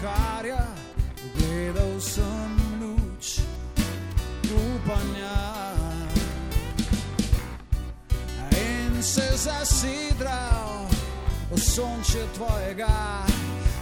viharja, 0.03 0.67
gledal 1.35 1.99
sem 1.99 2.51
luč 2.81 3.39
upanja. 4.51 5.73
In 8.51 9.03
se 9.03 9.37
zasidral 9.37 10.87
v 11.51 11.59
sonče 11.59 12.27
tvojega 12.35 13.23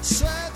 sveta. 0.01 0.50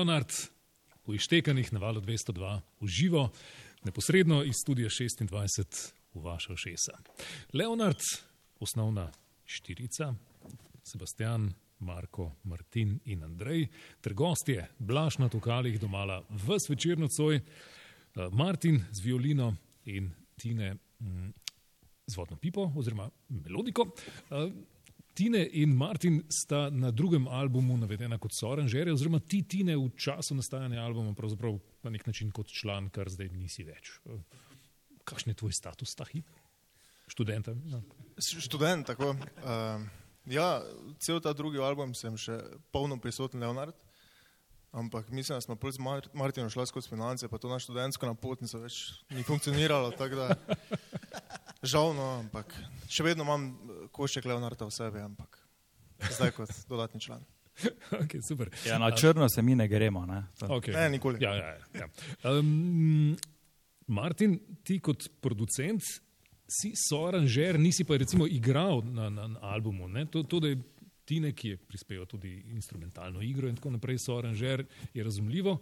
Leonard 0.00 0.32
v 1.06 1.14
Ištekanih 1.14 1.72
na 1.72 1.78
valu 1.78 2.00
202 2.00 2.60
v 2.80 2.86
živo, 2.88 3.28
neposredno 3.84 4.40
iz 4.48 4.56
studia 4.56 4.88
26 4.88 5.92
v 6.14 6.22
vaša 6.24 6.56
šesa. 6.56 6.96
Leonard, 7.52 8.00
osnovna 8.60 9.10
štirica, 9.44 10.14
Sebastian, 10.80 11.52
Marko, 11.84 12.32
Martin 12.48 12.96
in 13.04 13.28
Andrej, 13.28 13.68
ter 14.00 14.16
gostje 14.16 14.70
Blaž 14.78 15.18
na 15.20 15.28
tokalih 15.28 15.76
domala 15.76 16.22
v 16.30 16.56
svečer 16.56 16.96
nocoj, 16.96 17.36
eh, 17.36 17.42
Martin 18.32 18.80
z 18.92 19.04
violino 19.04 19.52
in 19.84 20.08
Tine 20.40 20.80
mm, 21.00 21.32
z 22.06 22.16
vodno 22.16 22.40
pipo 22.40 22.72
oziroma 22.72 23.10
melodiko. 23.28 23.92
Tine 25.20 25.42
in 25.52 25.74
Martin 25.76 26.22
sta 26.32 26.70
na 26.72 26.88
drugem 26.90 27.26
albumu 27.28 27.74
navedena 27.76 28.16
kot 28.18 28.32
soaranžerje, 28.32 28.94
oziroma 28.94 29.18
ti 29.20 29.42
Tine 29.44 29.74
v 29.76 29.90
času 29.92 30.32
nastajanja 30.38 30.80
albuma 30.80 31.12
pravzaprav 31.12 31.58
na 31.84 31.90
nek 31.92 32.06
način 32.08 32.30
kot 32.32 32.48
član, 32.48 32.88
kar 32.88 33.10
zdaj 33.12 33.28
nisi 33.28 33.66
več. 33.68 33.98
Kakšen 35.04 35.34
je 35.34 35.36
tvoj 35.42 35.52
status 35.52 35.92
ta 35.98 36.06
hip? 36.08 36.24
Študenta? 37.12 37.52
Ja. 37.68 37.82
Študent, 38.16 38.86
tako. 38.88 39.12
Uh, 39.44 39.84
ja, 40.24 40.62
cel 41.04 41.20
ta 41.20 41.36
drugi 41.36 41.60
album 41.60 41.92
sem 41.92 42.16
še 42.16 42.38
polno 42.72 42.96
prisoten, 42.96 43.44
Leonard. 43.44 43.76
Ampak 44.72 45.10
mislim, 45.12 45.36
da 45.36 45.44
smo 45.44 45.58
prvi 45.60 45.76
z 45.76 45.84
Mar- 45.84 46.08
Martinom 46.16 46.48
šla 46.48 46.64
skozi 46.70 46.88
finance, 46.88 47.28
pa 47.28 47.36
to 47.38 47.52
na 47.52 47.60
študentsko 47.60 48.08
napotnico 48.08 48.62
več 48.64 49.02
ni 49.12 49.26
funkcioniralo. 49.26 49.92
Žal, 51.62 51.94
no, 51.94 52.20
ampak 52.20 52.54
še 52.88 53.04
vedno 53.04 53.24
imam 53.24 53.48
eh, 53.50 53.84
košček 53.92 54.24
Leonarda 54.24 54.64
v 54.64 54.72
sebi, 54.72 55.00
ampak 55.00 55.38
zdaj 56.10 56.32
kot 56.32 56.54
dodatni 56.68 57.00
član. 57.00 57.24
Okay, 57.92 58.22
super. 58.24 58.48
Ja, 58.64 58.78
na 58.78 58.88
črno 58.90 59.26
se 59.28 59.42
mi 59.42 59.52
ne 59.54 59.66
gremo. 59.68 60.06
Ne? 60.06 60.22
To- 60.38 60.46
Okay. 60.56 60.72
Ne, 60.72 60.86
nikoli. 60.90 61.18
Ja, 61.20 61.34
ja, 61.34 61.50
ja. 61.76 61.88
Um, 62.24 63.12
Martin, 63.86 64.38
ti 64.64 64.78
kot 64.80 65.10
producent 65.20 65.82
si 66.48 66.72
soaranžer, 66.74 67.58
nisi 67.60 67.84
pa 67.84 67.98
recimo 68.00 68.24
igral 68.26 68.80
na, 68.86 69.10
na, 69.10 69.26
na 69.28 69.40
albumu. 69.52 69.88
Ne? 69.88 70.06
To, 70.06 70.22
to, 70.22 70.40
da 70.40 70.48
je 70.48 70.60
Tine, 71.04 71.32
ki 71.34 71.48
je 71.48 71.56
prispeval 71.58 72.06
tudi 72.06 72.30
instrumentalno 72.54 73.18
igro 73.20 73.48
in 73.50 73.56
tako 73.58 73.72
naprej, 73.74 73.98
soaranžer, 73.98 74.62
je 74.94 75.04
razumljivo. 75.04 75.56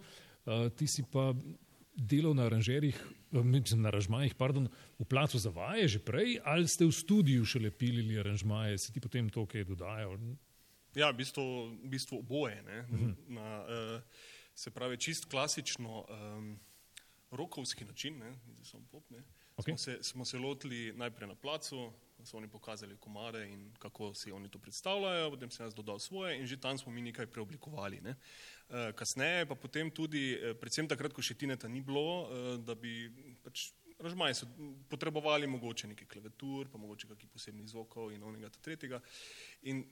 Uh, 0.45 0.69
ti 0.69 0.85
si 0.87 1.03
pa 1.03 1.33
delal 1.99 2.33
na 2.35 2.47
aranžerjih, 2.47 2.95
eh, 3.33 3.75
na 3.75 3.89
aranžmajih, 3.91 4.35
pardon, 4.35 4.69
v 4.99 5.05
placu 5.05 5.37
za 5.37 5.49
vaje 5.49 5.87
že 5.87 5.99
prej, 5.99 6.39
ali 6.43 6.67
ste 6.67 6.85
v 6.85 6.91
studiu 6.95 7.45
šele 7.45 7.71
pilili 7.71 8.19
aranžmaje, 8.19 8.77
si 8.77 8.93
ti 8.93 8.99
potem 8.99 9.29
to 9.29 9.45
kaj 9.45 9.67
dodajal? 9.67 10.17
Ja, 10.95 11.11
v 11.11 11.21
bistvu, 11.21 11.45
v 11.85 11.89
bistvu 11.89 12.19
oboje. 12.25 12.57
Ne? 12.65 12.85
Na, 13.29 13.61
uh, 13.61 14.01
se 14.55 14.71
pravi, 14.71 14.97
čist 14.97 15.29
klasično 15.29 16.05
um, 16.09 16.59
rokovski 17.31 17.85
način, 17.85 18.17
ne? 18.17 18.33
zdaj 18.55 18.65
sem 18.65 18.85
pop. 18.91 19.05
Ne? 19.09 19.23
Okej. 19.57 19.71
Smo, 19.71 19.77
se, 19.77 19.97
smo 20.01 20.25
se 20.25 20.37
lotili 20.37 20.93
najprej 20.97 21.27
na 21.27 21.35
placu, 21.35 21.91
so 22.25 22.37
oni 22.37 22.47
pokazali 22.47 22.97
komare 22.97 23.45
in 23.47 23.73
kako 23.79 24.13
si 24.13 24.31
oni 24.31 24.49
to 24.49 24.59
predstavljajo, 24.59 25.29
potem 25.31 25.51
sem 25.51 25.65
jaz 25.65 25.75
dodal 25.75 25.99
svoje 25.99 26.37
in 26.39 26.47
že 26.47 26.57
tam 26.57 26.77
smo 26.77 26.91
mi 26.91 27.01
nekaj 27.01 27.27
preoblikovali. 27.27 28.01
Ne? 28.01 28.15
Uh, 28.69 28.91
kasneje 28.95 29.45
pa 29.45 29.55
potem 29.55 29.91
tudi, 29.91 30.33
eh, 30.33 30.53
predvsem 30.53 30.87
takrat, 30.87 31.13
ko 31.13 31.21
še 31.21 31.33
Tineta 31.33 31.67
ni 31.67 31.81
bilo, 31.81 32.27
uh, 32.27 32.57
da 32.57 32.75
bi 32.75 33.09
pač 33.43 33.71
Ražmaji 33.99 34.33
so 34.33 34.47
potrebovali 34.89 35.47
mogoče 35.47 35.87
nekaj 35.87 36.07
klaviatur, 36.07 36.69
pa 36.71 36.79
mogoče 36.79 37.07
kakih 37.07 37.29
posebnih 37.33 37.67
zvokov 37.67 38.13
in 38.15 38.23
onega 38.23 38.49
tretjega. 38.49 39.01
In 39.67 39.83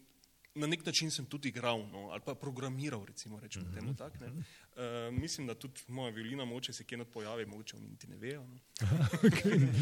na 0.57 0.67
nek 0.67 0.85
način 0.85 1.11
sem 1.11 1.25
tudi 1.25 1.49
igral, 1.49 1.79
no, 1.91 2.09
ali 2.11 2.21
pa 2.25 2.35
programiral, 2.35 3.05
recimo, 3.05 3.39
rečemo 3.39 3.65
mm 3.65 3.69
-hmm. 3.69 3.75
temu 3.75 3.95
tako. 3.95 4.25
Uh, 4.25 5.19
mislim, 5.21 5.47
da 5.47 5.55
tudi 5.55 5.81
moja 5.87 6.11
violina 6.11 6.45
moče 6.45 6.73
se 6.73 6.83
kje 6.83 6.97
not 6.97 7.07
pojavi, 7.13 7.45
mogoče 7.45 7.75
oni 7.75 7.87
niti 7.87 8.07
ne 8.07 8.17
vejo. 8.17 8.47
No. 8.47 8.59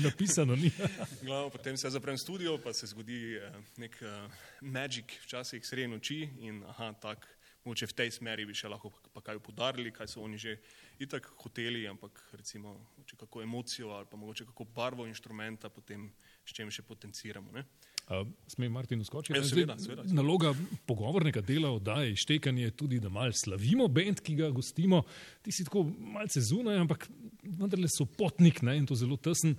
Napisano 0.04 0.56
ni. 0.56 0.72
Glavno, 1.26 1.50
potem 1.50 1.78
se 1.78 1.90
zaprem 1.90 2.18
studio, 2.18 2.58
pa 2.64 2.74
se 2.74 2.88
zgodi 2.88 3.38
uh, 3.38 3.56
nek 3.78 4.02
uh, 4.02 4.32
magic, 4.62 5.06
včasih 5.24 5.66
sredi 5.66 5.88
noči 5.88 6.30
in 6.40 6.64
aha, 6.64 6.94
tak, 6.94 7.28
mogoče 7.66 7.88
v 7.88 7.94
tej 7.94 8.12
smeri 8.12 8.46
bi 8.46 8.54
še 8.54 8.70
lahko 8.70 8.92
pa 9.14 9.22
kaj 9.22 9.40
podarili, 9.40 9.92
kaj 9.92 10.08
so 10.08 10.22
oni 10.22 10.38
že 10.38 10.58
itak 11.00 11.26
hoteli, 11.42 11.88
ampak 11.88 12.22
recimo, 12.32 12.78
kako 13.18 13.42
emocijo 13.42 13.90
ali 13.90 14.06
pa 14.12 14.18
mogoče 14.18 14.46
kako 14.46 14.64
barvo 14.64 15.08
inštrumenta, 15.08 15.70
potem 15.70 16.12
s 16.46 16.54
čem 16.54 16.72
še 16.72 16.82
potenciramo. 16.82 17.52
Ne? 17.52 17.66
Uh, 18.06 18.28
Smej 18.48 18.70
Martin 18.70 19.02
uskočiti? 19.02 19.34
Ja, 19.34 19.44
seveda, 19.44 19.76
seveda, 19.82 20.04
seveda. 20.04 20.14
Naloga 20.14 20.52
pogovornega 20.86 21.42
dela 21.42 21.72
oddaje 21.74 22.16
Štekanje 22.16 22.64
je 22.68 22.72
tudi, 22.72 23.00
da 23.02 23.10
mal 23.10 23.34
slavimo 23.34 23.88
bend, 23.88 24.22
ki 24.22 24.36
ga 24.38 24.52
gostimo. 24.54 25.02
Ti 25.42 25.52
si 25.52 25.66
tako 25.66 25.88
malce 26.14 26.44
zunaj, 26.46 26.78
ampak 26.84 27.08
vendarle 27.42 27.90
so 27.90 28.06
potnik 28.06 28.62
ne, 28.62 28.78
in 28.78 28.86
to 28.86 28.98
zelo 29.00 29.18
tesen. 29.18 29.58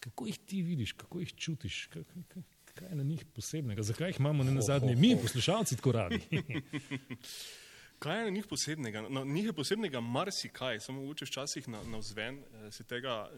Kako 0.00 0.28
jih 0.30 0.38
ti 0.46 0.62
vidiš, 0.62 0.94
kako 1.02 1.24
jih 1.24 1.34
čutiš? 1.34 1.80
Kaj, 1.90 2.06
kaj, 2.30 2.44
kaj 2.74 2.88
je 2.92 3.00
na 3.00 3.04
njih 3.04 3.24
posebnega? 3.34 3.82
Zakaj 3.82 4.14
jih 4.14 4.20
imamo 4.22 4.46
ne 4.46 4.54
na 4.54 4.62
zadnje 4.62 4.94
mi, 4.96 5.16
poslušalci, 5.18 5.76
tako 5.76 5.92
radi? 5.98 6.22
Kaj 8.00 8.18
je 8.18 8.24
na 8.24 8.30
njih 8.30 8.46
posebnega? 8.48 9.00
Na 9.12 9.24
njih 9.24 9.44
je 9.46 9.52
posebnega 9.52 10.00
marsikaj, 10.00 10.80
samo 10.80 11.00
mogoče 11.00 11.24
včasih 11.24 11.68
na, 11.68 11.82
na 11.84 11.98
vzven 11.98 12.38
eh, 12.38 12.70
se 12.72 12.84
tega 12.84 13.30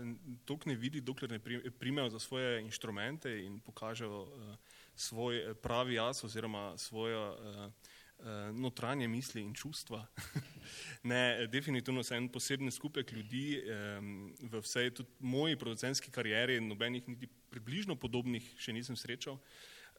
tok 0.44 0.66
ne 0.66 0.74
vidi, 0.74 1.00
dokler 1.00 1.30
ne 1.30 1.38
pri- 1.38 1.70
primejo 1.70 2.10
za 2.10 2.18
svoje 2.18 2.60
inštrumente 2.62 3.32
in 3.44 3.60
pokažejo 3.60 4.22
eh, 4.22 4.56
svoj 4.94 5.38
eh, 5.38 5.54
pravi 5.54 5.94
jaz 5.94 6.24
oziroma 6.24 6.78
svoje 6.78 7.16
eh, 7.16 7.70
eh, 8.18 8.52
notranje 8.52 9.08
misli 9.08 9.42
in 9.42 9.54
čustva. 9.54 10.06
ne, 11.10 11.42
eh, 11.42 11.46
definitivno 11.46 12.02
sem 12.02 12.22
en 12.22 12.28
poseben 12.28 12.70
skupek 12.70 13.12
ljudi 13.12 13.58
eh, 13.58 13.98
v 14.46 14.60
vsej 14.62 14.94
tudi 14.94 15.10
moji 15.18 15.58
producentski 15.58 16.10
karieri, 16.10 16.60
nobenih 16.60 17.08
niti 17.08 17.26
približno 17.50 17.96
podobnih 17.96 18.54
še 18.58 18.72
nisem 18.72 18.96
srečal. 18.96 19.42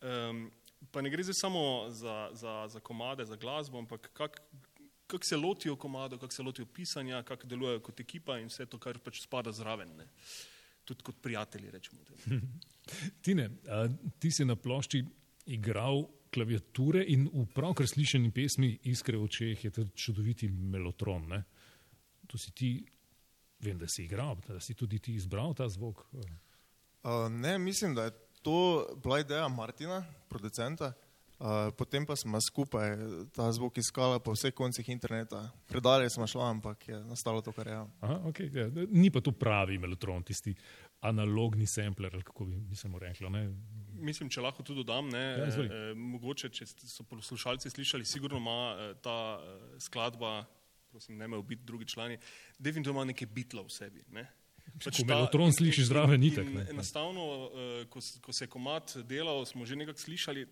Um, 0.03 0.51
pa 0.91 1.01
ne 1.01 1.09
gre 1.09 1.23
zdaj 1.23 1.39
samo 1.39 1.63
za, 1.89 2.29
za, 2.33 2.67
za 2.67 2.79
komade, 2.79 3.25
za 3.25 3.35
glasbo, 3.35 3.77
ampak 3.79 4.09
kako 4.13 4.41
kak 5.13 5.25
se 5.25 5.37
lotijo 5.37 5.75
komadov, 5.75 6.19
kako 6.19 6.33
se 6.33 6.43
lotijo 6.43 6.65
pisanja, 6.65 7.23
kako 7.23 7.47
delujejo 7.47 7.79
kot 7.79 7.99
ekipa 7.99 8.39
in 8.39 8.47
vse 8.49 8.65
to, 8.65 8.79
kar 8.79 8.97
pač 8.99 9.21
spada 9.21 9.51
zraven. 9.51 9.91
Ne. 9.97 10.07
Tudi 10.83 11.03
kot 11.03 11.21
prijatelji, 11.21 11.71
rečemo. 11.71 12.01
Tine, 13.25 13.49
a, 13.67 13.85
ti 14.19 14.31
si 14.31 14.45
na 14.45 14.55
plošči 14.55 15.03
igral 15.53 16.05
klaviature 16.33 17.03
in 17.13 17.27
v 17.29 17.45
pravkar 17.53 17.87
slišeni 17.87 18.31
pesmi 18.33 18.71
Iskre 18.89 19.19
v 19.19 19.27
očeh 19.27 19.65
je 19.65 19.71
ta 19.71 19.85
čudoviti 19.95 20.49
melotron. 20.49 21.27
Ne? 21.29 21.43
To 22.27 22.39
si 22.41 22.51
ti, 22.51 22.71
vem, 23.61 23.77
da 23.77 23.87
si 23.87 24.07
igral, 24.07 24.39
da 24.47 24.59
si 24.59 24.73
tudi 24.73 24.99
ti 24.99 25.13
izbral 25.13 25.53
ta 25.53 25.69
zvok. 25.69 26.07
Uh, 26.13 27.29
ne, 27.29 27.57
mislim, 27.59 27.93
da 27.95 28.09
je 28.09 28.17
to 28.43 28.57
bila 28.99 29.19
ideja 29.19 29.47
Martina, 29.47 30.03
producenta. 30.29 30.93
Uh, 31.39 31.73
potem 31.75 32.05
pa 32.05 32.15
smo 32.15 32.39
skupaj 32.39 32.93
ta 33.35 33.49
zvok 33.51 33.77
iskali 33.77 34.19
po 34.23 34.31
vseh 34.31 34.53
koncih 34.55 34.85
interneta. 34.89 35.41
Predalje 35.67 36.09
smo 36.09 36.27
šli, 36.27 36.39
ampak 36.41 36.87
je 36.87 36.99
nastalo 37.03 37.41
to, 37.41 37.51
kar 37.51 37.67
je. 37.67 37.79
Aha, 37.99 38.19
okay, 38.29 38.47
ja. 38.47 38.69
Ni 38.87 39.09
pa 39.11 39.19
to 39.19 39.31
pravi 39.31 39.75
melotron, 39.77 40.23
tisti 40.23 40.53
analogni 41.01 41.67
sampler, 41.67 42.13
ali 42.15 42.23
kako 42.23 42.45
bi 42.45 42.55
mislimo 42.69 42.99
reklo. 42.99 43.29
Ne? 43.29 43.49
Mislim, 43.99 44.29
če 44.29 44.41
lahko 44.41 44.63
tudi 44.63 44.85
dodam, 44.85 45.09
ne, 45.11 45.23
Ja, 45.41 45.47
izvoli. 45.49 45.67
eh, 45.67 45.91
mogoče, 45.95 46.49
če 46.49 46.65
so 46.69 47.03
poslušalci 47.03 47.69
slišali, 47.69 48.05
sigurno 48.07 48.39
ima 48.39 48.55
eh, 48.77 48.93
ta 49.03 49.17
eh, 49.35 49.57
skladba, 49.83 50.45
prosim, 50.91 51.17
ne 51.17 51.27
me 51.27 51.37
ubiti 51.37 51.65
drugi 51.65 51.85
člani, 51.87 52.17
definitivno 52.59 53.01
ima 53.01 53.09
neke 53.11 53.25
bitla 53.25 53.65
v 53.65 53.69
sebi. 53.73 54.05
Ne. 54.15 54.29
Pač 54.83 54.99
Ko 54.99 55.05
melotron 55.07 55.53
slišiš 55.53 55.87
zraven, 55.91 56.23
in 56.23 56.53
ne. 56.55 56.65
Enostavno, 56.71 57.23
eh, 57.53 57.85
ko, 57.89 58.01
ko 58.21 58.33
se 58.33 58.45
je 58.45 58.49
komat 58.49 58.97
delal, 59.07 59.45
smo 59.45 59.65
že 59.65 59.75
nekako 59.75 59.99
slišali, 59.99 60.45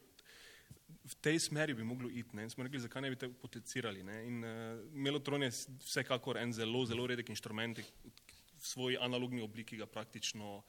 v 1.01 1.16
tej 1.20 1.39
smeri 1.39 1.74
bi 1.74 1.84
moglo 1.84 2.09
iti. 2.09 2.36
Ne. 2.38 2.45
In 2.45 2.49
smo 2.53 2.64
rekli, 2.64 2.80
zakaj 2.80 3.01
ne 3.01 3.09
bi 3.09 3.18
te 3.20 3.30
potencirali. 3.30 4.03
Ne. 4.03 4.18
In 4.28 4.43
uh, 4.43 4.51
melotron 4.93 5.43
je 5.43 5.51
vsekakor 5.88 6.38
en 6.38 6.53
zelo, 6.53 6.86
zelo 6.86 7.07
redek 7.09 7.30
inštrument, 7.34 7.82
v 7.82 8.68
svoji 8.68 8.99
analogni 9.01 9.41
obliki 9.41 9.80
ga 9.80 9.89
praktično 9.89 10.62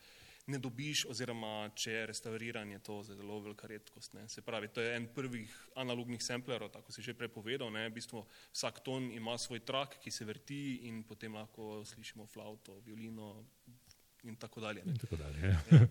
ne 0.46 0.58
dobiš, 0.58 1.04
oziroma 1.10 1.70
če 1.78 1.92
je 1.92 2.06
restauriran, 2.10 2.70
je 2.74 2.78
to 2.82 2.98
zelo 3.06 3.38
velika 3.40 3.68
redkost. 3.70 4.14
Ne. 4.18 4.26
Se 4.28 4.42
pravi, 4.42 4.68
to 4.68 4.82
je 4.82 4.96
en 4.96 5.06
prvih 5.14 5.54
analognih 5.78 6.22
samplerov, 6.22 6.72
tako 6.74 6.92
si 6.92 7.02
že 7.02 7.14
prepovedal. 7.14 7.70
Ne. 7.72 7.88
V 7.88 7.96
bistvu 8.00 8.24
vsak 8.52 8.82
ton 8.82 9.10
ima 9.12 9.38
svoj 9.38 9.62
trak, 9.66 9.98
ki 10.02 10.10
se 10.10 10.26
vrti 10.26 10.62
in 10.88 11.02
potem 11.06 11.34
lahko 11.38 11.84
slišimo 11.86 12.26
flauto, 12.26 12.80
violino 12.86 13.44
in 14.22 14.36
tako 14.36 14.60
dalje. 14.60 14.82
Ne. 14.84 14.92
In 14.92 14.98
tako 14.98 15.16
dalje. 15.16 15.38
Ja. 15.46 15.86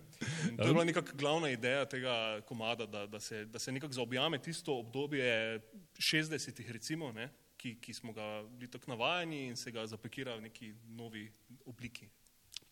In 0.50 0.56
to 0.60 0.68
je 0.68 0.72
bila 0.72 0.84
nekako 0.84 1.16
glavna 1.16 1.50
ideja 1.50 1.84
tega 1.88 2.40
komada, 2.48 2.86
da, 2.86 3.06
da, 3.06 3.20
se, 3.20 3.44
da 3.44 3.58
se 3.58 3.72
nekako 3.72 3.92
zaobjame 3.92 4.42
tisto 4.42 4.78
obdobje 4.78 5.60
60-ih, 5.96 6.70
recimo, 6.70 7.12
ne, 7.12 7.28
ki, 7.56 7.76
ki 7.80 7.94
smo 7.94 8.12
ga 8.12 8.42
bili 8.48 8.70
tako 8.70 8.90
navajeni 8.90 9.46
in 9.46 9.56
se 9.56 9.70
ga 9.70 9.86
zapekira 9.86 10.36
v 10.36 10.48
neki 10.48 10.74
novi 10.96 11.30
obliki. 11.64 12.08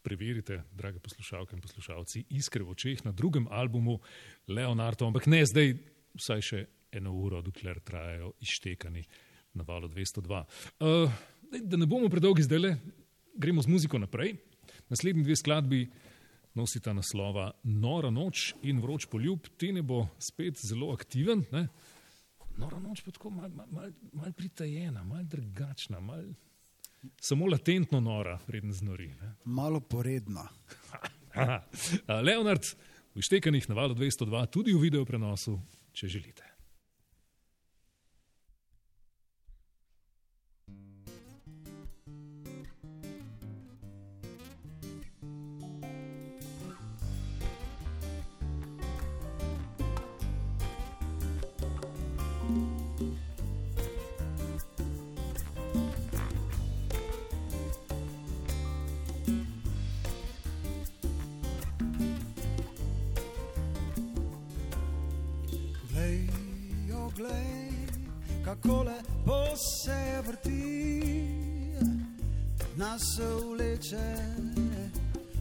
Preverite, 0.02 0.62
drage 0.72 0.98
poslušalke 0.98 1.56
in 1.56 1.60
poslušalci, 1.60 2.24
iskre 2.40 2.64
v 2.64 2.72
očeh 2.72 3.04
na 3.04 3.12
drugem 3.12 3.48
albumu 3.50 3.98
Leonardo, 4.48 5.06
ampak 5.06 5.26
ne 5.28 5.42
zdaj, 5.44 5.74
vsaj 6.16 6.44
še 6.46 6.60
eno 6.96 7.12
uro, 7.14 7.42
dokler 7.44 7.82
trajajo 7.84 8.32
izštekani 8.40 9.04
na 9.54 9.66
valu 9.66 9.88
202. 9.88 10.44
Uh, 10.80 11.20
daj, 11.52 11.66
da 11.68 11.76
ne 11.76 11.86
bomo 11.86 12.08
predolgi 12.08 12.46
zdaj, 12.46 12.62
le, 12.62 12.72
gremo 13.36 13.62
z 13.62 13.68
muziko 13.68 13.98
naprej. 13.98 14.36
Naslednji 14.90 15.24
dve 15.24 15.36
skladbi 15.36 15.84
nosita 16.54 16.92
naslova 16.92 17.50
Nora 17.62 18.10
noč 18.10 18.54
in 18.62 18.80
vroč 18.82 19.06
poljub. 19.10 19.48
Tene 19.58 19.82
bo 19.82 20.06
spet 20.18 20.58
zelo 20.58 20.92
aktiven. 20.94 21.44
Ne? 21.52 21.66
Nora 22.58 22.80
noč 22.82 23.04
pa 23.06 23.14
tako 23.14 23.30
malo 23.30 23.52
mal, 23.54 23.66
mal, 23.70 23.92
mal 24.12 24.32
pritajena, 24.36 25.04
malo 25.04 25.24
drugačna, 25.30 26.00
mal, 26.00 26.24
samo 27.20 27.46
latentno 27.46 28.00
nora, 28.00 28.38
preden 28.46 28.72
znori. 28.72 29.08
Ne? 29.08 29.34
Malo 29.44 29.80
poredna. 29.80 30.48
Leonard, 32.26 32.66
v 33.14 33.22
Štekanih 33.22 33.68
na 33.68 33.74
valu 33.74 33.94
202, 33.94 34.46
tudi 34.50 34.74
v 34.74 34.82
video 34.82 35.04
prenosu, 35.04 35.58
če 35.92 36.08
želite. 36.08 36.49
Jo 67.20 67.26
glej, 67.26 67.72
kako 68.44 68.82
lepo 68.82 69.56
se 69.56 70.22
vrti, 70.26 71.24
nas 72.76 73.18
vleče, 73.18 74.16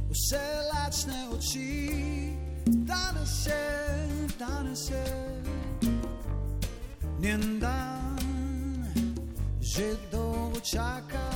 vse 0.10 0.46
lačne 0.74 1.28
oči. 1.32 2.00
Danes 2.66 3.46
je, 3.46 4.28
danes 4.40 4.90
je. 4.90 5.06
Njen 7.20 7.60
dan, 7.60 8.18
že 9.62 9.96
dolgo 10.12 10.60
čaka, 10.60 11.30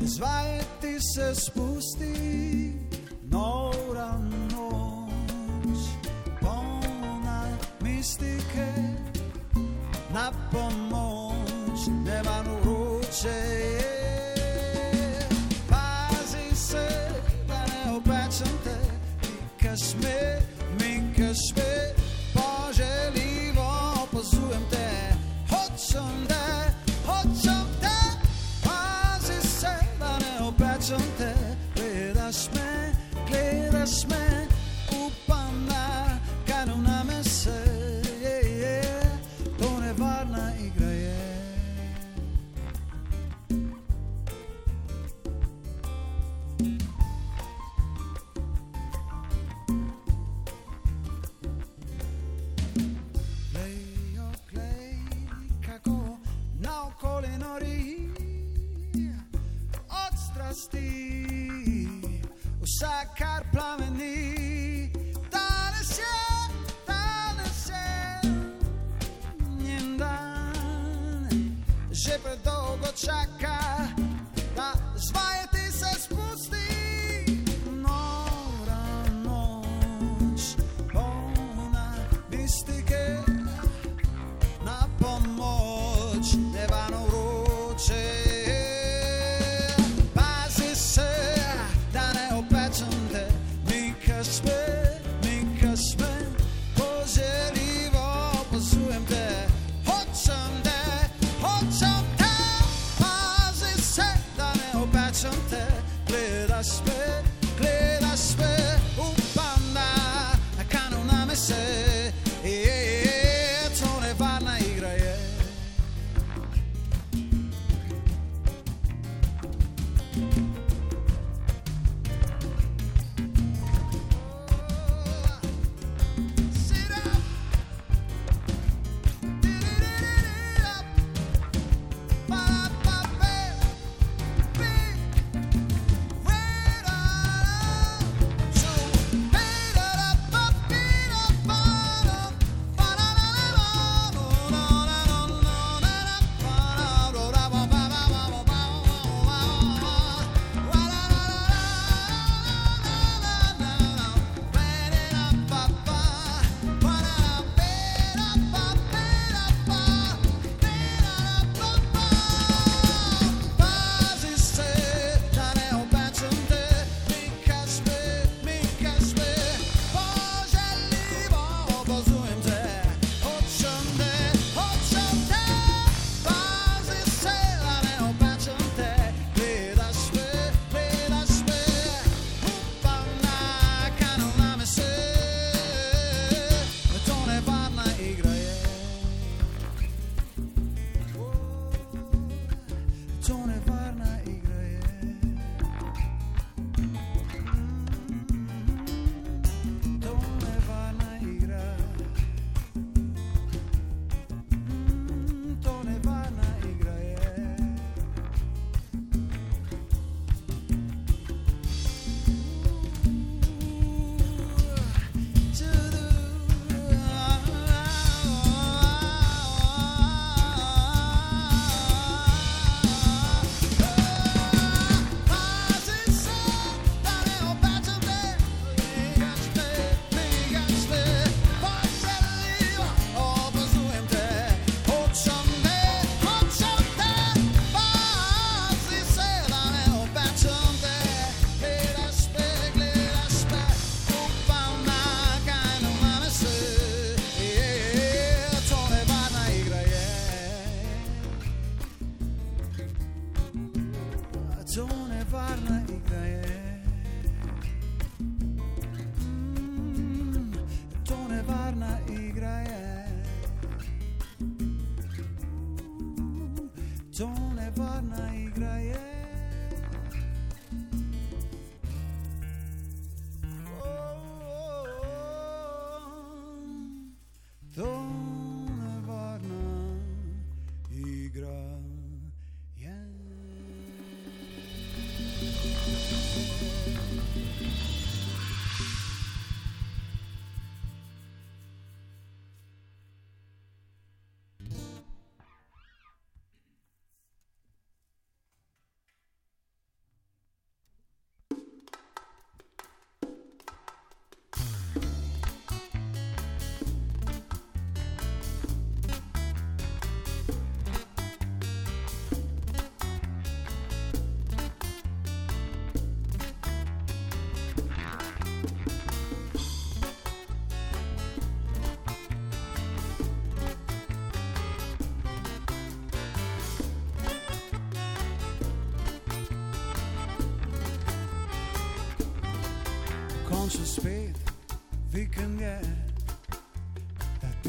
izvajati 0.00 0.98
se 1.14 1.34
spusti, 1.34 2.72
nora 3.22 4.18
noč, 4.50 5.80
polna 6.40 7.58
mistike, 7.80 9.01
na 10.12 10.32
pomoč, 10.50 11.80
nevarno 12.04 12.56
vroče 12.64 13.28
je. 13.28 15.18
Pazi 15.70 16.56
se, 16.56 16.88
da 17.48 17.66
ne 17.66 17.96
opečem 17.96 18.52
te, 18.64 18.76
mika 19.22 19.76
sme, 19.76 20.38
mika 20.80 21.34
sme, 21.34 21.71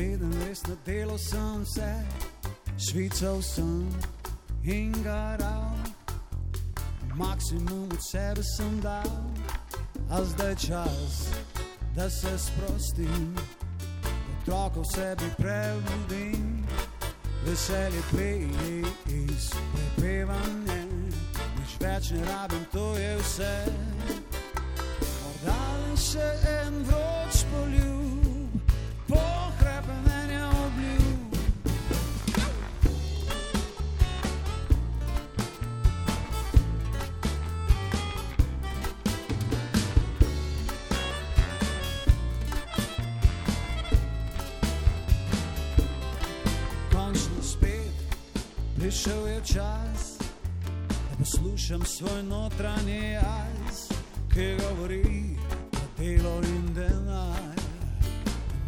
teden 0.03 0.31
res 0.45 0.61
na 0.67 0.75
delo 0.85 1.17
sem 1.17 1.65
se, 1.65 1.91
švical 2.77 3.41
sem 3.41 3.87
in 4.63 4.91
garal, 5.03 5.75
maksimum 7.15 7.87
od 7.87 8.03
sebe 8.03 8.43
sem 8.43 8.79
dal, 8.81 9.13
a 10.09 10.23
zdaj 10.23 10.55
čas, 10.55 11.29
da 11.95 12.09
se 12.09 12.37
sprostim, 12.37 13.35
otrokov 14.41 14.83
sebi 14.91 15.29
prebudim, 15.37 16.67
veselje 17.45 18.03
pleje 18.11 18.83
iz 19.07 19.53
prepevanja, 19.71 20.83
nič 21.55 21.79
več 21.79 22.11
ne 22.11 22.25
rabim, 22.27 22.67
to 22.75 22.91
je 22.99 23.15
vse. 23.23 23.55
Morda 25.23 25.63
še 25.95 26.27
en 26.57 26.83
vroč 26.91 27.02
svoj 52.03 52.23
notranji 52.23 53.11
jaz, 53.11 53.87
ki 54.33 54.57
govori 54.59 55.35
o 55.71 56.01
delo 56.01 56.41
in 56.43 56.73
denar. 56.73 57.55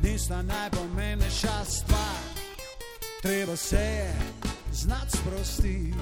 Nista 0.03 0.41
najpomembnejša 0.41 1.65
stvar, 1.65 2.23
treba 3.21 3.55
se 3.55 3.75
je 3.75 4.13
znati 4.73 5.17
sprostiti, 5.17 5.93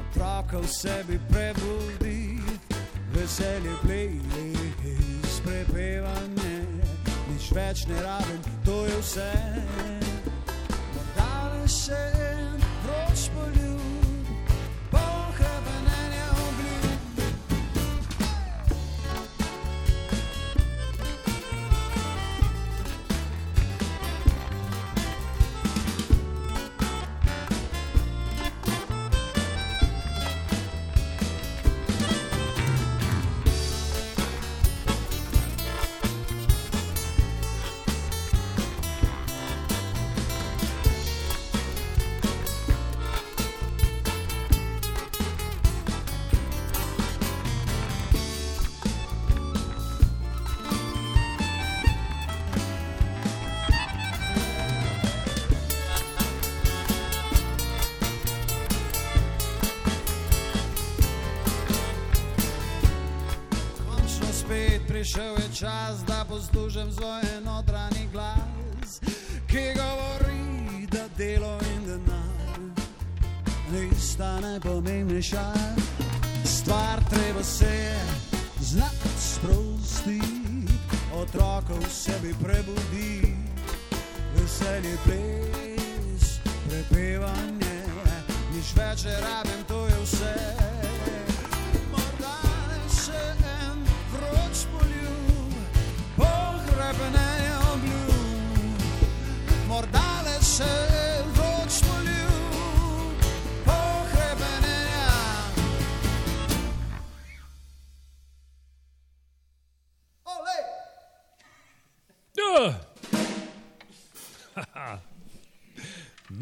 otroka 0.00 0.58
v 0.58 0.66
sebi 0.66 1.20
prebuditi, 1.28 2.42
veselje 3.12 3.74
pleje 3.82 4.52
iz 5.24 5.40
prepevanja, 5.44 6.60
nič 7.30 7.50
več 7.52 7.86
ne 7.86 8.02
rabim, 8.02 8.42
to 8.64 8.84
je 8.84 8.96
vse. 9.00 9.32
Morda 10.94 11.52
le 11.52 11.68
še 11.68 12.02
en 12.32 12.60
vroč 12.86 13.28
poljub, 13.34 13.87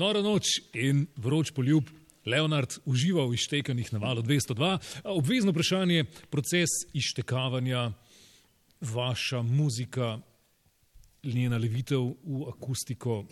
Nora 0.07 0.21
noč 0.23 0.61
in 0.79 1.01
vroč 1.19 1.51
poljub. 1.51 1.89
Leonard 2.31 2.77
uživa 2.87 3.25
v 3.27 3.35
ištekanjih 3.35 3.89
na 3.91 3.99
valu 3.99 4.23
202. 4.23 4.69
A 5.03 5.15
Obvezno 5.19 5.51
vprašanje, 5.51 6.05
proces 6.31 6.71
ištekavanja, 6.95 7.89
vaša 8.87 9.41
muzika, 9.43 10.21
njena 11.25 11.59
levitev 11.59 12.07
v 12.23 12.47
akustiko 12.53 13.25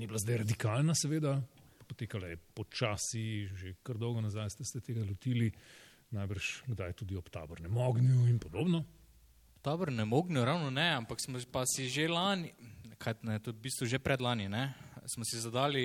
ni 0.00 0.08
bila 0.08 0.22
zdaj 0.22 0.40
radikalna, 0.46 0.96
seveda, 0.96 1.36
potekala 1.84 2.32
je 2.32 2.40
počasi, 2.56 3.52
že 3.52 3.74
kar 3.84 4.00
dolgo 4.00 4.24
nazaj 4.24 4.56
ste 4.56 4.64
se 4.64 4.80
tega 4.80 5.04
lotili, 5.04 5.50
najbrž 6.16 6.64
kdaj 6.72 6.96
tudi 6.96 7.20
ob 7.20 7.28
tabornem 7.28 7.76
ognju 7.76 8.24
in 8.32 8.40
podobno. 8.40 8.86
Tabor 9.60 9.92
ne 9.92 10.08
mognil, 10.08 10.48
ravno 10.48 10.72
ne, 10.72 10.94
ampak 10.96 11.20
smo 11.20 11.36
pa 11.52 11.68
si 11.68 11.92
že 11.92 12.08
lani, 12.08 12.56
kaj, 12.96 13.20
ne, 13.20 13.36
to 13.36 13.52
je 13.52 13.60
v 13.60 13.64
bistvu 13.68 13.84
že 13.84 14.00
predlani, 14.00 14.48
ne, 14.48 14.85
smo 15.06 15.24
si 15.24 15.40
zadali 15.40 15.82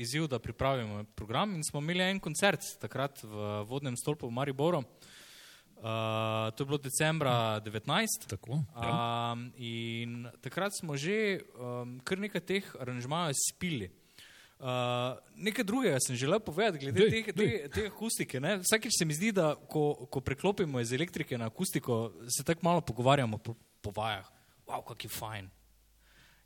izziv, 0.00 0.26
da 0.26 0.38
pripravimo 0.38 1.04
program 1.04 1.54
in 1.54 1.64
smo 1.64 1.80
imeli 1.80 2.02
en 2.02 2.20
koncert 2.20 2.62
takrat 2.80 3.22
v 3.22 3.62
vodnem 3.68 3.96
stolpu 3.96 4.28
v 4.28 4.32
Mariboru. 4.32 4.84
Uh, 5.76 6.54
to 6.56 6.62
je 6.64 6.66
bilo 6.66 6.78
decembra 6.78 7.60
19. 7.60 8.26
Tako, 8.28 8.62
ja. 8.74 9.32
Um, 9.32 9.52
in 9.56 10.28
takrat 10.40 10.72
smo 10.72 10.96
že 10.96 11.40
um, 11.60 12.00
kar 12.00 12.18
nekaj 12.18 12.40
teh 12.40 12.70
aranžmajev 12.80 13.36
spili. 13.36 13.90
Uh, 14.56 15.18
nekaj 15.36 15.64
drugega 15.68 15.98
sem 16.00 16.16
želel 16.16 16.40
povedati, 16.40 16.78
glede 16.78 17.10
Dej, 17.10 17.24
te, 17.24 17.32
dej. 17.32 17.50
te, 17.62 17.68
te 17.68 17.86
akustike. 17.86 18.40
Ne? 18.40 18.56
Vsakič 18.64 18.96
se 18.98 19.04
mi 19.04 19.14
zdi, 19.14 19.34
da 19.36 19.52
ko, 19.68 20.08
ko 20.08 20.20
preklopimo 20.24 20.80
iz 20.80 20.92
elektrike 20.96 21.38
na 21.38 21.50
akustiko, 21.52 22.12
se 22.24 22.44
tako 22.44 22.64
malo 22.64 22.80
pogovarjamo 22.80 23.38
po, 23.38 23.54
po 23.80 23.92
vajah. 23.92 24.24
Wow, 24.66 24.80
kak 24.88 25.04
je 25.04 25.10
fajn. 25.12 25.50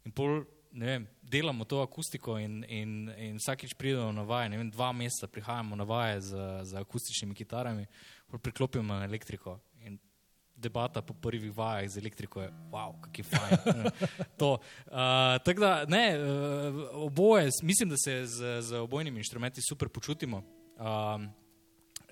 In 0.04 0.12
pol, 0.12 0.42
vem, 0.72 1.06
delamo 1.22 1.64
to 1.64 1.80
akustiko 1.82 2.38
in, 2.38 2.64
in, 2.68 3.10
in 3.18 3.38
vsakič 3.38 3.74
pridemo 3.74 4.12
na 4.12 4.22
vaje, 4.22 4.48
ne 4.48 4.60
vem, 4.60 4.70
dva 4.70 4.92
meseca 4.92 5.26
prihajamo 5.26 5.76
na 5.76 5.84
vaje 5.84 6.20
z, 6.20 6.36
z 6.62 6.74
akustičnimi 6.80 7.34
kitarami, 7.34 7.86
priklopimo 8.42 8.94
na 8.94 9.04
elektriko 9.04 9.58
in 9.84 9.98
debata 10.60 11.02
po 11.02 11.14
prvih 11.14 11.56
vajah 11.56 11.88
z 11.88 11.98
elektriko 11.98 12.42
je, 12.42 12.50
wow, 12.70 12.94
kak 13.00 13.18
je 13.18 13.24
fajn. 13.24 13.90
to. 14.40 14.52
Uh, 14.86 15.40
tako 15.44 15.60
da, 15.60 15.84
ne, 15.88 16.18
uh, 16.18 16.80
oboje, 16.92 17.50
mislim, 17.62 17.88
da 17.88 17.96
se 17.96 18.26
z, 18.26 18.60
z 18.60 18.76
obojnimi 18.76 19.20
inštrumenti 19.20 19.60
super 19.68 19.88
počutimo. 19.88 20.42
Um, 20.76 21.30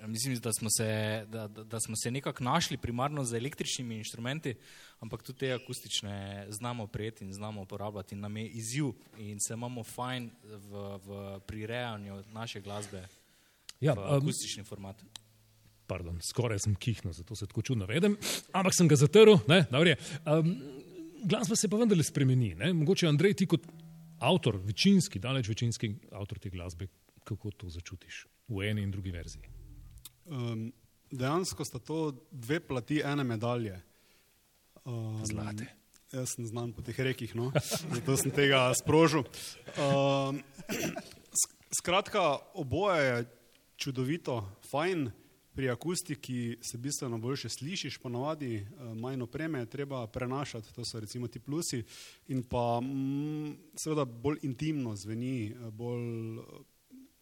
Mislim, 0.07 0.37
da 0.37 0.53
smo 0.53 0.69
se, 0.71 1.25
da, 1.29 1.49
da, 1.49 1.65
da 1.65 1.81
smo 1.81 1.97
se 1.97 2.11
nekako 2.11 2.45
našli 2.45 2.77
primarno 2.77 3.25
z 3.25 3.37
električnimi 3.37 3.97
inštrumenti, 3.97 4.55
ampak 5.01 5.23
tudi 5.23 5.39
te 5.39 5.53
akustične 5.53 6.47
znamo 6.51 6.87
prijeti 6.87 7.25
in 7.25 7.33
znamo 7.33 7.63
uporabljati. 7.63 8.15
In 8.15 8.21
nam 8.21 8.37
je 8.37 8.49
izziv 8.49 8.93
in 9.19 9.41
se 9.41 9.55
imamo 9.55 9.85
fajn 9.85 10.31
v, 10.43 10.99
v 11.05 11.41
prirejanju 11.47 12.25
naše 12.33 12.61
glasbe 12.61 13.07
Ja, 13.81 13.95
v 13.95 14.03
um, 14.03 14.19
akustični 14.19 14.65
format. 14.67 15.03
Pardon, 15.89 16.19
skoraj 16.23 16.61
sem 16.67 16.75
kihnil, 16.75 17.15
zato 17.17 17.37
se 17.39 17.47
tako 17.47 17.63
čudno 17.63 17.87
vedem, 17.89 18.17
ampak 18.53 18.75
sem 18.77 18.89
ga 18.91 18.99
zatrl. 18.99 19.39
Ne, 19.49 19.65
um, 19.71 20.51
glasba 21.25 21.57
se 21.57 21.71
pa 21.71 21.79
vendarle 21.81 22.05
spremeni. 22.05 22.55
Ne? 22.59 22.73
Mogoče 22.77 23.09
Andrej, 23.09 23.39
ti 23.39 23.47
kot 23.47 23.65
avtor, 24.19 24.59
večinski, 24.67 25.23
daleč 25.23 25.49
večinski 25.49 25.95
avtor 26.13 26.43
te 26.43 26.51
glasbe, 26.51 26.91
kako 27.25 27.55
to 27.55 27.71
začutiš 27.71 28.27
v 28.49 28.67
eni 28.69 28.83
in 28.83 28.91
drugi 28.91 29.15
verziji? 29.15 29.58
Um, 30.29 30.73
dejansko 31.11 31.65
sta 31.65 31.79
to 31.79 32.13
dve 32.31 32.61
plati 32.61 33.03
ene 33.05 33.25
medalje. 33.25 33.81
Um, 34.85 35.25
Zlate. 35.27 35.67
Jaz 36.13 36.33
sem 36.37 36.47
znan 36.49 36.73
po 36.73 36.83
teh 36.85 36.97
rekih, 36.97 37.35
no? 37.37 37.51
zato 37.97 38.17
sem 38.17 38.33
tega 38.33 38.69
sprožil. 38.77 39.25
Um, 39.77 40.41
sk- 41.33 41.57
skratka, 41.81 42.39
oboje 42.55 43.05
je 43.05 43.25
čudovito, 43.77 44.43
fajn. 44.71 45.11
Pri 45.59 45.71
akustiki 45.71 46.57
se 46.63 46.79
bistveno 46.79 47.19
boljše 47.19 47.49
slišiš, 47.49 47.97
ponavadi 47.99 48.67
manj 48.95 49.23
opreme 49.23 49.59
je 49.59 49.67
treba 49.67 50.07
prenašati, 50.07 50.75
to 50.75 50.85
so 50.85 51.01
recimo 51.01 51.27
ti 51.27 51.41
plusi, 51.41 51.83
in 52.29 52.43
pa 52.43 52.81
mm, 52.81 53.57
seveda 53.75 54.05
bolj 54.05 54.39
intimno 54.43 54.95
zveni, 54.97 55.57
bolj 55.73 56.39
eh, 56.39 56.43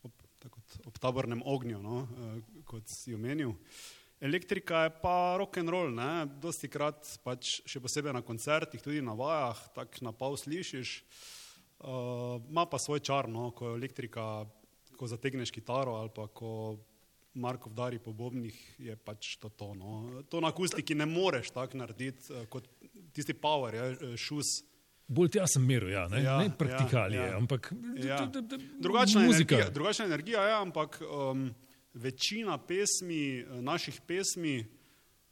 ob, 0.03 0.13
tako 0.39 0.56
kot 0.56 0.56
ob 0.87 0.99
tabornem 0.99 1.43
ognju, 1.45 1.83
no, 1.83 2.03
eh, 2.07 2.61
kot 2.65 2.89
si 2.89 3.15
omenil. 3.15 3.55
Elektrika 4.21 4.87
je 4.87 4.93
pa 5.03 5.37
rock 5.39 5.59
and 5.61 5.69
roll, 5.69 5.93
ne? 5.93 6.25
dosti 6.41 6.71
krat, 6.73 7.19
pač 7.25 7.61
še 7.69 7.83
posebej 7.85 8.15
na 8.17 8.23
koncertih, 8.25 8.81
tudi 8.81 9.03
na 9.05 9.13
vajah, 9.13 9.61
tako 9.77 10.07
na 10.09 10.13
pol 10.17 10.39
slišiš. 10.41 11.03
Uh, 11.77 12.41
ima 12.49 12.65
pa 12.65 12.81
svoj 12.81 13.03
čar, 13.05 13.29
no? 13.29 13.51
ko 13.53 13.69
je 13.69 13.77
elektrika, 13.77 14.47
ko 14.97 15.05
zategneš 15.05 15.53
kitaro 15.53 15.99
ali 16.01 16.09
pa 16.09 16.25
ko 16.33 16.79
Marko 17.37 17.69
vdari 17.69 17.99
po 17.99 18.13
bobnih, 18.17 18.57
je 18.81 18.97
pač 18.97 19.37
to 19.37 19.49
to. 19.49 19.75
No? 19.77 20.23
To 20.33 20.41
na 20.41 20.49
akustiki 20.49 20.95
ne 20.97 21.07
moreš 21.07 21.51
tako 21.53 21.83
narediti 21.83 22.33
eh, 22.33 22.47
kot 22.49 22.65
tisti 23.13 23.35
power, 23.37 23.77
eh, 23.77 24.17
šus. 24.17 24.63
Bolj 25.09 25.31
tja 25.37 25.47
sem 25.47 25.63
meril, 25.63 25.93
ja, 25.95 26.09
ne, 26.11 26.23
Ja, 26.23 26.39
ne 26.43 26.51
praktikalije, 26.59 27.21
ja, 27.21 27.27
ja. 27.27 27.37
ampak 27.37 27.73
Ja. 28.03 28.19
Drugačna 28.81 29.23
muzika. 29.23 29.55
energija, 29.55 29.71
drugačna 29.71 30.05
energija 30.05 30.43
je, 30.43 30.55
ampak 30.55 30.99
um, 31.03 31.55
večina 31.95 32.59
pesmi, 32.59 33.39
eh, 33.39 33.63
naših 33.63 34.01
pesmi 34.07 34.67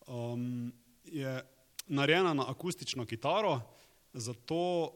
um, 0.06 0.72
je 1.04 1.42
narejena 1.86 2.34
na 2.34 2.50
akustično 2.50 3.06
kitaro, 3.06 3.60
zato, 4.12 4.92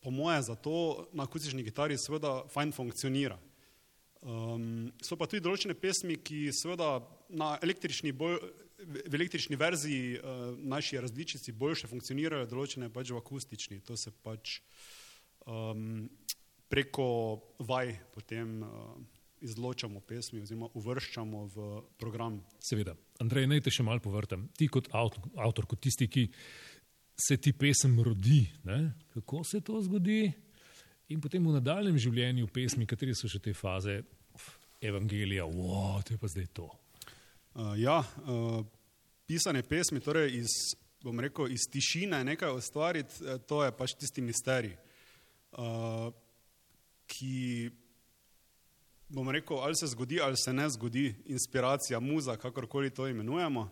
po 0.00 0.10
moje, 0.10 0.42
zato 0.42 1.06
na 1.12 1.22
akustični 1.22 1.64
kitari 1.64 1.98
seveda 1.98 2.42
fajn 2.48 2.72
funkcionira. 2.72 3.38
Um, 4.22 4.92
so 5.02 5.16
pa 5.18 5.26
tudi 5.26 5.42
določene 5.42 5.74
pesmi, 5.74 6.16
ki 6.22 6.52
seveda 6.54 7.00
na 7.28 7.56
električni, 7.62 8.12
bolj, 8.12 8.38
v 8.86 9.14
električni 9.14 9.56
verziji 9.56 10.18
uh, 10.18 10.58
naši 10.58 11.00
različici 11.00 11.52
boljše 11.52 11.90
funkcionirajo, 11.90 12.48
določene 12.50 12.90
pač 12.92 13.12
v 13.12 13.20
akustični. 13.20 13.80
To 13.86 13.96
se 13.96 14.12
pač 14.12 14.58
um, 15.46 16.08
preko 16.72 17.06
vaj 17.68 17.94
potem 18.14 18.62
uh, 18.64 18.94
izločamo 19.42 20.00
pesmi 20.06 20.42
oziroma 20.42 20.70
uvrščamo 20.78 21.46
v 21.54 21.70
program. 21.98 22.38
Seveda, 22.62 22.94
Andrej, 23.22 23.48
naj 23.50 23.64
te 23.66 23.74
še 23.74 23.84
malo 23.86 24.02
povrtam. 24.02 24.46
Ti 24.56 24.68
kot 24.70 24.90
avtor, 24.94 25.32
avtor 25.42 25.68
kot 25.70 25.82
tisti, 25.82 26.08
ki 26.08 26.28
se 27.18 27.38
ti 27.42 27.52
pesem 27.52 27.98
rodi, 28.02 28.44
ne? 28.68 28.80
kako 29.14 29.42
se 29.44 29.60
to 29.60 29.82
zgodi, 29.84 30.24
in 31.12 31.20
potem 31.20 31.44
v 31.44 31.56
nadaljem 31.58 31.98
življenju 32.00 32.48
pesmi, 32.54 32.86
kateri 32.88 33.14
so 33.18 33.30
še 33.30 33.42
te 33.42 33.54
faze, 33.54 34.00
evangelija, 34.82 35.44
wow, 35.46 36.00
to 36.02 36.14
je 36.14 36.22
pa 36.22 36.30
zdaj 36.30 36.48
to. 36.56 36.70
Uh, 37.54 37.74
ja, 37.76 37.98
uh, 38.00 38.64
pisanje 39.26 39.62
pesmi, 39.62 40.00
torej 40.00 40.38
iz, 40.38 40.52
bom 41.04 41.20
rekel, 41.20 41.50
iz 41.52 41.66
tišine 41.68 42.22
nekaj 42.24 42.54
ustvariti, 42.56 43.14
eh, 43.26 43.38
to 43.44 43.58
je 43.64 43.72
pač 43.76 43.92
tisti 44.00 44.22
misterij, 44.24 44.72
uh, 45.60 46.08
ki, 47.12 47.68
bom 49.12 49.28
rekel, 49.28 49.60
ali 49.60 49.76
se 49.76 49.90
zgodi 49.92 50.20
ali 50.20 50.36
se 50.40 50.52
ne 50.52 50.64
zgodi, 50.70 51.10
inspiracija, 51.26 52.00
muza, 52.00 52.38
kakorkoli 52.40 52.90
to 52.90 53.08
imenujemo. 53.08 53.66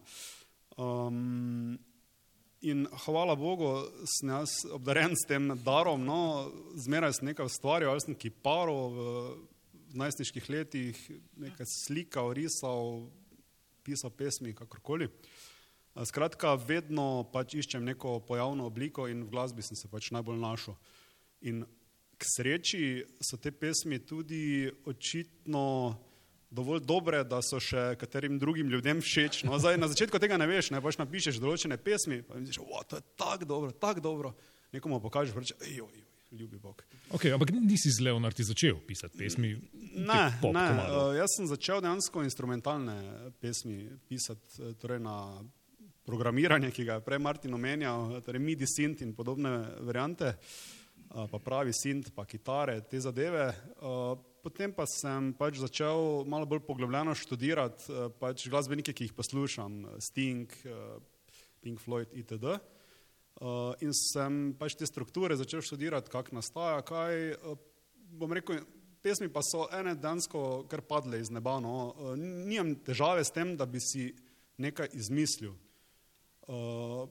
Um, 0.76 1.78
in 2.60 2.84
hvala 3.06 3.36
Bogu, 3.36 3.70
sem 4.04 4.28
jaz 4.28 4.58
obdaren 4.76 5.16
s 5.16 5.24
tem 5.28 5.54
darom, 5.64 6.04
no, 6.04 6.50
zmeraj 6.84 7.16
sem 7.16 7.30
nekaj 7.32 7.48
ustvarjal, 7.48 7.94
ali 7.94 8.04
sem 8.04 8.18
kiparil 8.26 8.92
v, 8.92 9.08
v 9.88 10.04
najstniških 10.04 10.52
letih, 10.52 11.00
nekaj 11.40 11.72
slikal, 11.86 12.34
risal, 12.36 13.08
pisal 13.90 14.10
pesmi, 14.14 14.54
kakorkoli. 14.54 15.10
Skratka, 16.06 16.54
vedno 16.54 17.24
pač 17.32 17.56
iščem 17.58 17.82
neko 17.84 18.20
pojavno 18.26 18.68
obliko 18.70 19.08
in 19.10 19.24
v 19.26 19.32
glasbi 19.32 19.64
sem 19.66 19.76
se 19.76 19.90
pač 19.90 20.12
najbolj 20.14 20.38
našel. 20.38 20.76
In 21.50 21.64
k 22.20 22.28
sreči 22.28 22.84
so 23.24 23.40
te 23.40 23.50
pesmi 23.50 23.98
tudi 23.98 24.70
očitno 24.86 25.96
dovolj 26.50 26.82
dobre, 26.86 27.22
da 27.24 27.40
so 27.42 27.58
še 27.62 27.94
katerim 27.98 28.38
drugim 28.38 28.70
ljudem 28.70 29.02
všeč. 29.02 29.42
No, 29.48 29.58
zdaj, 29.58 29.78
na 29.80 29.90
začetku 29.90 30.18
tega 30.22 30.38
ne 30.38 30.46
veš, 30.50 30.70
ne 30.74 30.82
pač 30.82 30.98
napišeš 31.00 31.42
določene 31.42 31.78
pesmi, 31.80 32.22
pa 32.26 32.38
misliš, 32.38 32.62
da 32.62 32.86
to 32.86 33.00
je 33.00 33.06
tako 33.18 33.50
dobro, 33.50 33.74
tako 33.74 34.06
dobro. 34.06 34.32
Nekomu 34.74 35.00
pokažeš, 35.02 35.34
reče, 35.34 35.58
joj, 35.66 35.90
joj, 35.90 36.09
ljubi 36.32 36.58
Bog. 36.58 36.82
Okay, 37.10 37.32
ampak 37.32 37.50
nisi 37.50 37.90
z 37.90 38.00
Leonardi 38.00 38.44
začel 38.44 38.78
pisati 38.86 39.18
pesmi. 39.18 39.54
Ne, 39.94 40.22
ne, 40.52 40.66
uh, 40.70 41.14
jaz 41.16 41.34
sem 41.36 41.48
začel 41.50 41.82
dejansko 41.82 42.22
instrumentalne 42.22 42.96
pesmi 43.40 43.88
pisati, 44.08 44.62
eh, 44.62 44.74
torej 44.78 45.00
na 45.02 45.16
programiranje, 46.06 46.70
ki 46.70 46.84
ga 46.86 46.98
je 46.98 47.06
prej 47.06 47.18
Martin 47.18 47.54
omenjal, 47.54 48.20
torej 48.24 48.42
MIDI 48.42 48.66
sint 48.66 49.02
in 49.02 49.14
podobne 49.14 49.52
variante, 49.86 50.34
uh, 50.34 51.26
pa 51.30 51.38
pravi 51.38 51.74
sint, 51.74 52.12
pa 52.14 52.24
kitare, 52.24 52.80
te 52.86 53.00
zadeve. 53.00 53.50
Uh, 53.82 54.14
potem 54.42 54.72
pa 54.72 54.86
sem 54.88 55.32
pač 55.36 55.58
začel 55.60 56.24
malo 56.30 56.46
bolj 56.48 56.62
poglobljeno 56.64 57.14
študirati 57.14 57.92
pač 58.18 58.46
glasbenike, 58.48 58.94
ki 58.96 59.10
jih 59.10 59.16
poslušam, 59.18 59.82
Sting, 60.00 60.48
Pink 61.60 61.82
Floyd 61.82 62.14
itd. 62.16 62.56
Uh, 63.40 63.72
in 63.80 63.94
sem 63.96 64.50
pač 64.58 64.74
te 64.76 64.84
strukture 64.84 65.36
začel 65.38 65.62
študirati, 65.64 66.10
kako 66.12 66.36
nastaja, 66.36 66.82
kaj. 66.84 67.38
Uh, 67.40 67.56
bom 68.20 68.32
rekel, 68.36 68.58
pesmi 69.00 69.30
pa 69.32 69.40
so 69.46 69.64
ene 69.72 69.94
dansko 69.96 70.66
kar 70.68 70.82
padle 70.84 71.20
iz 71.20 71.30
neba. 71.32 71.56
No. 71.62 71.94
Uh, 71.94 72.18
nimam 72.18 72.74
težave 72.84 73.24
s 73.24 73.32
tem, 73.32 73.54
da 73.56 73.64
bi 73.64 73.80
si 73.80 74.10
nekaj 74.60 74.92
izmislil. 74.92 75.54
Uh, 76.50 77.06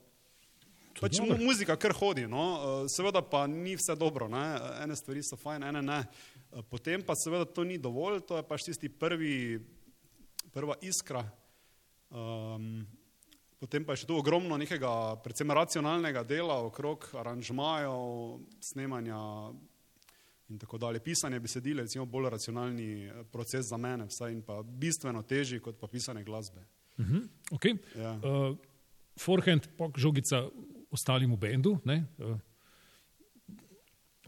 pač 1.00 1.18
mu, 1.24 1.34
muzika 1.40 1.74
kar 1.80 1.96
hodi, 1.98 2.28
no. 2.30 2.44
uh, 2.44 2.86
seveda 2.92 3.24
pa 3.26 3.46
ni 3.50 3.74
vse 3.80 3.96
dobro, 3.98 4.28
ne. 4.30 4.44
ene 4.84 4.98
stvari 4.98 5.24
so 5.26 5.40
fajn, 5.40 5.66
ene 5.72 5.82
ne. 5.82 5.98
Uh, 6.52 6.62
potem 6.62 7.02
pa 7.02 7.18
seveda 7.18 7.48
to 7.48 7.66
ni 7.66 7.80
dovolj, 7.80 8.22
to 8.28 8.38
je 8.38 8.46
pač 8.46 8.68
tisti 8.70 8.92
prvi, 8.92 9.58
prva 10.54 10.78
iskra. 10.86 11.24
Um, 12.10 12.84
Potem 13.60 13.84
pa 13.84 13.92
je 13.92 14.02
še 14.02 14.08
tu 14.08 14.16
ogromno 14.16 14.56
nekega, 14.56 15.20
predvsem 15.20 15.52
racionalnega 15.52 16.22
dela 16.24 16.56
okrog 16.64 17.10
aranžmajev, 17.20 18.40
snemanja 18.64 19.20
in 20.48 20.58
tako 20.58 20.80
dalje. 20.80 21.02
Pisanje 21.04 21.40
besedil 21.40 21.78
je 21.78 21.84
recimo 21.84 22.06
bolj 22.08 22.30
racionalni 22.32 22.90
eh, 23.04 23.22
proces 23.32 23.68
za 23.68 23.76
mene, 23.76 24.08
vsaj 24.08 24.32
in 24.32 24.40
pa 24.42 24.62
bistveno 24.64 25.22
težji 25.22 25.60
kot 25.60 25.76
pa 25.80 25.90
pisanje 25.92 26.24
glasbe. 26.24 26.64
Okay. 27.52 27.78
Ja. 27.96 28.16
Uh, 28.20 28.56
forehand, 29.16 29.68
pok, 29.76 29.96
žogica 29.96 30.42
ostalim 30.92 31.32
v 31.32 31.38
bendu. 31.40 31.76
Ne? 31.88 32.02
Uh, 32.18 32.36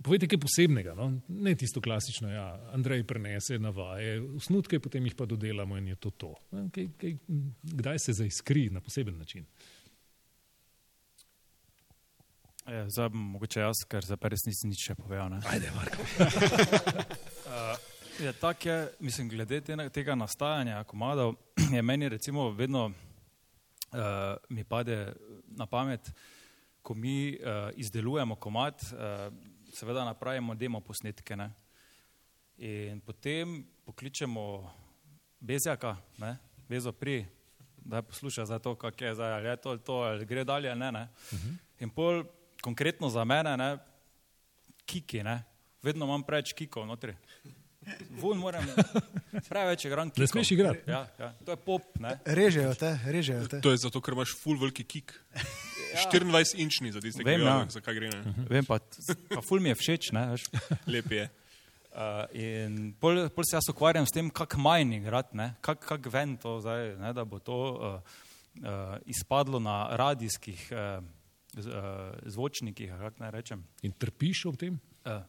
povejte 0.05 0.29
kaj 0.31 0.41
posebnega, 0.43 0.95
no? 0.99 1.09
ne 1.29 1.55
tisto 1.59 1.81
klasično, 1.81 2.31
ja, 2.33 2.47
Andrej 2.75 3.05
prenese 3.09 3.59
navaje, 3.59 4.21
osnutke, 4.37 4.81
potem 4.81 5.07
jih 5.07 5.15
pa 5.19 5.27
dodelamo 5.27 5.79
in 5.79 5.93
je 5.93 5.97
to 5.97 6.11
to. 6.11 6.33
Ne? 6.57 6.67
Kaj, 6.75 6.89
kaj, 7.01 7.15
kdaj 7.63 8.03
se 8.07 8.17
zaiskri 8.23 8.69
na 8.71 8.81
poseben 8.81 9.19
način? 9.19 9.47
Ja, 12.67 12.85
zdaj 12.89 13.09
bom 13.11 13.23
mogoče 13.35 13.61
jaz, 13.61 13.83
ker 13.91 14.07
pa 14.21 14.31
res 14.31 14.45
nisem 14.47 14.71
nič 14.71 14.85
še 14.87 14.95
povedal. 14.95 15.33
ne. 15.35 15.41
Ajde, 15.51 15.73
Marko. 15.75 16.03
Je 18.21 18.33
tako, 18.33 18.69
je, 18.69 18.89
mislim, 19.01 19.29
glede 19.29 19.61
te, 19.61 19.77
tega 19.91 20.15
nastajanja 20.15 20.85
komadov, 20.85 21.35
je 21.77 21.83
meni 21.83 22.09
recimo 22.09 22.51
vedno 22.51 22.85
uh, 22.87 24.37
mi 24.49 24.65
pade 24.65 25.13
na 25.47 25.67
pamet, 25.67 26.13
ko 26.83 26.95
mi 26.95 27.33
uh, 27.35 27.71
izdelujemo 27.77 28.35
komad, 28.35 28.75
uh, 28.93 29.33
seveda 29.73 30.05
napravimo 30.05 30.55
demo 30.55 30.81
posnetke 30.81 31.37
ne? 31.37 31.51
in 32.57 33.01
potem 33.01 33.64
pokličemo 33.85 34.70
Bezjaka, 35.41 35.97
ne? 36.18 36.37
Bezo 36.68 36.93
pri, 36.93 37.25
da 37.77 38.03
posluša 38.03 38.47
za 38.47 38.59
to, 38.59 38.75
kak 38.75 39.01
je 39.01 39.14
zdaj, 39.14 39.33
ali 39.33 39.49
je 39.49 39.57
to 39.57 39.70
ali 39.70 39.79
to, 39.79 39.95
ali 39.95 40.27
gre 40.27 40.45
dalje, 40.45 40.70
ali 40.70 40.79
ne. 40.79 40.93
ne? 40.93 41.09
Uh 41.33 41.39
-huh. 41.39 41.57
In 41.79 41.91
pol 41.91 42.25
konkretno 42.61 43.09
za 43.09 43.25
mene, 43.25 43.57
ne, 43.57 43.79
kiki, 44.85 45.23
ne, 45.23 45.43
vedno 45.83 46.05
imam 46.05 46.23
preveč 46.23 46.53
kikov 46.53 46.87
notri. 46.87 47.16
Vun 48.11 48.39
moram, 48.39 48.66
preveč 49.49 49.85
igram 49.85 50.11
kikov. 50.11 50.23
Ne 50.23 50.27
smeš 50.27 50.51
igrati. 50.51 50.91
Ja, 50.91 51.07
ja, 51.18 51.35
to 51.45 51.51
je 51.51 51.57
pop, 51.57 51.83
ne. 51.99 52.18
Režejo 52.25 52.75
te, 52.75 52.99
režejo 53.05 53.49
te. 53.49 53.61
To 53.61 53.70
je 53.70 53.77
zato, 53.77 54.01
ker 54.01 54.14
imaš 54.14 54.37
full 54.39 54.59
veliki 54.61 54.85
kik. 54.85 55.14
24 55.93 56.59
inčni 56.62 56.93
za 56.93 57.01
tiste, 57.01 57.22
ki 57.22 57.28
Vem, 57.28 57.40
vejo, 57.40 57.53
ja. 57.53 57.68
za 57.70 57.80
kaj 57.84 57.97
gre. 57.99 58.11
Ne? 58.11 58.34
Vem 58.51 58.66
pa, 58.68 58.78
pa 59.30 59.45
ful 59.45 59.62
mi 59.62 59.72
je 59.72 59.78
všeč, 59.78 60.11
ne, 60.16 60.26
veš. 60.34 60.49
Lep 60.95 61.12
je. 61.12 61.28
Uh, 61.93 62.24
in 62.32 62.95
pol, 63.01 63.26
pol 63.34 63.45
se 63.45 63.59
jaz 63.59 63.68
ukvarjam 63.68 64.07
s 64.09 64.14
tem, 64.16 64.30
kako 64.32 64.62
manj 64.64 64.97
igrati, 64.97 65.36
ne? 65.36 65.53
kako 65.61 65.90
kak 65.90 66.12
ven 66.12 66.38
to 66.40 66.57
zdaj, 66.64 66.95
ne? 67.03 67.12
da 67.12 67.24
bo 67.28 67.40
to 67.43 67.59
uh, 67.72 68.22
uh, 68.64 68.97
izpadlo 69.07 69.61
na 69.61 69.88
radijskih 69.97 70.70
uh, 70.72 71.05
z, 71.53 71.68
uh, 71.68 72.14
zvočnikih, 72.32 72.95
kako 72.97 73.24
naj 73.24 73.34
rečem. 73.36 73.66
In 73.84 73.93
trpiš 73.93 74.47
ob 74.49 74.57
tem? 74.57 74.80
Uh, 75.05 75.20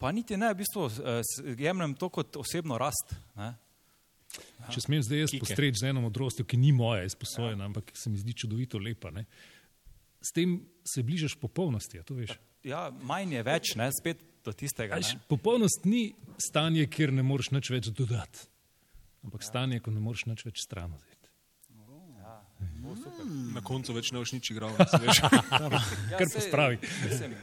pa 0.00 0.12
niti 0.12 0.38
ne, 0.40 0.54
v 0.54 0.62
bistvu 0.62 0.88
uh, 0.88 1.20
jemljem 1.58 1.98
to 2.00 2.08
kot 2.08 2.40
osebno 2.40 2.80
rast. 2.80 3.12
Ne? 3.36 3.52
Če 4.72 4.82
smem 4.86 5.02
zdaj 5.04 5.20
jaz 5.26 5.34
postreči 5.36 5.82
z 5.82 5.90
eno 5.92 6.02
modrostjo, 6.04 6.46
ki 6.48 6.58
ni 6.58 6.72
moja, 6.74 7.04
izposojena, 7.06 7.68
ampak 7.68 7.92
se 7.96 8.10
mi 8.10 8.18
zdi 8.18 8.34
čudovito 8.34 8.80
lepa. 8.80 9.12
Ne? 9.14 9.26
S 10.24 10.32
tem 10.32 10.54
se 10.88 11.02
bližaš 11.04 11.34
popolnosti, 11.36 11.98
a 12.00 12.02
to 12.02 12.16
veš. 12.16 12.32
Ja, 12.64 12.86
manj 13.04 13.34
je 13.36 13.42
več, 13.44 13.74
ne? 13.76 13.90
spet 13.92 14.22
do 14.44 14.52
tistega. 14.52 14.96
Veš, 14.96 15.14
Ne? 15.14 15.20
popolnost 15.28 15.84
ni 15.84 16.14
stanje, 16.40 16.86
kjer 16.88 17.12
ne 17.12 17.22
moreš 17.22 17.50
nič 17.52 17.68
več 17.70 17.90
dodati, 17.92 18.46
ampak 19.24 19.44
stanje, 19.44 19.80
ko 19.84 19.92
ne 19.92 20.00
moreš 20.00 20.24
nič 20.30 20.44
več 20.48 20.62
stran 20.64 20.94
vzeti. 20.96 21.28
Na 23.54 23.60
koncu 23.64 23.94
več 23.96 24.10
ne 24.12 24.20
boš 24.20 24.32
nič 24.36 24.50
igral. 24.52 24.72
veš. 24.76 25.20
Ja, 26.10 26.18
Kar 26.18 26.28
pospravi. 26.32 26.78
mislim, 27.04 27.34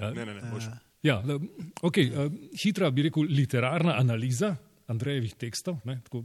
ne, 0.00 0.12
ne, 0.14 0.24
ne, 0.34 0.40
boš. 0.52 0.68
Ja, 1.04 1.18
okay, 1.84 2.08
uh, 2.08 2.32
hitra 2.56 2.88
bi 2.90 3.04
rekel 3.08 3.28
literarna 3.28 3.96
analiza 4.00 4.54
Andrejevih 4.88 5.34
tekstov. 5.36 5.80
Ne, 5.84 5.98
tako, 6.06 6.24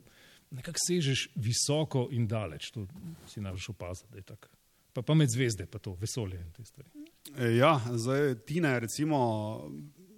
nekako 0.55 0.79
sežeš 0.87 1.25
visoko 1.35 2.07
in 2.15 2.27
daleč, 2.27 2.71
to 2.75 2.87
si 3.27 3.43
najbrž 3.43 3.69
opazil, 3.73 4.07
da 4.11 4.21
je 4.21 4.27
tako. 4.31 4.51
Pa, 4.89 5.01
pa 5.01 5.13
med 5.13 5.29
zvezde, 5.29 5.65
pa 5.65 5.77
to 5.77 5.93
vesolje 5.93 6.37
in 6.37 6.51
te 6.51 6.65
stvari. 6.65 6.89
E, 7.37 7.55
Ja, 7.55 7.75
zdaj 7.87 8.35
Tina 8.45 8.69
je 8.69 8.79
recimo 8.79 9.17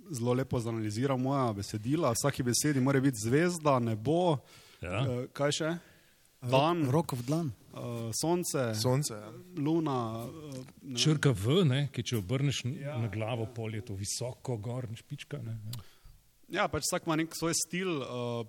zelo 0.09 0.33
lepo 0.33 0.59
zanaliziral 0.59 1.17
moja 1.17 1.53
besedila. 1.53 2.09
V 2.09 2.15
vsaki 2.15 2.43
besedi 2.43 2.79
mora 2.79 2.99
biti 2.99 3.17
zvezda, 3.19 3.79
nebo, 3.79 4.37
Ja. 4.81 5.01
eh, 5.01 5.27
kaj 5.33 5.51
še? 5.51 5.71
Dan, 6.41 6.89
Roko 6.89 7.15
v 7.15 7.23
dlan. 7.23 7.51
eh, 7.73 7.79
sonce, 8.13 8.73
Sonce. 8.75 9.13
Ja. 9.13 9.31
luna. 9.57 10.27
ne. 10.81 10.95
Črka 10.95 11.31
V, 11.31 11.63
ne, 11.65 11.87
ki 11.87 12.03
če 12.03 12.17
obrneš 12.17 12.63
ja. 12.65 12.97
na 12.97 13.07
glavo, 13.07 13.45
pol 13.45 13.75
je 13.75 13.81
to 13.81 13.93
visoko, 13.93 14.57
gor, 14.57 14.87
špička. 14.95 15.37
Ne, 15.37 15.51
ja. 15.65 15.83
Ja, 16.49 16.67
pač 16.67 16.83
vsak 16.83 17.05
ima 17.05 17.15
nek 17.15 17.31
svoj 17.31 17.53
stil. 17.55 17.87
Uh, 18.01 18.43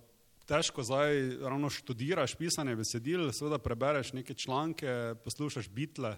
težko 0.53 0.83
zdaj 0.83 1.39
ravno 1.41 1.71
študiraš 1.71 2.35
pisanje 2.37 2.75
besedil, 2.77 3.31
seveda 3.33 3.57
prebereš 3.59 4.11
neke 4.13 4.35
članke, 4.35 5.15
poslušaš 5.25 5.69
bitle, 5.69 6.17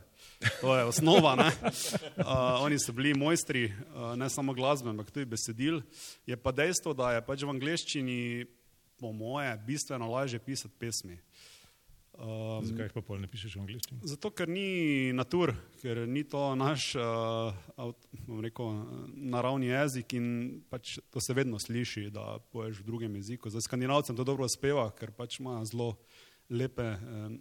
to 0.60 0.76
je 0.76 0.84
osnova. 0.84 1.34
ne. 1.36 1.46
Uh, 1.46 2.24
oni 2.66 2.78
so 2.78 2.92
bili 2.92 3.14
mojstri 3.14 3.64
uh, 3.66 4.16
ne 4.18 4.30
samo 4.30 4.54
glasbe, 4.54 4.90
ampak 4.90 5.10
tudi 5.10 5.30
besedil. 5.30 5.80
Je 6.26 6.36
pa 6.36 6.52
dejstvo, 6.52 6.94
da 6.94 7.12
je 7.14 7.22
pač 7.22 7.46
v 7.46 7.54
angleščini, 7.54 8.46
po 8.98 9.12
moje, 9.12 9.54
bistveno 9.66 10.10
lažje 10.10 10.38
pisati 10.38 10.74
pesmi. 10.78 11.18
Um, 12.14 12.62
Zakaj 12.62 12.86
jih 12.86 12.92
pa 12.94 13.02
pol 13.02 13.18
ne 13.18 13.26
pišeš 13.26 13.56
v 13.56 13.60
angliščini? 13.64 13.96
Zato, 14.06 14.30
ker 14.30 14.46
ni 14.46 15.10
natur, 15.16 15.50
ker 15.80 16.04
ni 16.06 16.22
to 16.22 16.42
naš 16.54 16.92
uh, 16.94 17.50
bom 18.28 18.42
rekel, 18.44 18.76
naravni 19.34 19.72
jezik 19.72 20.14
in 20.14 20.28
pač 20.70 21.00
to 21.10 21.22
se 21.24 21.34
vedno 21.34 21.58
sliši, 21.58 22.06
da 22.14 22.36
poješ 22.54 22.84
v 22.84 22.86
drugem 22.86 23.16
jeziku. 23.18 23.50
Zdaj 23.50 23.66
skandinavcem 23.66 24.14
to 24.14 24.26
dobro 24.26 24.46
uspeva, 24.46 24.86
ker 24.94 25.10
pač 25.16 25.40
imajo 25.42 25.66
zelo 25.72 25.88
lepe, 26.54 26.86
um, 27.02 27.36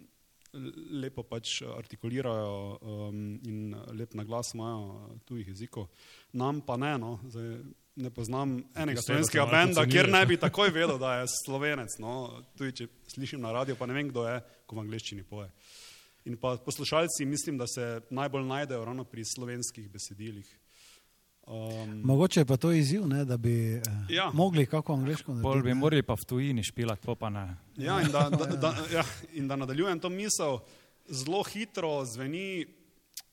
lepo 1.04 1.22
pač 1.22 1.60
artikulirajo 1.62 2.58
um, 2.82 3.22
in 3.46 3.78
lep 3.94 4.18
naglas 4.18 4.56
imajo 4.58 5.14
tujih 5.28 5.54
jezikov. 5.54 5.86
Nam 6.34 6.64
pa 6.66 6.76
ne, 6.82 6.96
no. 6.98 7.16
Zdaj, 7.30 7.60
ne 7.96 8.10
poznam 8.10 8.56
enega 8.74 9.02
slovenskega 9.02 9.46
benda, 9.46 9.86
kjer 9.86 10.08
ne 10.10 10.26
bi 10.26 10.36
takoj 10.36 10.70
vedel, 10.74 10.98
da 10.98 11.20
je 11.20 11.26
slovenec. 11.44 11.98
No. 11.98 12.42
Tudi 12.58 12.72
če 12.72 12.88
slišim 13.14 13.40
na 13.40 13.52
radio, 13.52 13.76
pa 13.76 13.86
ne 13.86 13.94
vem, 13.94 14.08
kdo 14.10 14.26
je, 14.28 14.40
ko 14.66 14.76
v 14.76 14.84
angleščini 14.84 15.22
poje. 15.22 15.50
In 16.24 16.36
pa 16.40 16.56
poslušalci 16.56 17.24
mislim, 17.24 17.58
da 17.58 17.66
se 17.66 18.00
najbolj 18.10 18.44
najdejo 18.48 18.84
ravno 18.84 19.04
pri 19.04 19.22
slovenskih 19.24 19.90
besedilih. 19.90 20.48
Um, 21.46 22.00
Mogoče 22.04 22.40
je 22.40 22.44
pa 22.44 22.56
to 22.56 22.72
izziv, 22.72 23.06
ne, 23.06 23.24
da 23.24 23.36
bi 23.36 23.74
eh, 23.76 23.82
Ja. 24.08 24.30
mogli 24.34 24.66
kako 24.66 24.94
angliško 24.94 25.32
Pol 25.32 25.36
narediti. 25.36 25.64
bi 25.64 25.74
morali 25.74 26.02
pa 26.02 26.14
v 26.14 26.24
tujini 26.24 26.62
špilati, 26.64 27.04
to 27.04 27.14
pa 27.14 27.28
ne. 27.30 27.56
ja, 27.76 28.00
in 28.00 28.08
da, 28.08 28.30
da, 28.30 28.46
da, 28.46 28.70
ja, 28.96 29.04
in 29.32 29.48
da 29.48 29.56
nadaljujem 29.56 30.00
to 30.00 30.08
misel, 30.08 30.58
zelo 31.08 31.42
hitro 31.42 32.04
zveni 32.04 32.64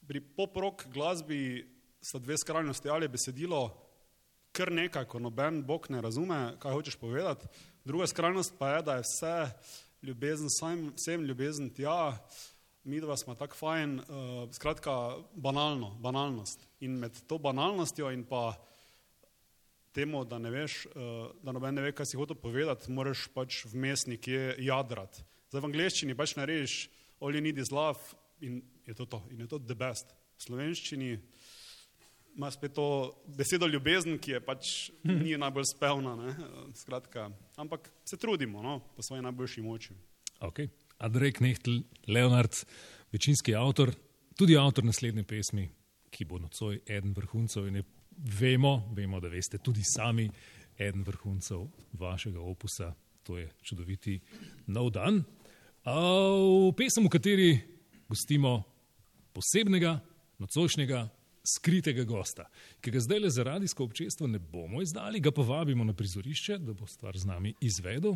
pri 0.07 0.19
pop-rock 0.21 0.87
glasbi 0.91 1.63
sta 2.01 2.19
dve 2.19 2.35
skrajnosti, 2.37 2.89
ali 2.89 3.07
besedilo 3.07 3.71
kar 4.51 4.71
nekaj, 4.71 5.05
ko 5.07 5.19
noben 5.19 5.61
bog 5.67 5.87
ne 5.89 6.01
razume, 6.01 6.39
kaj 6.59 6.75
hočeš 6.75 6.97
povedati. 6.99 7.47
Druga 7.85 8.07
skrajnost 8.07 8.57
pa 8.59 8.75
je, 8.75 8.81
da 8.83 8.95
je 8.95 9.05
vse 9.07 9.35
ljubezen, 10.01 10.49
sam, 10.49 10.91
vsem 10.95 11.23
ljubezen 11.25 11.69
tja, 11.69 12.17
mi 12.83 12.99
dva 13.01 13.17
smo 13.17 13.35
tako 13.35 13.55
fajn, 13.55 13.99
uh, 13.99 14.05
skratka 14.53 15.17
banalno, 15.33 15.95
banalnost. 16.01 16.67
In 16.79 16.97
med 16.99 17.17
to 17.27 17.37
banalnostjo 17.37 18.11
in 18.11 18.23
pa 18.25 18.55
temu, 19.93 20.23
da 20.25 20.39
ne 20.39 20.49
veš, 20.49 20.85
uh, 20.85 21.29
da 21.43 21.51
noben 21.51 21.75
ne 21.75 21.85
ve, 21.85 21.91
kaj 21.93 22.09
si 22.09 22.17
hotel 22.17 22.35
povedati, 22.35 22.91
moraš 22.91 23.27
pač 23.35 23.63
vmes 23.71 24.07
nekje 24.09 24.55
jadrati. 24.65 25.23
Zdaj 25.51 25.61
v 25.61 25.69
angleščini 25.69 26.17
pač 26.17 26.35
narediš 26.39 26.87
all 27.21 27.35
you 27.35 27.41
need 27.43 27.57
is 27.59 27.71
love 27.71 27.99
in 28.41 28.61
je 28.87 28.93
to 28.97 29.05
to, 29.05 29.21
in 29.29 29.39
je 29.39 29.47
to 29.47 29.59
the 29.59 29.75
best. 29.77 30.15
V 30.39 30.47
slovenščini 30.47 31.19
ima 32.35 32.51
spet 32.51 32.73
to 32.73 33.13
besedo 33.37 33.67
ljubezen, 33.67 34.17
ki 34.19 34.31
je 34.31 34.39
pač 34.45 34.89
ni 35.03 35.37
najbolj 35.37 35.67
spevna, 35.75 36.15
ne? 36.15 36.35
skratka, 36.75 37.29
ampak 37.55 37.91
se 38.05 38.17
trudimo, 38.17 38.63
no, 38.63 38.79
po 38.95 39.03
svoji 39.03 39.21
najboljši 39.21 39.61
moči. 39.61 39.93
Okay. 40.41 40.69
Andrej 40.97 41.31
Knehtl, 41.31 41.81
Leonard, 42.07 42.53
večinski 43.11 43.55
avtor, 43.55 43.91
tudi 44.37 44.57
avtor 44.57 44.85
naslednje 44.85 45.23
pesmi, 45.23 45.67
ki 46.09 46.25
bo 46.25 46.39
nocoj 46.39 46.79
eden 46.87 47.13
vrhuncev 47.17 47.67
in 47.67 47.83
vemo, 48.39 48.91
vemo, 48.95 49.19
da 49.19 49.29
veste 49.29 49.57
tudi 49.57 49.83
sami, 49.85 50.29
eden 50.77 51.03
vrhuncev 51.03 51.67
vašega 51.93 52.41
opusa, 52.41 52.93
to 53.23 53.37
je 53.37 53.49
čudoviti 53.61 54.19
nov 54.67 54.91
dan. 54.91 55.23
V 55.85 56.73
pesem, 56.77 57.05
v 57.05 57.09
kateri 57.09 57.49
gostimo 58.09 58.63
posebnega, 59.33 59.99
nocojšnjega, 60.41 61.07
skritega 61.43 62.03
gosta, 62.03 62.45
ki 62.81 62.91
ga 62.91 63.01
zdaj 63.01 63.19
le 63.19 63.29
za 63.29 63.43
radijsko 63.43 63.83
občestvo 63.83 64.27
ne 64.27 64.39
bomo 64.39 64.81
izdali, 64.81 65.19
ga 65.19 65.31
pa 65.31 65.41
vabimo 65.41 65.83
na 65.83 65.93
prizorišče, 65.93 66.57
da 66.57 66.73
bo 66.73 66.87
stvar 66.87 67.17
z 67.17 67.25
nami 67.25 67.53
izvedel. 67.61 68.15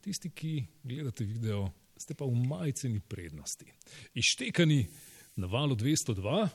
Tisti, 0.00 0.30
ki 0.30 0.64
gledate 0.84 1.24
video, 1.24 1.70
ste 1.96 2.14
pa 2.14 2.24
v 2.28 2.36
majceni 2.36 3.00
prednosti. 3.00 3.66
Ištekani 4.14 4.86
na 5.36 5.46
valu 5.46 5.76
202, 5.76 6.48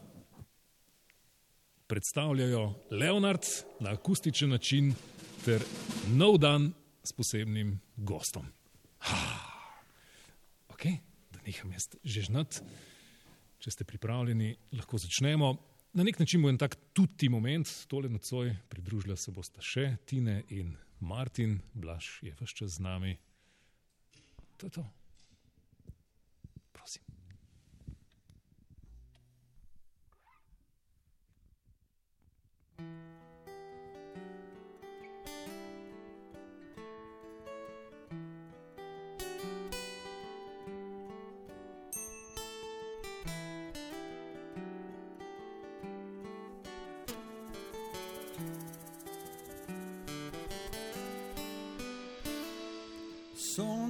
predstavljajo 1.88 2.74
Leonard 2.92 3.44
na 3.80 3.92
akustičen 3.92 4.50
način 4.50 4.94
ter 5.46 5.64
nov 6.14 6.38
dan 6.38 6.72
s 7.04 7.12
posebnim 7.14 7.80
gostom. 7.98 8.46
Ok, 10.70 10.86
da 11.32 11.42
neham 11.46 11.72
jaz 11.72 11.90
že 12.04 12.22
znati. 12.22 12.62
Če 13.60 13.72
ste 13.72 13.86
pripravljeni, 13.86 14.56
lahko 14.74 14.98
začnemo. 14.98 15.71
Na 15.94 16.04
nek 16.04 16.20
način 16.20 16.42
bo 16.42 16.50
en 16.50 16.58
tak 16.58 16.76
tudi 16.94 17.30
moment, 17.30 17.68
tole 17.88 18.10
nocoj, 18.10 18.56
pridružila 18.70 19.16
se 19.20 19.32
bosta 19.32 19.62
še 19.62 19.98
Tine 20.06 20.44
in 20.48 20.78
Martin, 21.00 21.58
Blaž 21.74 22.22
je 22.24 22.32
vse 22.40 22.56
čas 22.56 22.78
z 22.78 22.86
nami. 22.86 23.18
To 24.58 24.70
je 24.70 24.72
to. 24.78 24.86
Prosim. 26.72 27.04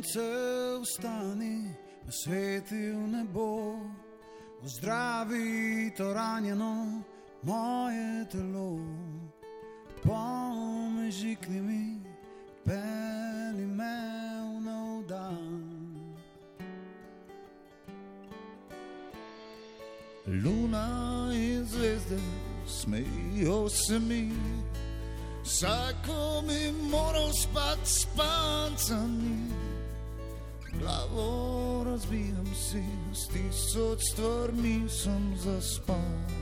Sonce 0.01 0.81
vstani, 0.81 1.75
osvetil 2.09 2.97
nebo, 3.07 3.77
ozdravi 4.65 5.91
to 5.97 6.13
ranjeno 6.13 7.03
moje 7.43 8.25
telo. 8.31 8.81
Pomežikni 10.01 11.61
mi, 11.61 12.01
peli 12.65 13.65
me 13.65 13.97
v 14.41 14.61
nov 14.65 15.05
dan. 15.05 15.61
Luna 20.25 21.29
in 21.33 21.65
zvezde 21.65 22.17
smejijo 22.65 23.69
se 23.69 23.99
mi, 23.99 24.33
vsako 25.43 26.41
mi 26.47 26.89
moral 26.89 27.29
spati 27.33 27.85
s 27.85 28.07
pancami. 28.17 29.40
Glavo 31.13 31.83
razbijam 31.83 32.45
si, 32.55 32.83
s 33.13 33.27
tisoč 33.27 33.99
stvarmi 34.11 34.89
sem 34.89 35.33
zaspal. 35.37 36.40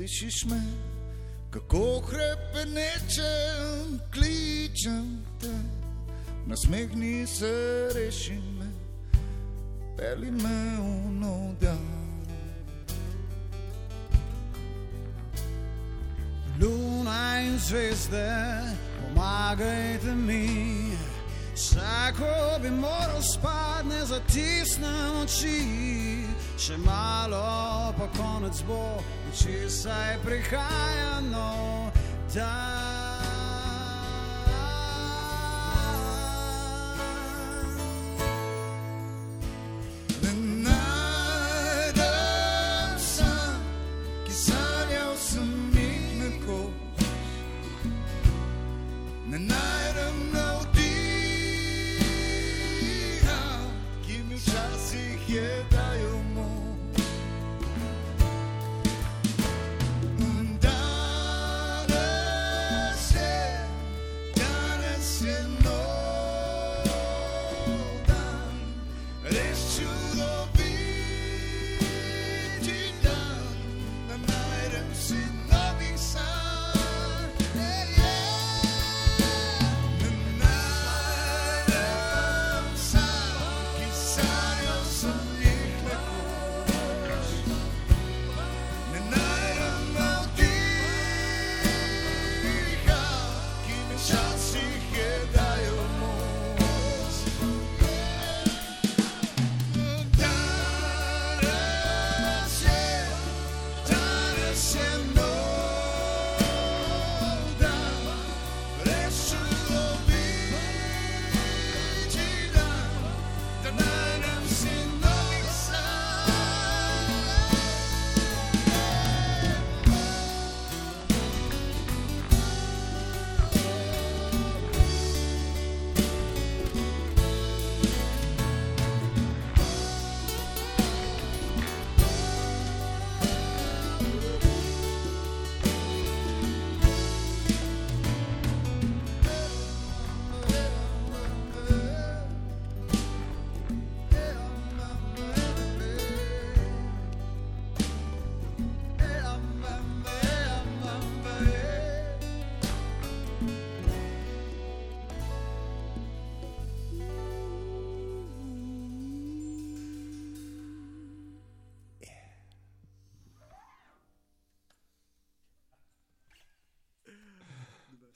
Slišiš 0.00 0.44
me, 0.44 0.62
kako 1.50 2.02
krepenečem, 2.08 4.00
kličem 4.12 5.24
te, 5.40 5.52
nasmehni 6.46 7.26
se, 7.26 7.88
reši 7.94 8.40
me, 8.58 8.66
peli 9.98 10.30
me 10.30 10.76
v 10.78 11.10
nov 11.20 11.54
dan. 11.60 12.00
Luna 16.60 17.40
in 17.40 17.58
zvezde, 17.58 18.32
pomagajte 19.00 20.14
mi. 20.14 20.96
Vsako 21.54 22.58
bi 22.62 22.70
moral 22.70 23.22
spati, 23.22 23.88
ne 23.88 24.04
zatisnem 24.06 25.16
oči, 25.22 26.19
še 26.60 26.76
malo 26.76 27.40
pa 27.96 28.06
konec 28.12 28.58
bo, 28.68 29.00
če 29.32 29.64
saj 29.64 30.20
prihaja 30.26 31.24
nov 31.32 31.88
dan. 32.34 32.69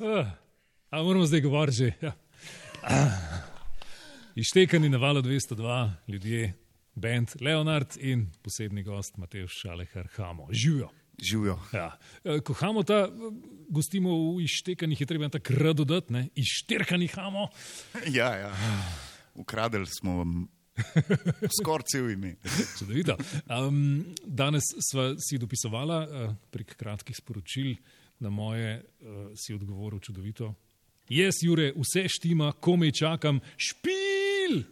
Uh, 0.05 0.27
a 0.91 1.03
moramo 1.03 1.27
zdaj 1.27 1.41
govoriti 1.41 1.77
že. 1.77 1.93
Ja. 2.01 2.13
Ištekani 4.43 4.89
na 4.89 4.99
valu 4.99 5.23
202, 5.23 5.91
ljudje, 6.09 6.53
bend 6.95 7.29
Leonard 7.41 7.97
in 7.97 8.27
posebni 8.43 8.83
gost 8.83 9.17
Matej 9.17 9.47
Šalehar 9.49 10.09
Hamo. 10.17 10.49
Živijo. 10.53 10.91
Živijo. 11.23 11.59
Ja. 11.73 11.99
Eh, 12.25 12.41
Ko 12.41 12.53
hamo 12.53 12.83
ta, 12.83 12.95
eh, 12.95 13.11
gostimo 13.69 14.11
v 14.37 14.43
ištekanih, 14.45 15.01
je 15.01 15.07
treba 15.07 15.25
en 15.25 15.31
tak 15.31 15.51
r 15.51 15.73
dodati, 15.75 16.13
ne? 16.13 16.29
ištekani 16.35 17.09
hamo. 17.15 17.49
Ja, 18.17 18.35
ja. 18.37 18.53
Ukradeli 19.35 19.87
smo 19.87 20.17
vam 20.17 20.49
skoraj 21.61 21.89
cel 21.89 22.11
ime. 22.11 22.37
Čudovito. 22.79 23.17
Um, 23.49 24.05
danes 24.27 24.65
sva 24.91 25.15
si 25.19 25.39
dopisovala 25.39 25.99
uh, 26.05 26.35
prek 26.51 26.77
kratkih 26.77 27.17
sporočil 27.17 27.77
na 28.19 28.31
moje, 28.31 28.79
uh, 28.81 29.33
si 29.37 29.55
odgovoril 29.55 30.01
čudovito. 30.01 30.55
Jaz, 31.09 31.43
Jure, 31.43 31.73
vse 31.77 32.07
štima, 32.09 32.53
komaj 32.53 32.93
čakam, 32.97 33.41
špil! 33.57 34.63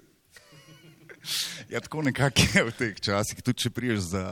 Ja, 1.71 1.81
tako 1.81 2.03
nekako 2.03 2.41
je 2.55 2.63
v 2.65 2.73
teh 2.79 3.01
časih. 3.01 3.43
Tudi 3.45 3.63
če 3.63 3.71
priješ 3.71 3.99
za 4.15 4.25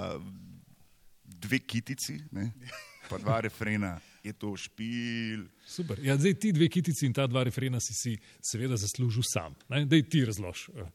dve 1.25 1.61
kitici, 1.63 2.19
ne, 2.33 2.51
pa 3.09 3.19
dva 3.21 3.41
refrena, 3.45 3.99
je 4.25 4.33
to 4.33 4.55
špil. 4.57 5.45
Super. 5.67 6.01
Ja, 6.03 6.17
zdaj 6.19 6.35
ti 6.41 6.53
dve 6.53 6.69
kitici 6.73 7.07
in 7.07 7.15
ta 7.17 7.29
dva 7.31 7.45
refrena 7.47 7.81
si 7.81 7.95
si 7.95 8.17
seveda 8.43 8.77
zaslužil 8.81 9.25
sam. 9.29 9.55
Daj 9.69 10.03
ti 10.11 10.25
razlož, 10.25 10.69
uh, 10.73 10.89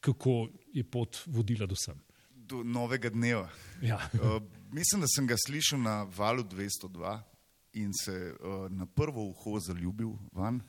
kako 0.00 0.50
je 0.74 0.84
pot 0.84 1.22
vodila 1.26 1.66
do 1.66 1.78
sem. 1.78 1.96
Do 2.34 2.62
novega 2.66 3.10
dneva. 3.10 3.48
Ja. 3.82 4.02
Mislim, 4.72 5.00
da 5.00 5.06
sem 5.06 5.26
ga 5.28 5.36
slišal 5.36 5.82
na 5.84 6.02
valu 6.16 6.42
202 6.48 7.20
in 7.72 7.90
se 7.92 8.12
uh, 8.32 8.70
na 8.72 8.86
prvo 8.86 9.26
uho 9.28 9.60
zaljubil 9.60 10.14
van, 10.32 10.62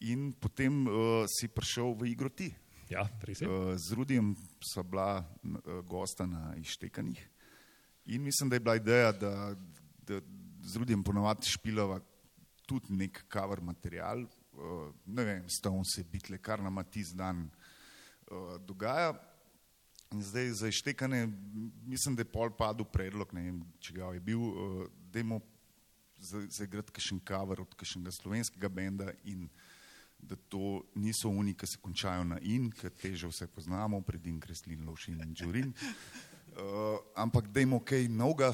in 0.00 0.28
potem 0.32 0.86
uh, 0.86 1.24
si 1.26 1.48
prišel 1.50 1.96
v 1.98 2.12
igro 2.12 2.30
ti. 2.30 2.52
Ja. 2.90 3.02
Uh, 3.02 3.74
z 3.74 3.98
Rudijem 3.98 4.36
sva 4.62 4.84
bila 4.86 5.08
uh, 5.18 5.80
gosta 5.82 6.26
na 6.26 6.54
Ištekanih 6.60 7.18
in 8.06 8.22
mislim, 8.22 8.50
da 8.50 8.56
je 8.56 8.60
bila 8.60 8.76
ideja, 8.76 9.12
da, 9.12 9.56
da 10.06 10.20
z 10.62 10.76
Rudijem 10.76 11.02
ponovadi 11.02 11.50
špilava 11.50 11.98
tudi 12.66 12.94
nek 12.94 13.24
cover 13.32 13.60
material, 13.60 14.22
uh, 14.22 14.94
ne 15.06 15.24
vem, 15.24 15.50
Stone, 15.50 16.06
Bitle, 16.06 16.38
kar 16.38 16.62
nam 16.62 16.78
tisti 16.84 17.18
dan 17.18 17.48
uh, 18.30 18.60
dogaja. 18.62 19.31
In 20.12 20.22
zdaj 20.22 20.50
za 20.50 20.68
ištekanje, 20.68 21.28
mislim, 21.86 22.16
da 22.16 22.20
je 22.20 22.32
pol 22.32 22.50
padel 22.52 22.84
predlog, 22.84 23.32
ne 23.32 23.42
vem, 23.42 23.62
če 23.80 23.94
ga 23.96 24.10
je 24.12 24.20
bil, 24.20 24.42
uh, 24.42 24.82
da 25.12 25.20
imamo 25.20 25.40
zaigrati 26.22 26.92
kakšen 26.92 27.20
cover 27.28 27.60
od 27.64 27.74
kakšnega 27.74 28.12
slovenskega 28.12 28.68
benda 28.68 29.12
in 29.24 29.48
da 30.22 30.36
to 30.36 30.82
niso 30.94 31.28
oni, 31.28 31.54
ki 31.58 31.66
se 31.66 31.80
končajo 31.82 32.24
na 32.24 32.38
in, 32.42 32.70
ki 32.70 32.90
te 32.90 33.14
že 33.16 33.26
vse 33.26 33.48
poznamo, 33.50 34.02
predin, 34.06 34.38
kreslin, 34.40 34.84
lovšin 34.86 35.20
in 35.24 35.34
džurin. 35.34 35.72
Uh, 35.72 37.00
ampak 37.24 37.48
da 37.48 37.60
imamo 37.64 37.80
kaj 37.80 38.08
novega 38.08 38.52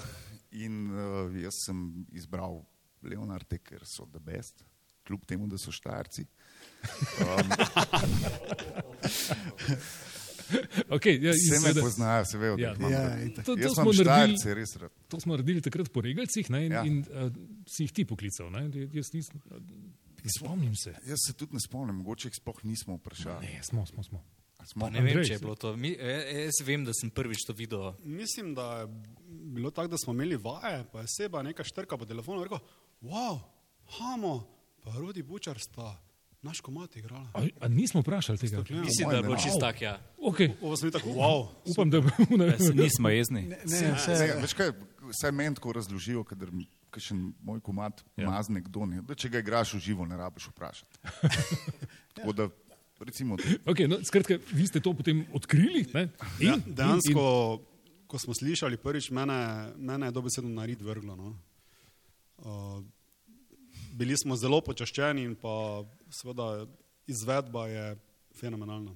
in 0.54 0.86
uh, 0.94 1.36
jaz 1.42 1.64
sem 1.66 2.06
izbral 2.14 2.62
Leonarde, 3.02 3.58
ker 3.58 3.84
so 3.84 4.06
the 4.12 4.22
best, 4.22 4.64
kljub 5.06 5.26
temu, 5.26 5.46
da 5.50 5.58
so 5.58 5.72
štajerci. 5.74 6.26
Um, 7.18 7.50
Okay, 10.96 11.18
ja, 11.22 11.32
Vse 11.32 11.60
me 11.60 11.80
poznajo, 11.80 12.24
se 12.24 12.38
vejo, 12.38 12.56
da 12.56 12.62
Ja. 12.62 12.74
Ja. 12.90 13.42
To, 13.44 13.56
to, 13.56 13.74
smo 13.74 13.92
imam 13.92 14.06
naredili, 14.06 14.88
to 15.08 15.20
smo 15.20 15.36
naredili 15.36 15.62
takrat 15.62 15.92
po 15.92 16.00
regalcih 16.00 16.50
ne, 16.50 16.66
in, 16.66 16.72
ja. 16.72 16.84
In 16.84 16.98
uh, 17.00 17.32
si 17.68 17.84
jih 17.84 17.92
ti 17.92 18.04
poklical. 18.04 18.50
Ne? 18.50 18.68
Jaz 18.92 19.12
nisem, 19.12 19.40
ne 20.24 20.30
spomnim 20.38 20.74
se. 20.76 20.94
Jaz 21.06 21.26
se 21.26 21.32
tudi 21.32 21.54
ne 21.54 21.60
spomnim, 21.60 21.96
mogoče 22.02 22.28
jih 22.28 22.40
sploh 22.40 22.64
nismo 22.64 22.98
vprašali. 22.98 23.46
Ne, 23.46 23.62
smo, 23.62 23.86
smo. 23.86 24.02
smo. 24.02 24.24
A 24.58 24.66
Smo, 24.66 24.86
Pa 24.86 24.90
ne 24.90 24.98
vem, 25.00 25.12
Andrej, 25.12 25.28
če 25.28 25.36
je 25.36 25.38
bilo 25.38 25.54
to. 25.54 25.76
Mi, 25.78 25.92
e- 25.94 26.48
jaz 26.48 26.58
vem, 26.66 26.82
da 26.84 26.92
sem 26.96 27.12
prvič 27.14 27.44
to 27.46 27.54
videl. 27.54 27.92
Mislim, 28.02 28.56
da 28.58 28.80
je 28.80 28.88
bilo 29.54 29.70
tako, 29.70 29.92
da 29.94 29.98
smo 29.98 30.12
imeli 30.16 30.36
vaje, 30.36 30.82
pa 30.92 31.04
je 31.04 31.12
seba 31.14 31.42
neka 31.46 31.64
štrka 31.64 31.96
po 31.96 32.08
telefonu 32.08 32.42
in 32.42 32.48
rekel, 32.48 32.58
wow, 33.06 33.38
hamo, 33.98 34.34
pa 34.82 34.96
Rudi 34.98 35.22
Bučar 35.22 35.60
sta 35.62 35.94
naš 36.42 36.60
komat 36.60 36.96
igrala. 36.96 37.30
A, 37.34 37.46
a 37.60 37.68
nismo 37.68 38.00
vprašali 38.00 38.38
tega? 38.38 38.56
Stakljeno. 38.56 38.84
Mislim, 38.84 39.08
da 39.10 39.16
je 39.16 39.22
bilo 39.22 39.36
čisto 39.36 39.58
tak, 39.60 39.82
ja. 39.82 40.00
Okay. 40.18 40.52
Ovo 40.62 40.76
smo 40.76 40.90
tako, 40.90 41.08
wow. 41.08 41.48
Upam, 41.64 41.90
da 41.90 42.00
bo 42.00 42.08
Ja, 42.44 42.58
se 42.66 42.74
nismo 42.74 43.08
jezni. 43.08 43.42
Ne, 43.42 43.58
ne, 43.64 43.94
vse, 43.94 44.12
Ne, 44.12 44.34
veš 44.42 44.52
kaj, 44.52 44.72
vsaj 45.10 45.32
meni 45.32 45.54
tako 45.54 45.72
razložijo, 45.72 46.24
kadar 46.24 46.50
kakšen 46.90 47.32
moj 47.42 47.60
komat 47.60 48.04
Ja. 48.16 48.24
ja. 48.24 48.30
mazne 48.30 48.60
kdo, 48.60 48.86
ne, 48.86 49.02
da 49.02 49.14
če 49.14 49.28
ga 49.28 49.38
igraš 49.38 49.74
v 49.74 49.78
živo, 49.78 50.06
ne 50.06 50.16
rabiš 50.16 50.48
vprašati. 50.48 50.98
Tako 52.18 52.32
da, 52.32 52.48
recimo, 53.00 53.36
Okay, 53.66 53.86
no, 53.86 53.98
skratka, 54.04 54.38
vi 54.52 54.66
ste 54.66 54.80
to 54.80 54.94
potem 54.94 55.26
odkrili. 55.32 55.86
Ne? 55.94 56.08
In, 56.40 56.48
Ja, 56.48 56.56
dejansko, 56.66 57.22
ko 58.06 58.18
smo 58.18 58.34
slišali 58.34 58.76
prvič, 58.76 59.10
mene, 59.10 59.70
mene 59.76 60.08
je 60.08 60.16
dobesedno 60.16 60.50
na 60.50 60.64
rid 60.66 60.82
vrglo. 60.82 61.16
No. 61.16 61.36
Uh, 62.38 62.82
bili 63.98 64.14
smo 64.16 64.36
zelo 64.38 64.60
počaščeni 64.62 65.24
in 65.26 65.34
pa 65.34 65.82
seveda 66.14 66.66
izvedba 67.10 67.66
je 67.66 67.84
fenomenalna. 68.38 68.94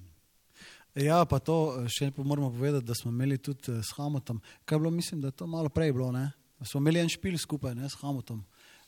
Ja, 0.95 1.23
pa 1.25 1.39
to 1.41 1.83
še 1.89 2.11
po- 2.13 2.23
moramo 2.23 2.51
povedati, 2.53 2.85
da 2.85 2.93
smo 2.95 3.11
imeli 3.11 3.37
tudi 3.41 3.71
eh, 3.73 3.81
s 3.81 3.95
Hamotom. 3.97 4.39
Kaj 4.65 4.75
je 4.75 4.79
bilo, 4.79 4.91
mislim, 4.93 5.21
da 5.21 5.27
je 5.27 5.37
to 5.41 5.47
malo 5.47 5.69
prej 5.69 5.91
bilo, 5.91 6.11
ne? 6.11 6.31
Da 6.59 6.65
Smo 6.65 6.79
imeli 6.79 7.01
en 7.01 7.09
špil 7.09 7.37
skupaj 7.37 7.75
ne, 7.75 7.89
s 7.89 7.97
Hamotom, 7.99 8.43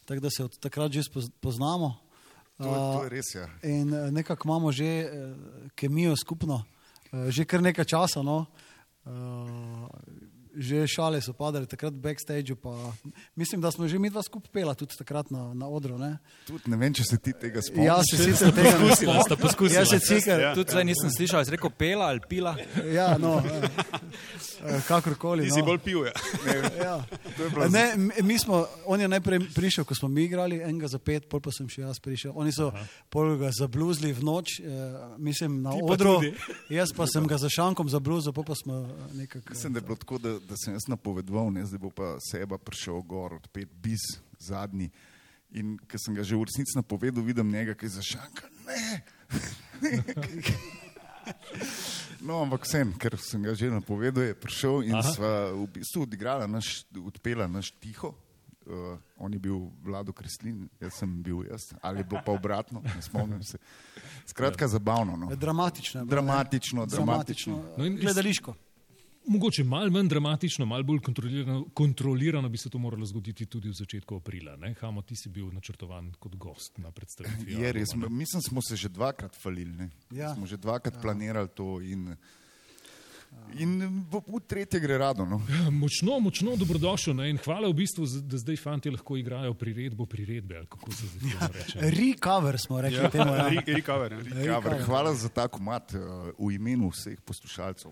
tako 0.05 0.21
da 0.21 0.29
se 0.29 0.43
od 0.45 0.59
takrat 0.59 0.91
že 0.91 1.01
poznamo. 1.41 1.95
to, 2.57 2.63
to 2.69 3.03
je 3.03 3.09
res. 3.09 3.33
Ja. 3.35 3.49
In 3.63 3.93
eh, 3.93 4.11
nekako 4.11 4.47
imamo 4.47 4.71
že 4.71 4.85
eh, 4.85 5.09
kemijo 5.75 6.15
skupno, 6.15 6.63
eh, 7.11 7.31
že 7.31 7.43
kar 7.45 7.61
nekaj 7.61 7.85
časa. 7.85 8.21
No. 8.23 8.45
Že 10.55 10.87
šale 10.87 11.19
so 11.21 11.33
padale 11.35 11.67
takrat 11.67 11.93
v 11.93 11.99
backstageu, 11.99 12.55
pa 12.55 12.71
mislim, 13.35 13.61
da 13.61 13.71
smo 13.71 13.87
že 13.87 13.99
mi 13.99 14.09
dva 14.09 14.23
skupaj 14.23 14.51
pela 14.51 14.75
tudi 14.75 14.95
takrat 14.97 15.31
na, 15.31 15.53
na 15.53 15.67
odru. 15.67 15.97
Ne. 15.99 16.17
Tudi 16.47 16.71
ne 16.71 16.77
vem, 16.77 16.93
če 16.93 17.03
se 17.03 17.17
ti 17.17 17.33
tega 17.35 17.61
spomniš. 17.61 17.87
Ja, 17.87 17.97
se 18.03 18.17
sicer 18.17 18.53
tega 18.55 18.77
ne 18.77 18.85
Poskusila, 18.85 19.23
sta 19.25 19.35
poskusila. 19.35 19.79
Jaz 19.79 19.89
se 19.89 19.99
cikar, 19.99 20.39
ja. 20.39 20.53
Tudi 20.55 20.71
zdaj 20.71 20.85
nisem 20.87 21.11
slišal, 21.11 21.45
si 21.45 21.51
rekel 21.55 21.69
pela 21.69 22.09
ali 22.13 22.23
pila. 22.29 22.55
ja, 22.97 23.17
no, 23.17 23.39
eh, 23.43 23.67
eh, 24.63 24.81
kakorkoli. 24.87 25.43
Ti 25.43 25.51
si 25.51 25.59
no. 25.59 25.65
bolj 25.65 25.79
pil, 25.83 26.05
ja. 26.05 26.13
Ja. 26.79 26.95
Ne, 27.69 27.85
mi 28.23 28.39
smo, 28.39 28.65
on 28.85 29.01
je 29.01 29.07
najprej 29.07 29.39
prišel, 29.55 29.83
ko 29.83 29.95
smo 29.95 30.07
mi 30.07 30.23
igrali, 30.23 30.61
enega 30.61 30.87
za 30.87 30.99
pet, 30.99 31.27
pol 31.29 31.41
pa 31.43 31.51
sem 31.51 31.67
še 31.69 31.83
jaz 31.83 31.99
prišel. 31.99 32.33
Oni 32.35 32.53
so 32.55 32.71
pol 33.13 33.35
ga 33.39 33.51
zabluzli 33.55 34.13
v 34.13 34.23
noč, 34.23 34.59
eh, 34.59 34.65
mislim 35.17 35.61
na 35.63 35.75
Ti 35.75 35.83
pa 35.83 35.93
odru, 35.93 36.15
tudi. 36.19 36.33
jaz 36.69 36.93
pa 36.95 37.07
sem 37.07 37.27
ga 37.27 37.37
za 37.41 37.49
šankom 37.49 37.89
zabluzil, 37.89 38.33
pol 38.35 38.45
pa 38.47 38.55
smo 38.55 38.85
eh, 38.85 39.17
nekako. 39.25 39.53
Mislim, 39.53 39.73
da 39.73 39.79
je 39.79 39.87
bilo 39.87 39.95
tako, 39.95 40.17
da, 40.17 40.37
da 40.45 40.55
sem 40.57 40.73
jaz 40.73 40.87
napovedoval, 40.87 41.51
ne, 41.53 41.65
zdaj 41.65 41.79
bo 41.81 41.89
pa 41.89 42.15
seba 42.21 42.57
prišel 42.57 43.01
gor 43.03 43.33
od 43.39 43.47
pet 43.53 43.69
bis 43.81 44.03
zadnji. 44.39 44.91
In 45.55 45.77
ker 45.87 45.99
sem 46.01 46.15
ga 46.15 46.23
že 46.23 46.35
v 46.35 46.45
resnici 46.45 46.75
napovedal, 46.77 47.23
vidim 47.23 47.51
njega, 47.51 47.73
ki 47.75 47.85
je 47.85 47.95
zašanka. 47.99 48.49
Ne! 48.65 49.03
No, 52.21 52.41
ampak 52.41 52.65
vsem, 52.65 52.93
ker 52.97 53.17
sem 53.21 53.41
ga 53.41 53.53
že 53.57 53.69
napovedal, 53.69 54.29
je 54.29 54.35
prišel 54.37 54.85
in 54.85 54.93
Aha. 54.97 55.09
sva 55.13 55.31
v 55.53 55.65
bistvu 55.77 56.05
odigrala, 56.05 56.45
naš, 56.49 56.85
odpela 57.01 57.45
naš 57.49 57.73
tiho. 57.81 58.13
Uh, 58.65 58.97
on 59.21 59.29
je 59.29 59.37
bil 59.37 59.69
Vlado 59.85 60.09
Kreslin, 60.09 60.65
jaz 60.81 60.97
sem 60.97 61.09
bil 61.21 61.43
jaz, 61.45 61.69
ali 61.85 62.01
je 62.01 62.07
bilo 62.09 62.21
pa 62.25 62.33
obratno, 62.33 62.81
ne 62.81 63.01
spomnim 63.01 63.43
se. 63.45 63.57
Skratka, 64.25 64.65
zabavno. 64.65 65.13
No. 65.17 65.29
Dramatično. 65.37 66.01
ne. 66.01 66.09
Dramatično, 66.09 66.85
dramatično. 66.89 67.61
No 67.77 67.85
in- 67.85 67.97
Gledališko. 68.01 68.55
Mogoče 69.27 69.63
malo 69.63 69.89
manj 69.91 70.07
dramatično, 70.07 70.65
malo 70.65 70.83
bolj 70.83 70.99
kontrolirano, 70.99 71.65
kontrolirano 71.73 72.49
bi 72.49 72.57
se 72.57 72.69
to 72.69 72.77
moralo 72.77 73.05
zgoditi 73.05 73.45
tudi 73.45 73.69
v 73.69 73.73
začetku 73.73 74.15
aprila. 74.15 74.55
Ne? 74.55 74.75
Hamo, 74.81 75.01
ti 75.01 75.15
si 75.15 75.29
bil 75.29 75.49
načrtovan 75.53 76.11
kot 76.19 76.35
gost 76.35 76.77
na 76.77 76.91
predstavitvi. 76.91 77.53
Je 77.53 77.71
res, 77.73 77.93
ne? 77.95 78.09
mislim, 78.09 78.41
smo 78.41 78.61
se 78.61 78.75
že 78.75 78.89
dvakrat 78.89 79.35
falili. 79.35 79.73
Ne? 79.75 79.89
Ja. 80.11 80.35
Smo 80.35 80.45
že 80.45 80.57
dvakrat 80.57 81.01
planirali 81.01 81.49
to 81.55 81.81
in, 81.81 82.15
in 83.57 83.81
v, 84.11 84.21
v 84.27 84.39
tretje 84.47 84.79
gre 84.79 84.97
rado. 84.97 85.25
No. 85.25 85.41
Ja, 85.49 85.69
Močno, 85.73 86.19
močno 86.19 86.53
dobrodošel 86.55 87.15
ne? 87.15 87.29
in 87.29 87.41
hvala 87.41 87.67
v 87.69 87.73
bistvu, 87.81 88.05
da 88.29 88.37
zdaj 88.37 88.61
fanti 88.61 88.93
lahko 88.93 89.17
igrajo 89.17 89.53
priredbo 89.53 90.05
priredbe. 90.05 90.67
reče? 91.49 91.79
Recover 91.81 92.59
smo 92.59 92.81
rekli 92.81 93.01
ja. 93.03 93.09
temu. 93.09 93.33
Ja. 93.33 93.49
Ri- 93.49 93.65
Recover. 93.73 94.13
Ja. 94.35 94.41
Ja, 94.43 94.59
ver, 94.59 94.83
hvala 94.85 95.15
za 95.15 95.29
ta 95.29 95.47
komat 95.47 95.97
uh, 95.97 96.29
v 96.37 96.53
imenu 96.55 96.93
vseh 96.93 97.17
poslušalcev. 97.25 97.89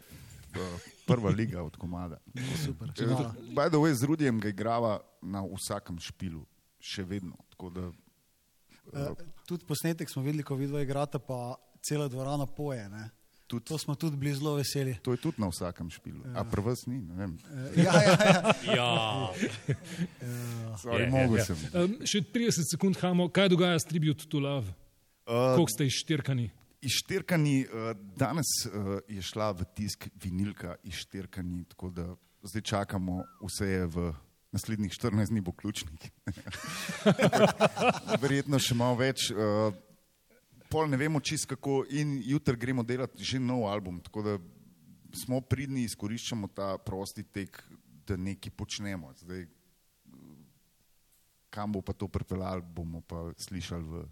Uh, 1.04 1.08
prva 1.08 1.30
liga 1.32 1.62
od 1.62 1.76
komada. 1.76 2.18
Super. 2.58 2.90
Eh, 2.90 3.06
By 3.52 3.68
the 3.68 3.78
way, 3.78 3.92
z 3.92 4.04
Rudijem 4.04 4.40
ga 4.40 4.50
igrava 4.50 4.94
na 5.22 5.44
vsakem 5.46 6.00
špilu, 6.00 6.46
še 6.80 7.04
vedno. 7.04 7.36
Tako 7.50 7.70
Da, 7.70 7.92
Eh, 8.94 9.16
Tudi 9.44 9.64
posnetek 9.64 10.10
smo 10.10 10.22
videli, 10.22 10.44
ko 10.44 10.56
vidva 10.56 10.82
igrata, 10.82 11.16
pa 11.18 11.56
cela 11.82 12.08
dvorana 12.08 12.46
poje. 12.48 12.90
Ne. 12.90 13.10
tudi, 13.46 13.66
To 13.66 13.78
smo 13.78 13.96
tudi 13.96 14.18
bili 14.18 14.34
zelo 14.34 14.56
veseli. 14.56 14.96
to 14.98 15.12
je 15.12 15.18
tudi 15.20 15.38
na 15.38 15.48
vsakem 15.48 15.90
špilu. 15.90 16.24
A 16.34 16.44
pri 16.44 16.62
vas 16.62 16.86
ni, 16.86 16.98
ne 16.98 17.16
vem. 17.16 17.38
Ja, 17.76 17.94
ja, 17.94 18.16
ja. 18.66 18.90
Ja, 20.66 20.78
Sorry, 20.78 21.02
je, 21.02 21.10
mogel 21.10 21.38
je, 21.38 21.46
sem. 21.46 21.58
je. 21.58 21.70
Um, 21.76 21.92
še 22.04 22.20
30 22.24 22.66
sekund, 22.68 22.98
hamo, 22.98 23.30
kaj 23.30 23.50
dogaja 23.50 23.78
s 23.78 23.86
Tribute 23.86 24.26
to 24.26 24.40
Love? 24.40 24.68
Uh, 25.24 25.54
Koliko 25.54 25.70
ste 25.70 25.86
izštirkani? 25.86 26.50
Ištirkani, 26.84 27.64
uh, 27.66 27.94
danes 28.20 28.50
uh, 28.68 28.98
je 29.08 29.22
šla 29.24 29.52
v 29.56 29.68
tisk 29.76 30.10
vinilka 30.24 30.76
Ištirkani, 30.84 31.64
tako 31.72 31.90
da 31.96 32.08
zdaj 32.44 32.62
čakamo, 32.62 33.24
vse 33.42 33.68
je 33.70 33.86
v 33.88 34.12
naslednjih 34.54 34.92
14 34.92 35.32
dni 35.32 35.42
bo 35.42 35.52
ključnik. 35.52 36.12
Verjetno 38.24 38.60
še 38.60 38.76
malo 38.78 39.00
več. 39.00 39.32
Uh, 39.32 39.72
pol 40.70 40.90
ne 40.90 40.98
vemo 40.98 41.22
čist 41.22 41.48
kako 41.50 41.84
in 41.90 42.18
jutri 42.26 42.58
gremo 42.58 42.84
delati 42.84 43.24
že 43.24 43.40
nov 43.40 43.68
album, 43.70 44.00
tako 44.02 44.26
da 44.26 44.38
smo 45.14 45.42
pridni, 45.42 45.86
izkoriščamo 45.86 46.50
ta 46.54 46.78
prosti 46.82 47.24
tek, 47.24 47.62
da 48.08 48.18
nekaj 48.18 48.52
počnemo. 48.58 49.14
Zdaj, 49.22 49.46
kam 51.54 51.72
bo 51.72 51.82
pa 51.86 51.94
to 51.94 52.10
pripeljalo, 52.10 52.66
bomo 52.66 53.02
pa 53.06 53.30
slišali 53.38 53.86
v 53.86 54.04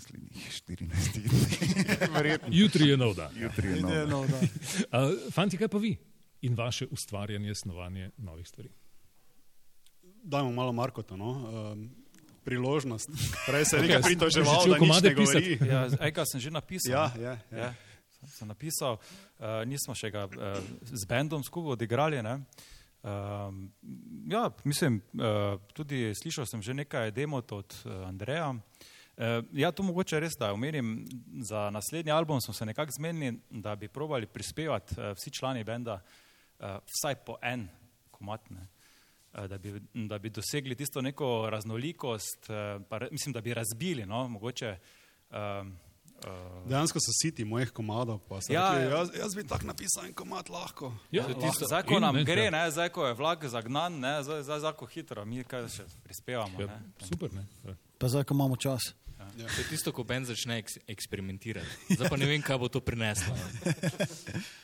naslednjih 0.00 0.62
14 0.68 1.20
dneh. 1.20 2.10
Verjetno. 2.16 2.48
Jutri 2.50 2.88
je 2.88 2.96
nov 2.96 3.14
dan. 3.14 3.32
Jutri 3.36 3.68
je 3.68 3.82
nov. 3.82 4.08
no, 4.08 4.26
da. 4.26 4.38
Uh, 4.40 5.32
fanti, 5.32 5.60
kaj 5.60 5.68
pa 5.68 5.78
vi 5.78 5.96
in 6.40 6.54
vaše 6.56 6.86
ustvarjanje, 6.90 7.54
snovanje 7.54 8.10
novih 8.16 8.48
stvari? 8.48 8.70
Dajmo 10.22 10.52
malo 10.52 10.72
Markota, 10.72 11.16
no. 11.16 11.30
um, 11.30 11.90
priložnost. 12.44 13.10
Prej 13.46 13.64
se 13.64 13.76
je 13.76 13.82
nekaj 13.82 13.98
Ok, 13.98 14.04
pritoževal, 14.04 14.64
da 14.64 14.68
nič 14.68 14.78
komade 14.78 15.08
ne 15.08 15.14
govori. 15.14 15.58
pisati. 15.58 15.70
Ja, 15.70 16.06
Ejka 16.06 16.24
sem 16.26 16.40
že 16.40 16.50
napisal. 16.50 16.92
Ja, 16.92 17.12
ne. 17.16 17.22
ja, 17.22 17.38
ja. 17.50 17.58
Ja, 17.58 17.74
sem, 18.28 18.48
napisal, 18.48 18.96
uh, 18.96 19.60
nismo 19.68 19.94
še 19.94 20.10
ga 20.10 20.24
uh, 20.24 20.56
z 20.84 21.04
bendom 21.08 21.44
skupaj 21.44 21.76
odigrali. 21.76 22.22
Ne? 22.24 22.40
Uh, 23.04 23.52
ja, 24.32 24.48
mislim, 24.64 25.02
uh, 25.20 25.60
tudi 25.76 26.08
slišal 26.16 26.48
sem 26.48 26.64
že 26.64 26.72
nekaj 26.74 27.12
demot 27.12 27.52
od 27.52 27.68
uh, 27.84 28.08
Andreja. 28.08 28.48
Uh, 28.56 28.88
ja, 29.52 29.72
to 29.72 29.82
mogoče 29.82 30.20
res, 30.20 30.32
da 30.38 30.52
omenim, 30.52 31.06
za 31.42 31.70
naslednji 31.70 32.12
album 32.12 32.40
smo 32.40 32.54
se 32.54 32.66
nekako 32.66 32.92
zmenili, 32.96 33.40
da 33.50 33.76
bi 33.76 33.88
probali 33.88 34.26
prispevati 34.26 34.94
uh, 35.00 35.12
vsi 35.16 35.30
člani 35.30 35.64
benda 35.64 36.00
uh, 36.58 36.66
vsaj 36.86 37.14
po 37.14 37.36
en 37.42 37.68
komatne. 38.10 38.66
Da 39.48 39.58
bi, 39.58 39.80
da 39.94 40.18
bi 40.18 40.30
dosegli 40.30 40.74
tisto 40.74 41.00
neko 41.00 41.50
raznolikost, 41.50 42.50
eh, 42.50 42.80
pa, 42.88 42.98
mislim, 43.10 43.32
da 43.32 43.40
bi 43.40 43.54
razbili, 43.54 44.06
no, 44.06 44.28
mogoče. 44.28 44.78
Um, 45.30 45.76
uh, 46.26 46.68
Dejansko 46.68 46.98
so 46.98 47.12
siti 47.22 47.44
mojih 47.44 47.70
komadov. 47.70 48.18
pa 48.18 48.40
so 48.40 48.52
Ja, 48.52 48.72
rekli, 48.74 48.90
ja. 48.90 48.98
jaz, 48.98 49.08
jaz 49.18 49.34
bi 49.34 49.46
tak 49.46 49.62
napisal 49.62 50.06
en 50.06 50.14
komad 50.14 50.50
lahko. 50.50 50.92
Ja, 51.12 51.26
Tisto, 51.40 51.66
zdaj, 51.66 51.82
ko 51.82 52.00
nam 52.00 52.14
ne, 52.14 52.24
gre, 52.24 52.44
ja. 52.44 52.50
ne, 52.50 52.70
zdaj, 52.70 52.88
ko 52.88 53.06
je 53.06 53.14
vlak 53.14 53.44
zagnan, 53.44 54.00
ne, 54.00 54.22
zdaj, 54.22 54.42
zdaj, 54.42 54.58
zdaj, 54.58 54.72
ko 54.72 54.86
hitro, 54.86 55.24
mi 55.24 55.44
kaj 55.44 55.68
še 55.68 55.86
prispevamo. 56.02 56.60
Ja, 56.60 56.66
Ne. 56.66 57.06
super, 57.06 57.30
ne? 57.34 57.46
Ja. 57.64 57.76
Pa 57.98 58.08
zdaj, 58.08 58.24
ko 58.24 58.34
imamo 58.34 58.56
čas. 58.56 58.82
To 59.36 59.60
je 59.60 59.66
tisto, 59.68 59.92
ko 59.92 60.04
Ben 60.04 60.24
začne 60.24 60.58
eks 60.58 60.78
eksperimentirati. 60.88 61.94
Zdaj 61.94 62.08
pa 62.08 62.16
ne 62.16 62.26
vem, 62.26 62.42
kaj 62.42 62.58
bo 62.58 62.68
to 62.68 62.80
prineslo. 62.80 63.34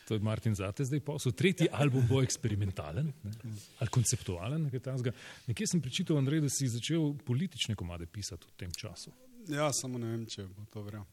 To 0.06 0.14
je 0.14 0.20
Martin 0.20 0.54
Zate 0.54 0.84
zdaj 0.84 1.00
posel. 1.00 1.32
Tretji 1.32 1.68
album 1.72 2.06
bo 2.06 2.22
eksperimentalen 2.22 3.12
ne? 3.24 3.32
ali 3.78 3.90
konceptualen. 3.90 4.68
nekaj. 4.68 5.12
Nekje 5.46 5.66
sem 5.66 5.80
prečital, 5.80 6.18
Andrej, 6.18 6.40
da 6.40 6.48
si 6.48 6.68
začel 6.68 7.14
politične 7.26 7.74
komade 7.74 8.06
pisati 8.06 8.46
v 8.46 8.52
tem 8.56 8.70
času. 8.70 9.10
Ja, 9.46 9.70
samo 9.72 9.98
ne 9.98 10.08
vem, 10.10 10.24
če 10.26 10.42
bo 10.50 10.64
to 10.74 10.82
verjel. 10.82 11.04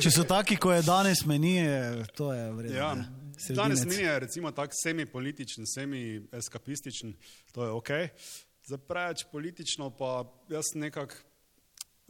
Če 0.00 0.10
so 0.12 0.24
taki, 0.28 0.58
ko 0.60 0.72
je 0.72 0.82
danes 0.84 1.24
meni, 1.24 1.56
je- 1.56 2.04
to 2.16 2.32
je 2.32 2.52
vredno. 2.52 2.76
Ja, 2.76 2.90
ne. 2.94 3.08
danes 3.56 3.84
meni 3.86 4.02
je 4.04 4.18
recimo 4.20 4.50
tak 4.52 4.70
semi-političen, 4.76 5.64
semi-eskapističen, 5.66 7.14
to 7.52 7.64
je 7.64 7.70
ok. 7.70 7.90
Za 8.68 8.76
preveč 8.78 9.24
politično 9.32 9.88
pa 9.90 10.20
jaz 10.52 10.68
sem 10.72 10.80
nekak 10.84 11.16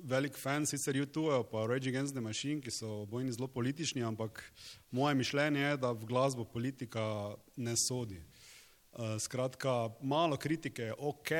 velik 0.03 0.37
fan 0.39 0.67
sicer 0.67 0.97
YouTube, 0.97 1.45
pa 1.51 1.67
Rage 1.67 1.89
Against 1.89 2.15
the 2.15 2.21
Machine, 2.21 2.61
ki 2.61 2.71
so 2.71 3.03
obojni 3.03 3.33
zelo 3.33 3.49
politični, 3.49 4.03
ampak 4.03 4.43
moje 4.91 5.15
mišljenje 5.15 5.61
je, 5.61 5.77
da 5.77 5.93
v 5.93 6.07
glasbo 6.07 6.45
politika 6.45 7.35
ne 7.57 7.77
sodi. 7.77 8.21
Uh, 8.93 9.17
skratka, 9.19 9.91
malo 10.03 10.37
kritike 10.37 10.83
je 10.83 10.95
ok, 10.99 11.31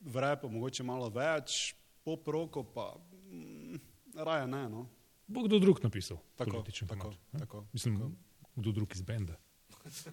v 0.00 0.24
repu 0.24 0.48
mogoče 0.48 0.82
malo 0.82 1.10
več, 1.12 1.74
pop 2.04 2.28
roko 2.28 2.64
pa 2.64 2.94
mm, 3.30 3.80
raje 4.16 4.46
ne. 4.46 4.68
No. 4.68 4.86
Bo 5.26 5.44
kdo 5.46 5.58
drug 5.58 5.80
napisal 5.84 6.18
Tako, 6.36 6.62
tako, 6.62 6.86
komad, 6.88 7.16
tako, 7.38 7.64
Mislim, 7.72 7.98
tako. 7.98 8.10
kdo 8.56 8.72
drug 8.72 8.94
iz 8.94 9.02
benda. 9.02 9.36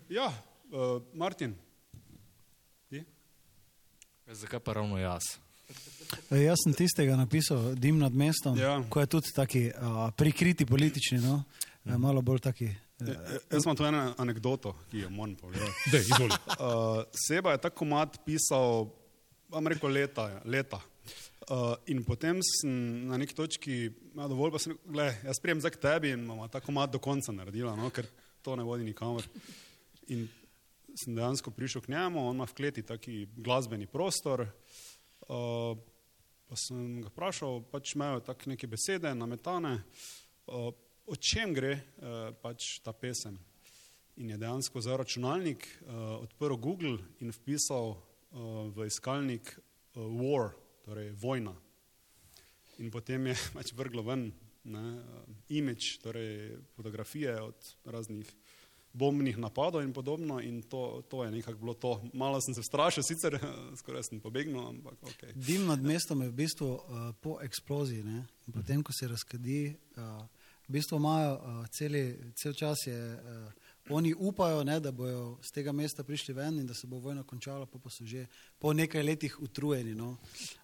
Ja, 0.10 0.28
uh, 0.72 1.02
Martin. 1.14 1.56
Ti? 2.90 3.04
Zakaj 4.28 4.60
pa 4.60 4.74
ravno 4.74 4.98
jaz? 4.98 5.38
E, 6.30 6.44
Jaz 6.44 6.64
sem 6.64 6.74
tistega 6.74 7.16
napisal, 7.18 7.76
Dim 7.76 7.98
nad 8.02 8.14
mestom, 8.14 8.58
Ja. 8.58 8.80
ko 8.90 9.00
je 9.00 9.08
tudi 9.08 9.34
taki 9.36 9.70
a, 9.74 10.12
prikriti 10.18 10.66
politični, 10.66 11.20
no? 11.22 11.44
E, 11.86 11.98
malo 11.98 12.22
bolj 12.22 12.40
taki. 12.40 12.70
Ja, 13.00 13.16
Jaz 13.52 13.64
imam 13.66 13.78
tu 13.78 13.86
eno 13.86 14.14
anegdoto, 14.18 14.74
ki 14.92 15.06
jo 15.06 15.10
moram 15.10 15.36
povedati. 15.36 15.72
Dej, 15.94 16.02
izvoli. 16.02 16.36
Uh, 16.60 17.04
Seba 17.28 17.52
je 17.56 17.62
ta 17.62 17.70
komat 17.70 18.20
pisal, 18.26 18.90
vam 19.50 19.68
rekel, 19.68 19.90
leta. 19.94 20.42
leta. 20.46 20.82
Uh, 21.50 21.74
in 21.88 22.04
potem 22.06 22.42
sem 22.44 23.08
na 23.10 23.18
neki 23.18 23.34
točki, 23.34 23.78
ja, 23.90 24.28
dovolj 24.28 24.52
pa 24.54 24.60
sem 24.62 24.74
rekel, 24.76 24.92
gledaj, 24.94 25.16
jaz 25.30 25.40
prijem 25.42 25.62
zdaj 25.64 25.72
k 25.74 25.82
tebi 25.82 26.12
in 26.14 26.28
bomo 26.28 26.46
ta 26.52 26.60
komat 26.62 26.92
do 26.94 27.00
konca 27.02 27.34
naredila, 27.34 27.74
no, 27.80 27.90
ker 27.90 28.06
to 28.46 28.54
ne 28.60 28.66
vodi 28.68 28.86
nikamor. 28.86 29.26
In 30.14 30.28
sem 31.00 31.16
dejansko 31.16 31.50
prišel 31.56 31.82
k 31.86 31.94
njemu, 31.96 32.28
on 32.28 32.36
ima 32.38 32.46
v 32.46 32.54
kleti 32.54 32.84
taki 32.86 33.24
glasbeni 33.38 33.88
prostor. 33.90 34.46
Uh, 34.46 34.50
pa 35.28 36.58
sem 36.58 37.02
ga 37.04 37.12
vprašal, 37.12 37.62
pač 37.70 37.94
imajo 37.94 38.24
tako 38.26 38.50
neke 38.50 38.68
besede, 38.68 39.12
nametane, 39.16 39.76
uh, 40.50 40.72
o 41.06 41.16
čem 41.16 41.54
gre 41.54 41.76
uh, 41.76 42.32
pač 42.42 42.80
ta 42.86 42.94
pesem. 42.94 43.38
In 44.20 44.34
je 44.34 44.38
dejansko 44.42 44.82
za 44.82 44.98
računalnik 45.00 45.64
uh, 45.64 46.20
odprl 46.26 46.58
Google 46.58 46.98
in 47.22 47.32
vpisal 47.32 47.94
uh, 47.94 48.68
v 48.74 48.90
iskalnik 48.90 49.54
uh, 49.56 50.04
war, 50.10 50.52
torej 50.84 51.14
vojna. 51.22 51.54
In 52.82 52.90
potem 52.92 53.30
je 53.30 53.38
pač 53.56 53.74
vrglo 53.78 54.04
ven 54.10 54.32
ne, 54.66 54.86
uh, 54.98 55.24
image, 55.54 56.02
torej 56.04 56.58
fotografije 56.76 57.38
od 57.42 57.76
raznih 57.86 58.28
bombnih 58.94 59.38
napadov 59.38 59.84
in 59.84 59.94
podobno. 59.94 60.40
In 60.42 60.62
to, 60.62 61.04
to 61.10 61.24
je 61.24 61.32
nekako 61.32 61.60
bilo 61.60 61.74
to. 61.74 62.02
Malo 62.14 62.42
sem 62.42 62.54
se 62.54 62.64
strašil, 62.64 63.04
sicer 63.04 63.40
skoraj 63.80 64.04
sem 64.04 64.20
pobegnil, 64.20 64.68
ampak 64.68 64.94
ok. 65.04 65.24
Dim 65.36 65.66
nad 65.66 65.82
mestom 65.82 66.22
je 66.22 66.30
v 66.30 66.34
bistvu 66.34 66.68
uh, 66.74 66.82
po 67.22 67.38
eksploziji. 67.42 68.04
Ne? 68.04 68.26
In 68.48 68.54
Potem, 68.54 68.84
ko 68.84 68.94
se 68.94 69.08
razkadi, 69.08 69.76
uh, 69.98 70.26
v 70.68 70.78
bistvu 70.78 70.98
imajo 70.98 71.34
uh, 71.36 71.68
celi, 71.68 72.18
cel 72.36 72.54
čas, 72.54 72.88
je, 72.88 72.98
uh, 72.98 73.69
oni 73.90 74.14
upajo, 74.14 74.64
ne, 74.64 74.80
da 74.80 74.92
bodo 74.92 75.38
z 75.42 75.52
tega 75.52 75.72
mesta 75.72 76.04
prišli 76.04 76.34
ven 76.34 76.60
in 76.60 76.68
da 76.68 76.74
se 76.74 76.88
bo 76.88 76.98
vojna 76.98 77.24
končala, 77.24 77.66
pa, 77.66 77.80
pa 77.80 77.90
so 77.90 78.06
že 78.06 78.26
po 78.60 78.74
nekaj 78.74 79.04
letih 79.04 79.40
utrujeni. 79.40 79.96
No. 79.96 80.18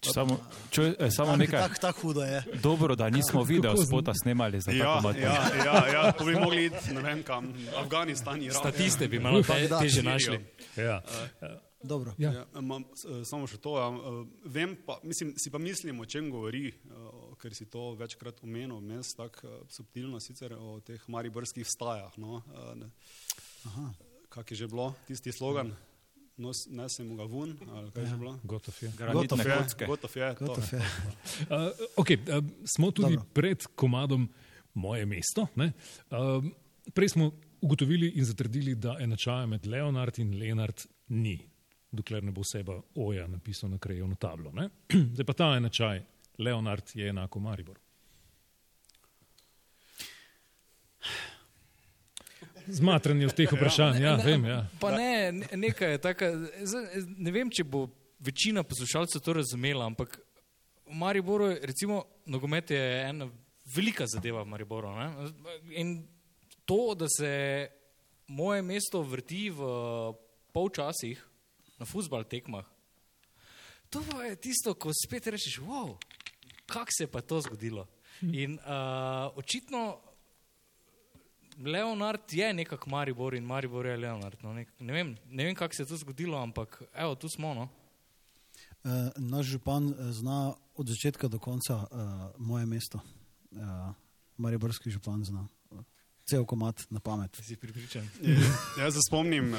Samo, 0.04 0.38
čuj, 0.70 0.94
eh, 0.98 1.10
samo 1.10 1.26
Tako 1.26 1.36
nekaj. 1.38 1.60
tak, 1.60 1.78
tak 1.78 1.96
hudo 1.96 2.22
je. 2.22 2.42
Dobro, 2.62 2.94
da 2.94 3.10
nismo 3.10 3.42
video 3.42 3.76
spota 3.76 4.12
snemali 4.14 4.60
za 4.60 4.70
Ja, 4.70 4.96
komad. 4.96 5.16
ja, 5.16 5.32
ja, 5.56 5.86
ja, 5.88 6.12
to 6.12 6.24
bi 6.24 6.34
mogli 6.34 6.66
iti, 6.66 6.94
ne 6.94 7.02
vem 7.02 7.22
kam, 7.22 7.54
Afganistan, 7.76 8.42
Irak. 8.42 8.56
Statiste 8.56 9.08
bi 9.08 9.18
malo 9.18 9.42
te, 9.42 9.68
teže 9.70 10.02
našli. 10.02 10.44
Ja. 10.76 11.02
Dobro. 11.82 12.12
Ja. 12.18 12.32
Ja, 12.32 12.46
imam, 12.56 12.84
s- 12.84 13.04
eh, 13.04 13.24
samo 13.24 13.46
še 13.46 13.56
to. 13.56 13.78
Ja, 13.78 13.88
eh, 13.88 13.98
vem 14.44 14.76
pa, 14.76 14.98
mislim, 15.02 15.34
si 15.36 15.50
pa 15.50 15.58
mislim, 15.58 16.00
o 16.00 16.04
čem 16.04 16.30
govori, 16.30 16.72
ker 17.46 17.54
si 17.54 17.68
to 17.70 17.92
večkrat 17.94 18.42
omenil, 18.42 18.80
vmes 18.82 19.14
tako 19.14 19.46
eh, 19.46 19.58
subtilno 19.70 20.18
sicer 20.20 20.56
o 20.58 20.80
teh 20.82 21.02
mariborskih 21.06 21.66
stajah. 21.66 22.16
No, 22.18 22.42
eh, 22.50 22.72
ne. 22.82 22.90
Kak 24.28 24.50
je 24.50 24.64
že 24.64 24.66
bilo, 24.66 24.94
tisti 25.06 25.32
slogan, 25.32 25.70
Nos, 26.36 26.66
nesemo 26.68 27.14
ga 27.16 27.24
ven, 27.24 27.54
ali 27.72 27.90
kaj 27.94 28.02
je 28.02 28.08
že 28.10 28.16
bilo? 28.20 28.32
Gotov 28.44 28.76
je. 28.82 28.90
Gotov 28.92 29.40
je. 29.40 29.86
Gotov 29.88 30.16
je, 30.16 30.26
to. 30.36 30.44
Gotov 30.44 30.66
je. 30.68 30.80
Uh, 31.48 31.70
okay, 32.02 32.18
uh, 32.28 32.44
smo 32.68 32.90
tudi 32.92 33.16
Dobro. 33.16 33.30
pred 33.32 33.64
komadom 33.72 34.28
Moje 34.74 35.06
mesto. 35.08 35.46
ne. 35.56 35.72
Uh, 36.12 36.44
prej 36.92 37.16
smo 37.16 37.30
ugotovili 37.60 38.20
in 38.20 38.24
zatrdili, 38.28 38.74
da 38.74 38.98
enačaja 39.00 39.46
med 39.46 39.66
Leonard 39.66 40.18
in 40.18 40.36
Leonard 40.36 40.84
ni, 41.08 41.38
dokler 41.90 42.24
ne 42.24 42.36
bo 42.36 42.44
seba 42.44 42.76
Oja 42.94 43.24
napisal 43.26 43.70
na 43.70 43.78
krajevno 43.78 44.20
tablo. 44.20 44.52
Ne? 44.52 44.68
Zdaj 45.16 45.24
pa 45.24 45.32
ta 45.32 45.54
enačaj, 45.56 46.02
Leonard 46.38 46.90
je 46.94 47.08
enako 47.08 47.40
Maribor. 47.40 47.78
Zmatranje 52.66 53.28
v 53.30 53.34
teh 53.34 53.52
vprašanj, 53.52 54.02
ja, 54.02 54.16
vem. 54.18 54.44
Ja. 54.44 54.66
Pa 54.82 54.90
ne, 54.90 55.32
ne- 55.32 55.56
nekaj 55.56 55.92
je 55.94 56.32
zdaj, 56.66 57.02
ne 57.16 57.30
vem, 57.30 57.50
če 57.50 57.62
bo 57.64 57.86
večina 58.18 58.64
poslušalcev 58.66 59.22
to 59.22 59.32
razumela, 59.38 59.86
ampak 59.86 60.18
v 60.86 60.94
Mariboru, 60.98 61.52
je, 61.52 61.60
recimo, 61.62 62.04
nogomet 62.26 62.70
je 62.70 62.82
ena 63.08 63.28
velika 63.74 64.06
zadeva 64.06 64.42
v 64.42 64.50
Mariboru. 64.50 64.90
Ne? 64.98 65.30
In 65.78 66.08
to, 66.64 66.94
da 66.98 67.06
se 67.08 67.68
moje 68.26 68.62
mesto 68.62 69.02
vrti 69.02 69.50
v 69.50 69.62
polčasih 70.52 71.22
na 71.78 71.86
futbal 71.86 72.24
tekmah, 72.24 72.66
to 73.90 74.02
je 74.22 74.34
tisto, 74.36 74.74
ko 74.74 74.90
spet 74.90 75.26
rečeš, 75.30 75.60
wow, 75.62 75.94
kako 76.66 76.90
se 76.90 77.02
je 77.02 77.08
pa 77.08 77.20
to 77.20 77.40
zgodilo. 77.40 77.86
In 78.22 78.54
uh, 78.54 78.60
očitno 79.34 79.98
Leonard 81.58 82.32
je 82.32 82.52
nekako 82.52 82.90
Maribor 82.90 83.34
in 83.34 83.44
Maribor 83.44 83.86
je 83.86 83.96
Leonard. 83.96 84.36
No, 84.42 84.52
nek, 84.52 84.68
ne 84.78 84.92
vem, 84.92 85.16
ne 85.26 85.44
vem 85.44 85.54
kako 85.54 85.74
se 85.74 85.82
je 85.82 85.86
to 85.86 85.96
zgodilo, 85.96 86.38
ampak 86.38 86.82
evo, 86.94 87.14
tu 87.14 87.28
smo. 87.28 87.54
No. 87.54 87.68
Uh, 88.84 88.90
naš 89.16 89.46
župan 89.46 89.88
eh, 89.88 90.12
zna 90.12 90.54
od 90.74 90.88
začetka 90.88 91.28
do 91.28 91.38
konca 91.38 91.76
uh, 91.76 91.86
moje 92.38 92.66
mesto. 92.66 93.00
Uh, 93.50 93.60
Mariborski 94.36 94.90
župan 94.90 95.24
zna. 95.24 95.46
Cel 96.26 96.44
komat 96.44 96.82
na 96.90 97.00
pamet. 97.00 97.36
Si 97.36 97.56
pripričan? 97.56 98.08
Jaz 98.78 98.94
se 98.94 99.00
spomnim, 99.08 99.52
uh, 99.52 99.58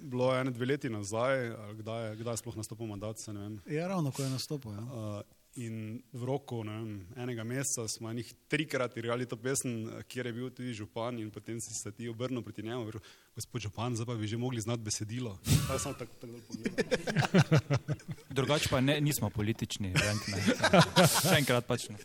bilo 0.00 0.34
je 0.34 0.40
ene 0.40 0.50
dve 0.50 0.66
leti 0.66 0.90
nazaj, 0.90 1.48
kdaj, 1.74 2.08
je- 2.08 2.16
kdaj 2.16 2.32
je 2.32 2.36
sploh 2.36 2.56
nastopil 2.56 2.86
mandat, 2.86 3.16
se 3.18 3.32
ne 3.32 3.40
vem. 3.40 3.60
Ja, 3.66 3.88
ravno 3.88 4.10
ko 4.10 4.22
je 4.22 4.30
nastopil. 4.30 4.72
Ja. 4.72 4.78
Uh, 4.80 5.20
in 5.58 5.98
v 6.12 6.24
roku 6.24 6.60
ne 6.64 6.74
vem, 6.78 6.90
enega 7.18 7.44
meseca 7.44 7.88
smo 7.90 8.10
enih 8.12 8.28
trikrat 8.50 8.96
igrali 8.96 9.26
to 9.26 9.36
pesem, 9.36 9.88
kjer 10.08 10.30
je 10.30 10.32
bil 10.32 10.50
tudi 10.54 10.74
župan 10.76 11.18
in 11.18 11.30
potem 11.34 11.58
si 11.60 11.74
se 11.74 11.90
ti 11.92 12.08
obrnil 12.08 12.42
proti 12.42 12.62
njemu 12.62 12.82
in 12.82 12.92
rekel, 12.94 13.10
gospod 13.34 13.62
župan, 13.66 13.96
zdaj 13.98 14.06
pa 14.06 14.14
bi 14.14 14.26
že 14.26 14.38
mogli 14.38 14.60
znati 14.60 14.82
besedilo. 14.82 15.38
Pa 15.66 15.74
jaz 15.74 15.82
sem 15.82 15.94
tako 15.98 16.14
tak 16.20 16.30
pogledal. 16.46 16.88
Drugače 18.38 18.68
pa 18.70 18.80
ne, 18.80 19.00
nismo 19.00 19.30
politični, 19.30 19.92
event, 19.94 20.30
ne. 20.30 20.42
Še 21.06 21.36
enkrat 21.40 21.66
pač 21.66 21.88
ne. 21.90 21.98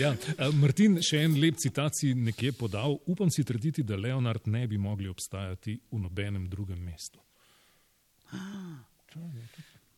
Ja, 0.00 0.14
Martin, 0.56 1.00
še 1.04 1.20
en 1.26 1.36
lep 1.40 1.60
citat 1.60 1.96
si 1.96 2.14
nekje 2.14 2.52
podal. 2.56 2.98
Upam 3.06 3.32
si 3.32 3.44
trditi, 3.44 3.84
da 3.84 3.96
Leonard 4.00 4.48
ne 4.48 4.66
bi 4.66 4.80
mogli 4.80 5.08
obstajati 5.12 5.78
v 5.92 6.02
nobenem 6.04 6.48
drugem 6.48 6.80
mestu. 6.80 7.20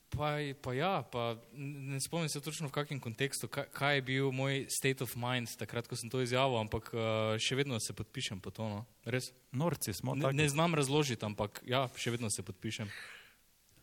Pa, 0.09 0.39
pa 0.62 0.72
ja, 0.72 1.02
pa 1.12 1.36
ne 1.52 2.01
spomnim 2.01 2.28
se 2.28 2.40
točno 2.40 2.68
v 2.68 2.72
kakšnem 2.72 3.01
kontekstu, 3.01 3.48
kaj, 3.48 3.66
kaj 3.76 3.94
je 3.94 4.02
bil 4.02 4.30
moj 4.32 4.64
state 4.72 5.05
of 5.05 5.12
mind 5.20 5.52
takrat, 5.60 5.89
ko 5.89 5.97
sem 6.01 6.09
to 6.10 6.22
izjavil, 6.24 6.56
ampak 6.62 6.89
uh, 6.97 7.36
še 7.36 7.59
vedno 7.59 7.76
se 7.80 7.93
podpišem 7.93 8.40
po 8.40 8.51
to. 8.51 8.68
No. 8.72 8.78
Res. 9.05 9.32
Norci 9.52 9.93
smo 9.93 10.16
Ne, 10.16 10.32
ne 10.32 10.48
znam 10.48 10.74
razložiti, 10.74 11.24
ampak 11.28 11.60
ja, 11.68 11.85
še 11.97 12.16
vedno 12.16 12.32
se 12.32 12.43
podpišem. 12.43 12.89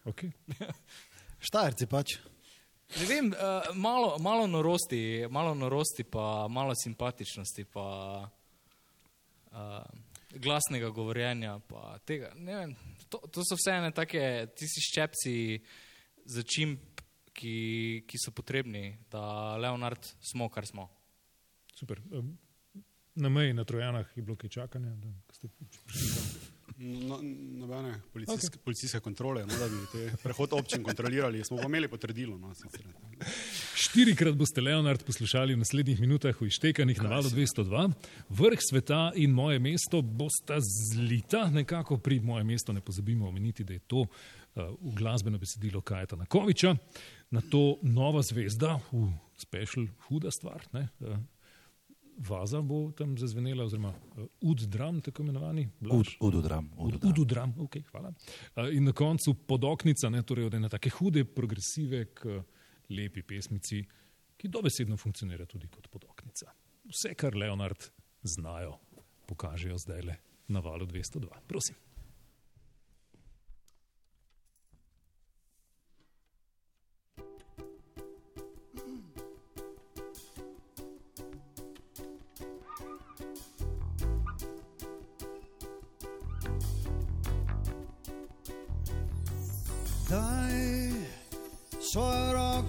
Okay. 0.09 0.33
Štajerci 1.47 1.89
pač. 1.93 2.17
Ne 2.99 3.05
vem, 3.05 3.29
uh, 3.33 3.69
malo, 3.77 4.17
malo 4.21 4.47
norosti, 4.47 5.25
malo 5.29 5.53
norosti, 5.53 6.03
pa 6.03 6.47
malo 6.49 6.73
simpatičnosti, 6.77 7.65
pa 7.73 7.85
uh, 9.51 9.85
glasnega 10.35 10.89
govorjenja. 10.89 11.59
Pa 11.67 11.97
tega, 12.05 12.31
ne 12.35 12.55
vem, 12.55 12.75
to, 13.09 13.21
to 13.31 13.45
so 13.45 13.57
vse 13.57 13.77
ene 13.77 13.91
take, 13.95 14.21
tisti 14.57 14.83
ščepci 14.85 15.35
začimb, 16.25 16.79
ki, 17.35 17.55
ki 18.07 18.19
so 18.21 18.31
potrebni, 18.31 18.97
da 19.11 19.55
Leonard 19.59 20.07
smo, 20.23 20.49
kar 20.49 20.65
smo. 20.65 20.87
Super. 21.75 21.99
Na 23.15 23.29
meji 23.29 23.53
na 23.53 23.63
Trojanah 23.67 24.07
je 24.15 24.23
bilo 24.23 24.37
kaj 24.39 24.49
čakanja. 24.49 24.95
Da, 24.95 25.11
No, 26.77 27.19
nobene 27.57 28.01
policijske, 28.13 28.57
okay. 28.57 28.63
policijske 28.63 28.99
kontrole, 28.99 29.45
no, 29.45 29.53
da 29.59 29.67
bi 29.67 29.75
te 29.91 30.17
prehod 30.23 30.53
občin 30.53 30.83
kontrolirali, 30.83 31.43
smo 31.43 31.57
pa 31.57 31.69
imeli 31.69 31.87
potrdilo. 31.87 32.37
No. 32.37 32.51
Štirikrat 33.75 34.35
boste 34.35 34.61
Leonard 34.61 35.05
poslušali 35.07 35.55
v 35.55 35.61
naslednjih 35.61 36.01
minutah 36.01 36.41
v 36.41 36.49
Ištekanih 36.49 36.99
na 37.03 37.09
valu 37.09 37.29
202. 37.31 37.91
Vrh 38.29 38.65
sveta 38.69 39.11
in 39.15 39.31
moje 39.31 39.59
mesto 39.59 40.01
bosta 40.01 40.57
zlita 40.59 41.45
nekako 41.49 41.97
pri 41.97 42.19
moje 42.19 42.43
mesto. 42.43 42.73
Ne 42.73 42.81
pozabimo 42.81 43.27
omeniti, 43.27 43.63
da 43.63 43.73
je 43.73 43.79
to 43.79 44.05
v 44.55 44.95
glasbeno 44.95 45.37
besedilo 45.37 45.81
Kajeta 45.81 46.15
Nakoviča, 46.15 46.75
na 47.31 47.41
to 47.51 47.77
nova 47.83 48.21
zvezda, 48.21 48.79
v 48.91 49.09
special 49.37 49.87
huda 50.07 50.31
stvar. 50.31 50.63
Ne, 50.73 50.87
uh, 50.99 51.17
Vaza 52.17 52.61
bo 52.63 52.91
tam 52.95 53.17
zazvenela, 53.19 53.65
oziroma 53.65 53.91
uh, 53.91 54.27
ud 54.41 54.63
dram, 54.71 55.01
tako 55.01 55.23
imenovani. 55.23 55.67
Blaž? 55.79 56.15
Ududram. 56.23 56.69
Ududram, 57.03 57.55
okay, 57.59 57.83
hvala. 57.91 58.13
Uh, 58.55 58.71
In 58.71 58.87
na 58.87 58.93
koncu 58.95 59.33
podoknica, 59.33 60.09
ne, 60.09 60.23
torej 60.23 60.47
od 60.47 60.53
ene 60.53 60.69
take 60.71 60.89
hude 60.89 61.25
progresive 61.25 62.05
k 62.13 62.39
lepi 62.89 63.23
pesmici, 63.23 63.83
ki 64.37 64.47
dobesedno 64.51 64.97
funkcionira 64.97 65.45
tudi 65.45 65.67
kot 65.67 65.89
podoknica. 65.91 66.53
Vse, 66.91 67.15
kar 67.17 67.35
Leonard 67.35 67.89
znajo, 68.23 68.77
pokažejo 69.27 69.77
zdaj 69.77 70.01
le 70.01 70.17
na 70.47 70.61
valu 70.63 70.85
202. 70.85 71.41
Prosim. 71.47 71.75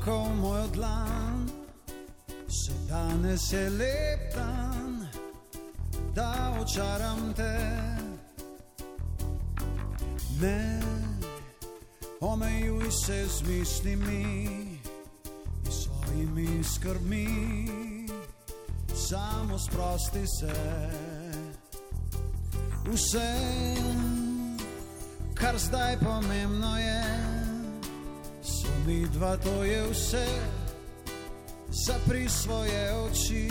Roko 0.07 0.25
v 0.25 0.35
moj 0.37 0.69
dlan, 0.73 1.51
se 2.49 2.73
danes 2.89 3.53
je 3.53 3.71
lep 3.71 4.35
dan, 4.35 5.07
da 6.15 6.55
očaram 6.61 7.35
te. 7.37 7.59
Ne 10.41 10.83
omejuj 12.21 12.91
se 12.91 13.27
z 13.29 13.43
mislimi 13.43 14.47
in 15.65 15.73
svojimi 15.73 16.65
skrbmi, 16.65 17.29
samo 18.95 19.59
sprosti 19.59 20.25
se. 20.41 20.55
Vse 22.87 23.35
kar 25.35 25.59
zdaj 25.59 25.99
pomembno 25.99 26.79
je, 26.79 27.26
so 28.87 28.91
mi 28.91 29.07
dva, 29.09 29.37
to 29.37 29.63
je 29.65 29.83
vse, 29.91 30.27
zapri 31.87 32.29
svoje 32.29 32.93
oči. 32.95 33.51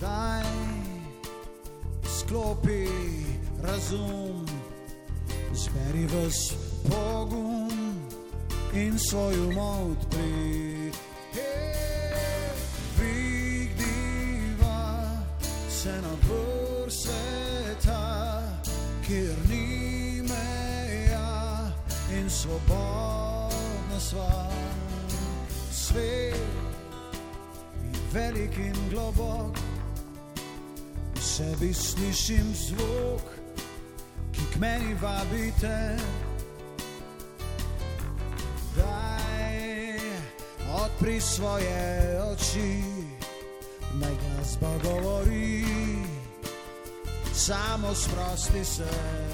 Daj, 0.00 0.44
sklopi 2.18 2.88
razum, 3.62 4.46
zberi 5.52 6.06
vas 6.06 6.54
pogum 6.88 7.70
in 8.74 8.98
svoj 8.98 9.38
um 9.40 9.58
odpri. 9.58 10.75
Sva. 24.10 24.46
Svet 25.70 26.34
je 27.82 28.00
velik 28.12 28.58
in 28.58 28.76
globok, 28.90 29.58
v 31.14 31.20
sebi 31.20 31.74
slišim 31.74 32.54
zvok, 32.54 33.26
ki 34.32 34.44
k 34.52 34.54
meni 34.60 34.94
vabite. 35.02 35.96
Daj, 38.76 39.58
odpri 40.84 41.20
svoje 41.20 41.82
oči, 42.30 42.70
naj 44.00 44.14
glasba 44.22 44.72
govori 44.84 45.66
samo 47.36 47.94
sprosti 47.94 48.64
se. 48.64 49.25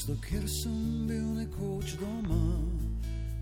Mesto, 0.00 0.16
kjer 0.28 0.48
sem 0.48 1.06
bil 1.06 1.34
nekoč 1.36 1.96
doma. 2.00 2.58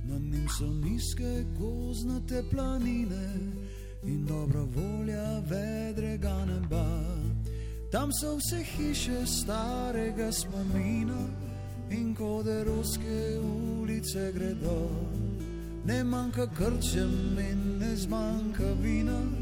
Na 0.04 0.18
njem 0.18 0.48
so 0.58 0.66
nizke 0.66 1.44
gozdnate 1.58 2.42
planine 2.50 3.28
in 4.04 4.26
dobra 4.26 4.64
volja 4.74 5.40
vedrega 5.48 6.44
neba. 6.46 6.86
Tam 7.92 8.10
so 8.12 8.36
vse 8.36 8.64
hiše 8.64 9.26
starega 9.26 10.32
spomina 10.32 11.28
in 11.90 12.14
kode 12.14 12.64
ruske 12.64 13.38
ulice 13.38 14.32
gredo. 14.32 14.90
Ne 15.84 16.04
manjka 16.04 16.46
krčem 16.46 17.38
in 17.38 17.78
ne 17.78 17.96
zmanjka 17.96 18.72
vina 18.82 19.37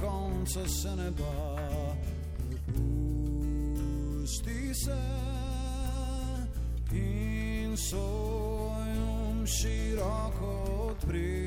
konca 0.00 0.68
se 0.68 0.96
ne 0.96 1.10
da. 1.10 1.96
Pusti 4.26 4.74
se 4.74 5.02
in 6.92 7.76
svoj 7.76 8.98
um 8.98 9.46
široko 9.46 10.50
odpri. 10.90 11.45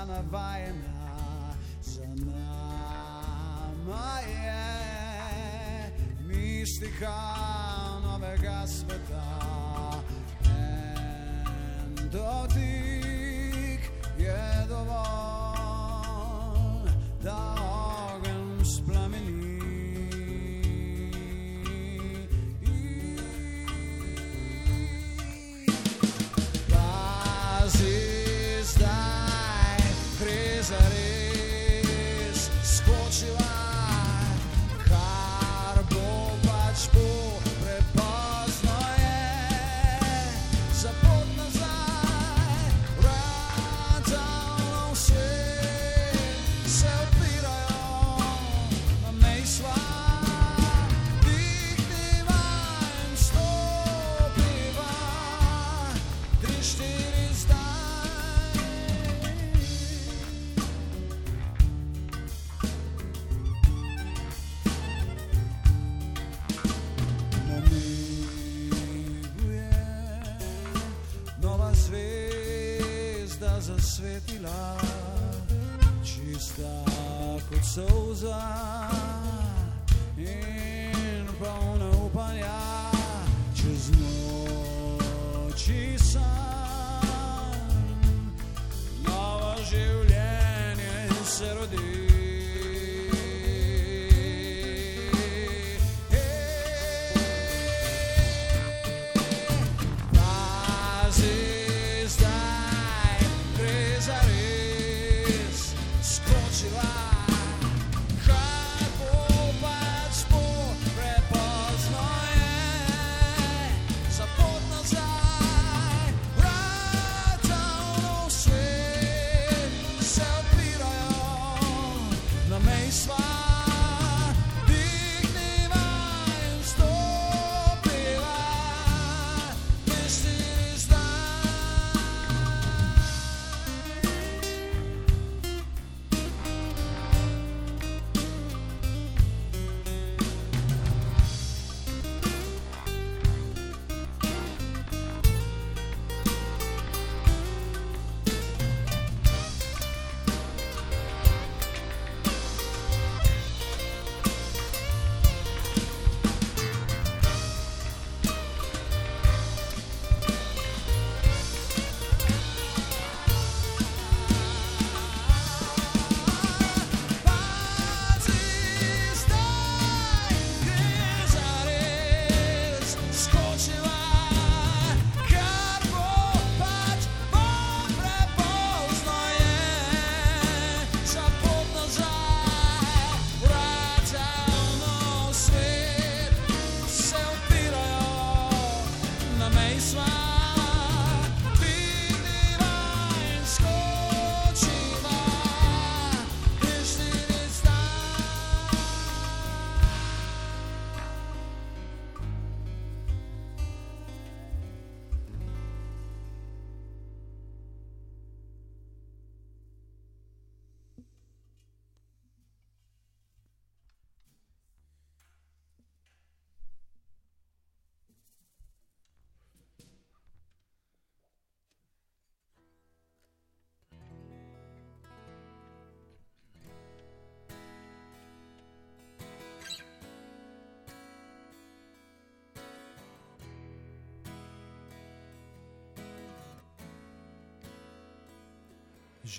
Sva 0.00 0.06
navajena, 0.06 1.54
za 1.82 2.06
nama 2.24 4.20
je 4.20 5.92
mistika 6.28 7.20
novega 8.02 8.66
sveta. 8.66 10.02
En 10.44 12.08
dotik 12.12 13.80
je 14.18 14.66
dovolj, 14.68 15.19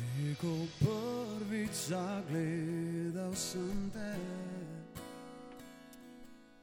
Že 0.01 0.33
ko 0.37 0.53
prvič 0.81 1.93
zagledal 1.93 3.33
sem 3.37 3.89
te, 3.93 4.13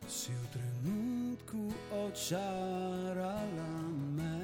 si 0.08 0.32
v 0.32 0.44
trenutku 0.54 1.70
očarala 1.92 3.74
me. 4.16 4.40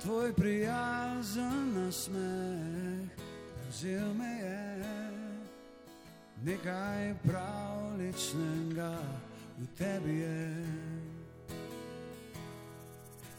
Tvoj 0.00 0.32
prijazen 0.32 1.76
nasmeh 1.76 3.12
prevzel 3.70 4.14
me 4.14 4.32
je, 4.40 4.66
nekaj 6.42 7.14
pravličnega 7.22 8.96
v 9.58 9.66
tebi 9.78 10.16
je. 10.24 10.66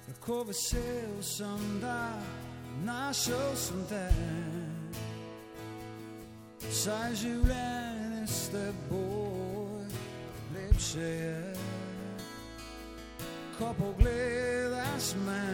Kako 0.07 0.43
vesel 0.43 1.17
sem, 1.23 1.81
da 1.81 2.21
našel 2.85 3.55
sem 3.55 3.81
te, 3.89 4.07
saj 6.71 7.15
življenje 7.21 8.27
s 8.27 8.49
teboj 8.53 9.85
lepše 10.55 11.09
je. 11.09 11.53
Ko 13.57 13.73
pogledaš 13.77 15.13
me, 15.25 15.47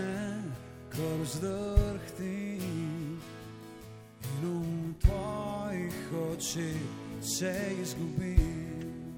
ko 0.93 1.07
vzdrhtim 1.23 3.17
in 4.37 4.43
v 4.43 4.93
tvojih 5.03 6.13
očeh 6.31 6.85
se 7.21 7.55
izgubim. 7.81 9.17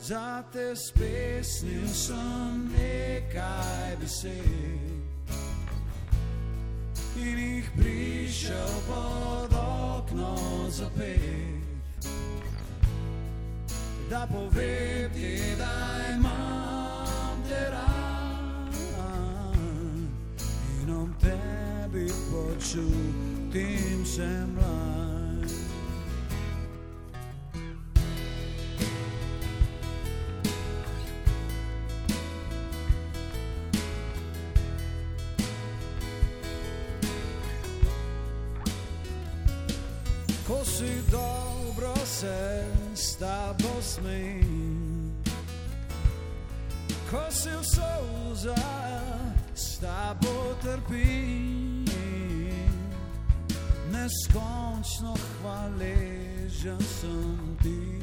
Zate 0.00 0.76
spesnil 0.78 1.88
sem 1.88 2.70
nekaj 2.76 3.96
besed 4.00 4.95
jih 7.34 7.70
prišel 7.76 8.72
pod 8.86 9.52
okno 9.52 10.36
zapet. 10.70 11.56
Da 14.10 14.26
povem 14.32 15.10
ti, 15.14 15.56
da 15.58 16.14
imam 16.14 17.42
te 17.48 17.70
rad 17.70 18.74
in 20.82 20.90
ob 20.94 21.08
tebi 21.20 22.06
počutim 22.30 24.06
se 24.06 24.46
mlad. 24.54 25.05
Hvaležen 56.56 56.80
sem 56.80 57.56
ti. 57.62 58.00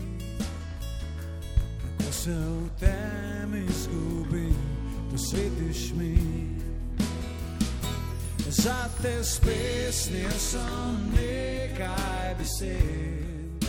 Ko 1.98 2.12
se 2.12 2.32
v 2.32 2.70
temi 2.80 3.66
izgubim, 3.70 4.56
posvetiš 5.12 5.94
mi. 5.98 6.18
Zate 8.50 9.24
spesnil 9.24 10.32
sem 10.38 11.12
nekaj 11.14 12.36
besed 12.38 13.64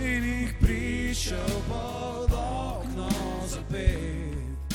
in 0.00 0.24
jih 0.24 0.54
prišel 0.60 1.62
pod 1.68 2.32
okno 2.32 3.08
zapet. 3.48 4.74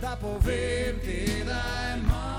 Da 0.00 0.16
povem 0.20 0.98
ti, 1.04 1.44
da 1.46 1.62
imam 2.00 2.31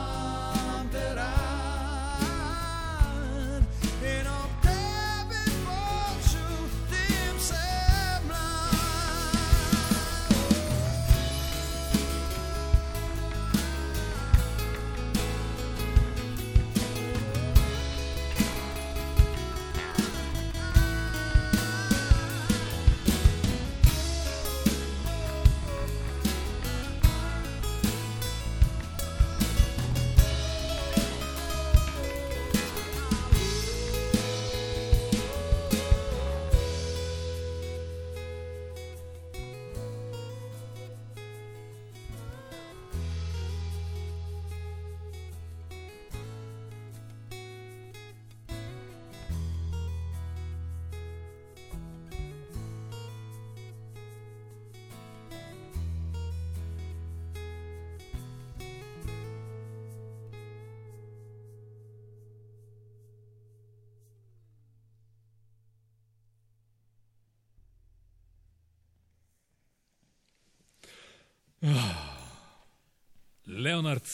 Leonard 73.83 74.07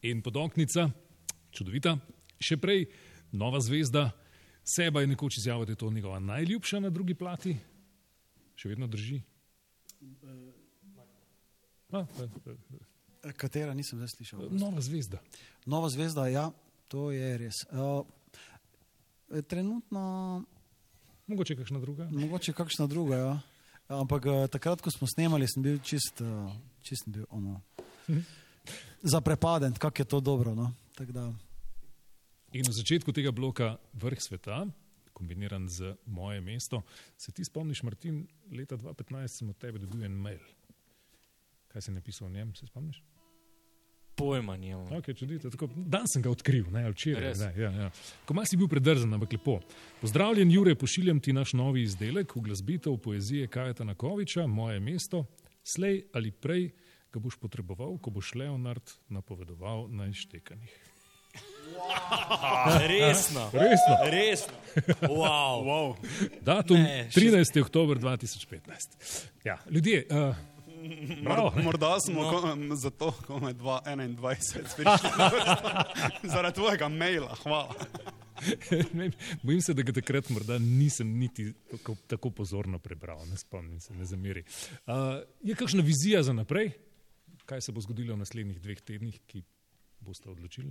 in 0.00 0.22
podonknica, 0.24 0.86
čudovita. 1.52 1.98
Še 2.40 2.56
prej, 2.56 2.86
nova 3.36 3.60
zvezda. 3.60 4.06
Seba 4.64 5.02
je 5.02 5.10
nekoč 5.10 5.36
izjavil, 5.36 5.66
da 5.68 5.74
je 5.74 5.80
to 5.82 5.90
njegova 5.92 6.16
najljubša 6.16 6.80
na 6.80 6.88
drugi 6.88 7.12
plati. 7.12 7.52
Še 8.56 8.70
vedno 8.72 8.88
drži. 8.88 9.18
A, 11.92 12.00
e, 12.00 12.56
e, 13.28 13.34
Katera 13.36 13.76
nisem 13.76 14.00
zdaj 14.00 14.14
slišal? 14.16 14.48
nova 14.48 14.80
zvezda. 14.80 15.20
Nova 15.68 15.92
zvezda, 15.92 16.24
ja, 16.32 16.48
to 16.88 17.10
je 17.12 17.36
res. 17.36 17.60
Uh, 17.68 18.08
trenutno, 19.44 20.40
Mogoče 21.28 21.58
kakšna 21.60 21.84
druga. 21.84 22.08
mogoče 22.08 22.56
kakšna 22.56 22.88
druga, 22.88 23.16
ja. 23.20 23.40
ampak 23.92 24.24
uh, 24.24 24.46
takrat, 24.48 24.80
ko 24.80 24.88
smo 24.88 25.04
snemali, 25.04 25.44
sem 25.52 25.60
bil 25.60 25.82
čist, 25.84 26.24
uh, 26.24 26.48
čist 26.80 27.12
bil 27.12 27.28
ono. 27.28 27.60
Zaprepaden, 29.02 29.74
kako 29.74 30.02
je 30.02 30.04
to 30.04 30.20
dobro. 30.20 30.54
No? 30.54 30.72
In 32.52 32.64
v 32.68 32.72
začetku 32.72 33.12
tega 33.12 33.32
bloka 33.32 33.76
Vrh 33.92 34.20
sveta, 34.20 34.66
kombiniran 35.12 35.68
z 35.68 35.96
moje 36.06 36.40
mesto, 36.40 36.82
se 37.16 37.32
ti 37.32 37.44
spomniš, 37.44 37.82
Martin, 37.82 38.26
leta 38.52 38.76
2015 38.76 39.38
sem 39.38 39.50
od 39.50 39.58
tebe 39.58 39.78
dobil 39.78 40.04
en 40.04 40.12
mail. 40.12 40.42
Kaj 41.72 41.88
si 41.88 41.90
napisal 41.92 42.28
v 42.28 42.32
njem, 42.32 42.54
se 42.54 42.66
spomniš? 42.66 43.02
Pojma 44.14 44.56
nimam. 44.56 44.86
Okay, 44.92 45.16
čudite, 45.16 45.50
tako, 45.50 45.70
dan 45.76 46.04
sem 46.06 46.22
ga 46.22 46.30
odkril, 46.30 46.68
ne, 46.70 46.84
včeraj. 46.92 47.32
Ne, 47.40 47.50
ja, 47.56 47.70
ja. 47.72 47.88
Ko 48.28 48.36
si 48.44 48.60
bil 48.60 48.68
predrzen, 48.68 49.08
ampak 49.14 49.32
lepo. 49.32 49.60
Pozdravljen, 50.00 50.50
Jure, 50.52 50.74
pošiljam 50.76 51.20
ti 51.20 51.32
naš 51.32 51.56
novi 51.56 51.82
izdelek, 51.82 52.36
uglasbitev 52.36 53.00
poezije 53.00 53.48
Kajeta 53.48 53.84
Nakoviča, 53.84 54.46
moje 54.46 54.80
mesto. 54.80 55.24
Slej 55.64 56.02
ali 56.12 56.30
prej 56.30 56.70
ga 57.12 57.20
boš 57.20 57.36
potreboval, 57.36 57.98
ko 57.98 58.10
boš 58.10 58.34
Leonard 58.34 58.82
napovedoval 59.08 59.88
na 59.90 60.06
izštekanih. 60.06 60.72
Resno. 62.88 63.50
Resno. 63.52 63.94
Resno. 64.04 64.54
Wow. 65.02 65.64
Wow. 65.64 65.94
Datum 66.40 66.76
Ne, 66.76 67.08
še- 67.10 67.20
13. 67.20 67.60
oktober 67.60 67.98
2015. 67.98 69.28
Ja, 69.44 69.58
ljudje, 69.70 70.06
uh, 70.10 70.36
bravo. 71.24 71.52
Morda 71.62 72.00
smo 72.00 72.22
no. 72.54 72.76
zato, 72.76 73.12
ko 73.26 73.40
me 73.40 73.54
21 73.54 74.16
prišli 74.76 75.10
zaradi 76.32 76.54
tvojega 76.54 76.88
maila. 76.88 77.34
Hvala. 77.42 77.74
Ne, 78.92 79.10
Bojim 79.42 79.60
se, 79.62 79.70
da 79.70 79.82
ga 79.82 79.92
takrat 79.92 80.26
morda 80.30 80.56
nisem 80.58 81.06
niti 81.14 81.52
tako, 81.70 81.94
tako 82.06 82.30
pozorno 82.30 82.78
prebral, 82.78 83.20
ne 83.30 83.36
spomnim 83.38 83.80
se, 83.80 83.94
ne 83.94 84.04
zameri. 84.04 84.42
Uh, 84.82 85.22
je 85.40 85.54
kakšna 85.54 85.82
vizija 85.82 86.22
za 86.22 86.32
naprej, 86.32 86.72
kaj 87.46 87.60
se 87.60 87.72
bo 87.72 87.80
zgodilo 87.80 88.14
v 88.14 88.22
naslednjih 88.22 88.60
dveh 88.62 88.80
tednih, 88.80 89.20
ki 89.26 89.44
boste 90.00 90.30
odločili? 90.30 90.70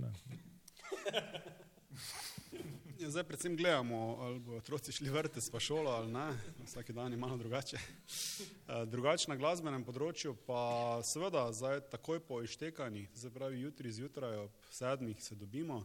Ja, 3.02 3.10
zdaj 3.10 3.24
predvsem 3.24 3.56
gledamo, 3.56 4.16
ali 4.20 4.38
bo 4.38 4.56
otroci 4.56 4.92
šli 4.92 5.10
vrtec 5.10 5.50
pa 5.50 5.60
šolo 5.60 5.90
ali 5.90 6.12
ne, 6.12 6.38
vsak 6.64 6.90
dan 6.90 7.12
je 7.12 7.18
malo 7.18 7.36
drugače. 7.36 7.76
Eh, 7.76 8.86
Drugače 8.86 9.26
na 9.28 9.36
glasbenem 9.36 9.82
področju 9.84 10.36
pa 10.46 11.00
seveda 11.04 11.48
zdaj 11.52 11.80
takoj 11.90 12.20
po 12.22 12.38
ištekanji, 12.46 13.08
zdaj 13.14 13.32
pravi 13.34 13.64
jutri 13.64 13.90
zjutraj 13.92 14.36
ob 14.44 14.70
sedmih 14.70 15.18
se 15.22 15.34
dobimo 15.34 15.82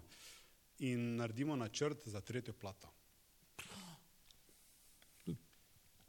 in 0.80 1.15
naredimo 1.18 1.55
načrt 1.55 2.05
za 2.05 2.22
tretjo 2.22 2.53
plato. 2.53 2.91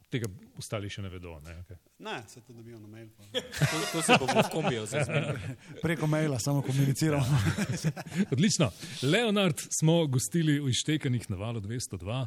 Tega 0.09 0.25
ostali 0.57 0.89
še 0.89 1.03
ne 1.05 1.09
vedo. 1.13 1.35
Ne? 1.45 1.53
Okay. 1.61 1.77
Ne, 2.05 2.15
se 2.27 2.41
to 2.41 2.53
dobijo 2.53 2.79
na 2.81 2.87
mail. 2.89 3.09
Pa. 3.13 3.27
To, 3.31 3.81
to 3.91 4.01
se 4.01 4.15
bomo 4.17 4.43
kombiju 4.51 4.85
zdaj 4.89 5.03
zmenili. 5.05 5.57
preko 5.85 6.07
maila 6.09 6.39
samo 6.41 6.63
komuniciramo. 6.65 7.41
Odlično. 8.33 8.71
Leonard 9.03 9.61
smo 9.79 10.07
gostili 10.07 10.57
v 10.59 10.73
Ištekanih 10.73 11.29
na 11.29 11.37
valu 11.37 11.61
202, 11.61 12.23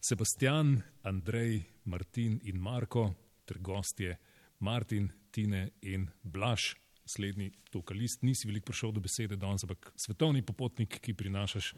Sebastian, 0.00 0.80
Andrej, 1.04 1.60
Martin 1.84 2.40
in 2.44 2.56
Marko, 2.56 3.10
ter 3.44 3.60
gostje 3.60 4.16
Martin, 4.58 5.10
Tine 5.30 5.68
in 5.82 6.08
Blaž. 6.22 6.74
Slednji 7.06 7.52
vokalist, 7.70 8.24
nisi 8.26 8.48
veliko 8.48 8.72
prišel 8.72 8.96
do 8.96 9.00
besede 9.04 9.36
danes, 9.38 9.62
ampak 9.62 9.92
svetovni 9.94 10.42
popotnik, 10.42 10.96
ki 10.98 11.14
prinašaš 11.14 11.68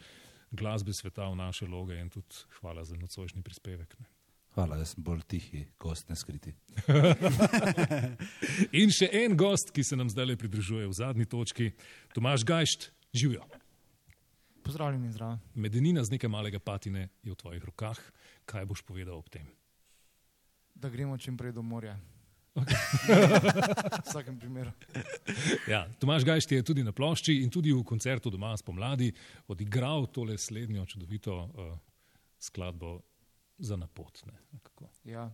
glasbe 0.56 0.94
sveta 0.96 1.26
v 1.28 1.36
naše 1.36 1.66
loge 1.68 1.98
in 2.00 2.08
tudi 2.08 2.46
hvala 2.60 2.84
za 2.84 2.96
nocojšnji 2.96 3.42
prispevek. 3.42 3.98
Ne. 4.00 4.06
Hvala, 4.58 4.74
jaz 4.82 4.96
sem 4.96 5.04
bolj 5.06 5.20
tihi, 5.30 5.60
gost 5.78 6.08
ne 6.10 6.16
skriti. 6.18 6.50
In 8.80 8.90
še 8.90 9.06
en 9.20 9.36
gost, 9.38 9.68
ki 9.70 9.84
se 9.86 9.94
nam 9.94 10.08
zdaj 10.10 10.34
pridružuje 10.34 10.88
v 10.88 10.96
zadnji 10.98 11.26
točki, 11.30 11.68
Tomaš 12.10 12.42
Gajšt, 12.42 12.88
živijo. 13.14 13.44
Pozdravljen 14.66 15.04
in 15.06 15.12
zdrav. 15.14 15.36
Medenina 15.54 16.02
z 16.02 16.10
nekaj 16.16 16.32
malega 16.34 16.58
patine 16.58 17.04
je 17.22 17.30
v 17.30 17.36
tvojih 17.38 17.68
rokah. 17.70 18.00
Kaj 18.50 18.66
boš 18.66 18.82
povedal 18.82 19.14
ob 19.14 19.28
tem? 19.30 19.46
Da 20.74 20.90
gremo 20.90 21.14
čim 21.22 21.36
prej 21.38 21.54
do 21.54 21.62
morja. 21.62 21.94
v 22.58 22.66
vsakem 24.08 24.40
primeru. 24.42 24.74
Ja, 25.70 25.84
Tomaš 26.02 26.26
Gajšt 26.26 26.56
je 26.56 26.66
tudi 26.66 26.82
na 26.82 26.90
plošči 26.90 27.44
in 27.44 27.54
tudi 27.54 27.70
v 27.70 27.86
koncertu 27.86 28.26
doma 28.26 28.56
spomladi 28.58 29.12
odigral 29.46 30.10
tole 30.10 30.34
slednjo 30.34 30.82
čudovito 30.90 31.38
uh, 31.46 31.78
skladbo 32.42 32.96
za 33.58 33.76
napot. 33.76 34.22
Ne, 34.26 34.32
nekako. 34.52 34.88
Ja. 35.04 35.30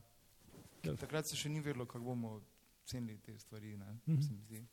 Ja. 0.85 0.97
Takrat 0.97 1.29
se 1.31 1.37
še 1.37 1.49
ni 1.49 1.61
vedelo, 1.61 1.87
kako 1.87 2.05
bomo 2.05 2.41
cenili 2.85 3.19
te 3.19 3.39
stvari. 3.39 3.77
Ne, 3.77 3.99
mi 4.07 4.23
zdi. 4.23 4.65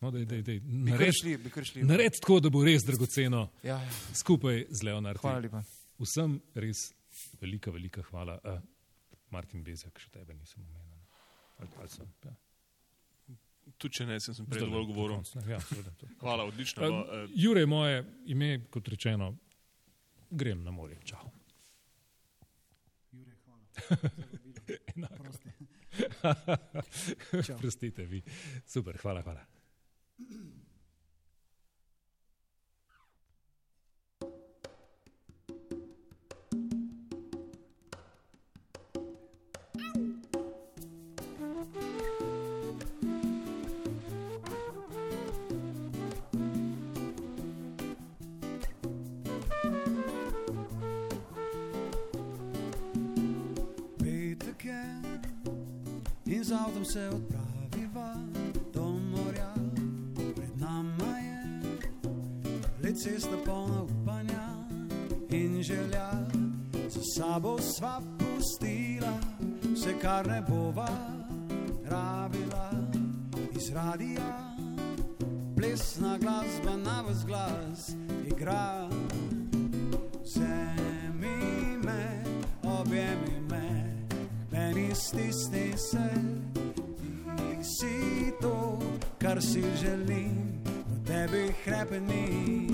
No, 0.00 0.10
dej, 0.10 0.26
dej, 0.26 0.42
dej. 0.42 0.60
Nared, 0.64 1.14
šli, 1.14 1.36
šli. 1.64 1.82
nared 1.82 2.12
tako, 2.20 2.40
da 2.40 2.50
bo 2.52 2.60
res 2.64 2.84
dragoceno 2.84 3.46
Ja, 3.64 3.78
ja. 3.80 3.92
skupaj 4.14 4.66
z 4.70 4.82
Leonardom. 4.84 5.22
Hvala 5.24 5.40
lepa. 5.40 5.62
Vsem 5.98 6.34
res 6.54 6.90
velika, 7.40 7.70
velika 7.72 8.02
hvala. 8.10 8.36
Uh, 8.44 8.58
Martin 9.32 9.62
Bezjak, 9.64 9.96
še 9.98 10.10
tebe 10.12 10.34
nisem 10.36 10.60
omenil. 10.62 11.00
Ali, 11.58 11.70
ali 11.80 11.88
sem, 11.88 12.10
ja. 12.26 12.34
Tudi 13.80 13.96
če 13.98 14.04
ne, 14.06 14.18
sem, 14.20 14.36
sem 14.36 14.46
prej 14.46 14.62
dovolj 14.66 14.86
govoril. 14.92 15.24
Ja, 15.48 15.58
seveda. 15.64 15.94
Hvala, 16.20 16.44
odlično. 16.44 16.82
Uh, 16.84 16.92
No, 16.92 17.24
Jure 17.34 17.64
je 17.64 17.70
moje 17.70 18.04
ime, 18.26 18.50
kot 18.70 18.88
rečeno, 18.92 19.32
grem 20.30 20.60
na 20.62 20.70
morje. 20.70 21.00
Čau. 21.08 21.24
Enako. 24.96 25.24
Prostite 27.60 28.04
vi. 28.04 28.22
Super, 28.66 28.98
hvala, 29.02 29.22
hvala. 29.22 29.46
Avtom 56.56 56.84
se 56.84 57.08
odpraviva 57.08 58.14
do 58.74 58.84
morja. 58.84 59.54
Pred 60.36 60.60
nama 60.60 61.18
je 61.18 61.60
le 62.82 62.94
cesta 62.94 63.36
polna 63.44 63.82
upanja 63.82 64.66
in 65.30 65.62
želja. 65.62 66.10
Za 66.88 67.00
sabo 67.16 67.58
sva 67.58 68.00
pustila 68.18 69.18
vse, 69.74 69.94
kar 70.02 70.26
ne 70.26 70.42
bova 70.48 70.88
rabila 71.84 72.70
iz 73.56 73.70
radija. 73.74 74.54
Plesna 75.56 76.18
glasba 76.18 76.76
na 76.76 77.00
vas 77.00 77.26
glas 77.26 77.90
igra. 78.26 78.88
Vzemi 80.24 81.78
me, 81.84 82.24
objemi 82.62 83.40
me, 83.50 83.96
meni 84.50 84.94
stisni 84.94 85.72
se. 85.76 86.35
Si 87.66 88.30
to, 88.40 88.78
kar 89.18 89.42
si 89.42 89.58
želim, 89.74 90.62
v 90.62 91.02
tebi 91.02 91.50
hrepeni. 91.66 92.70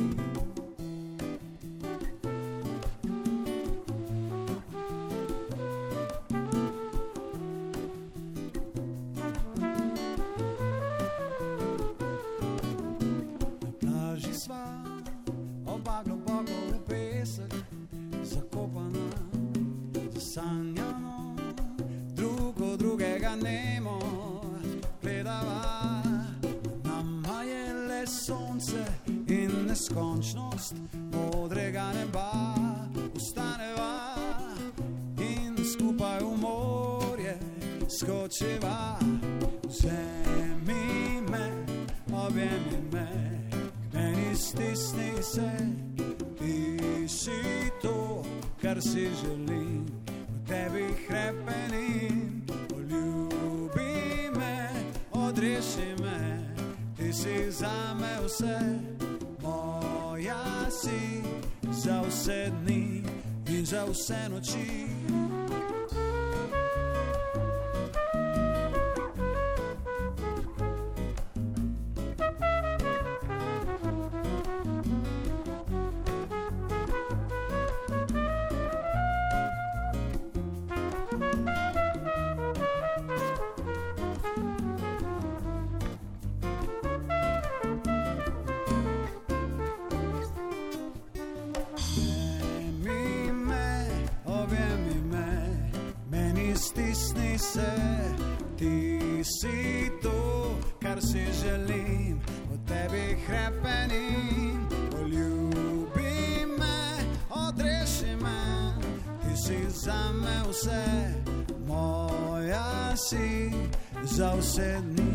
Za 114.53 114.61
vse 114.61 114.81
dni. 114.83 115.13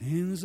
in 0.00 0.36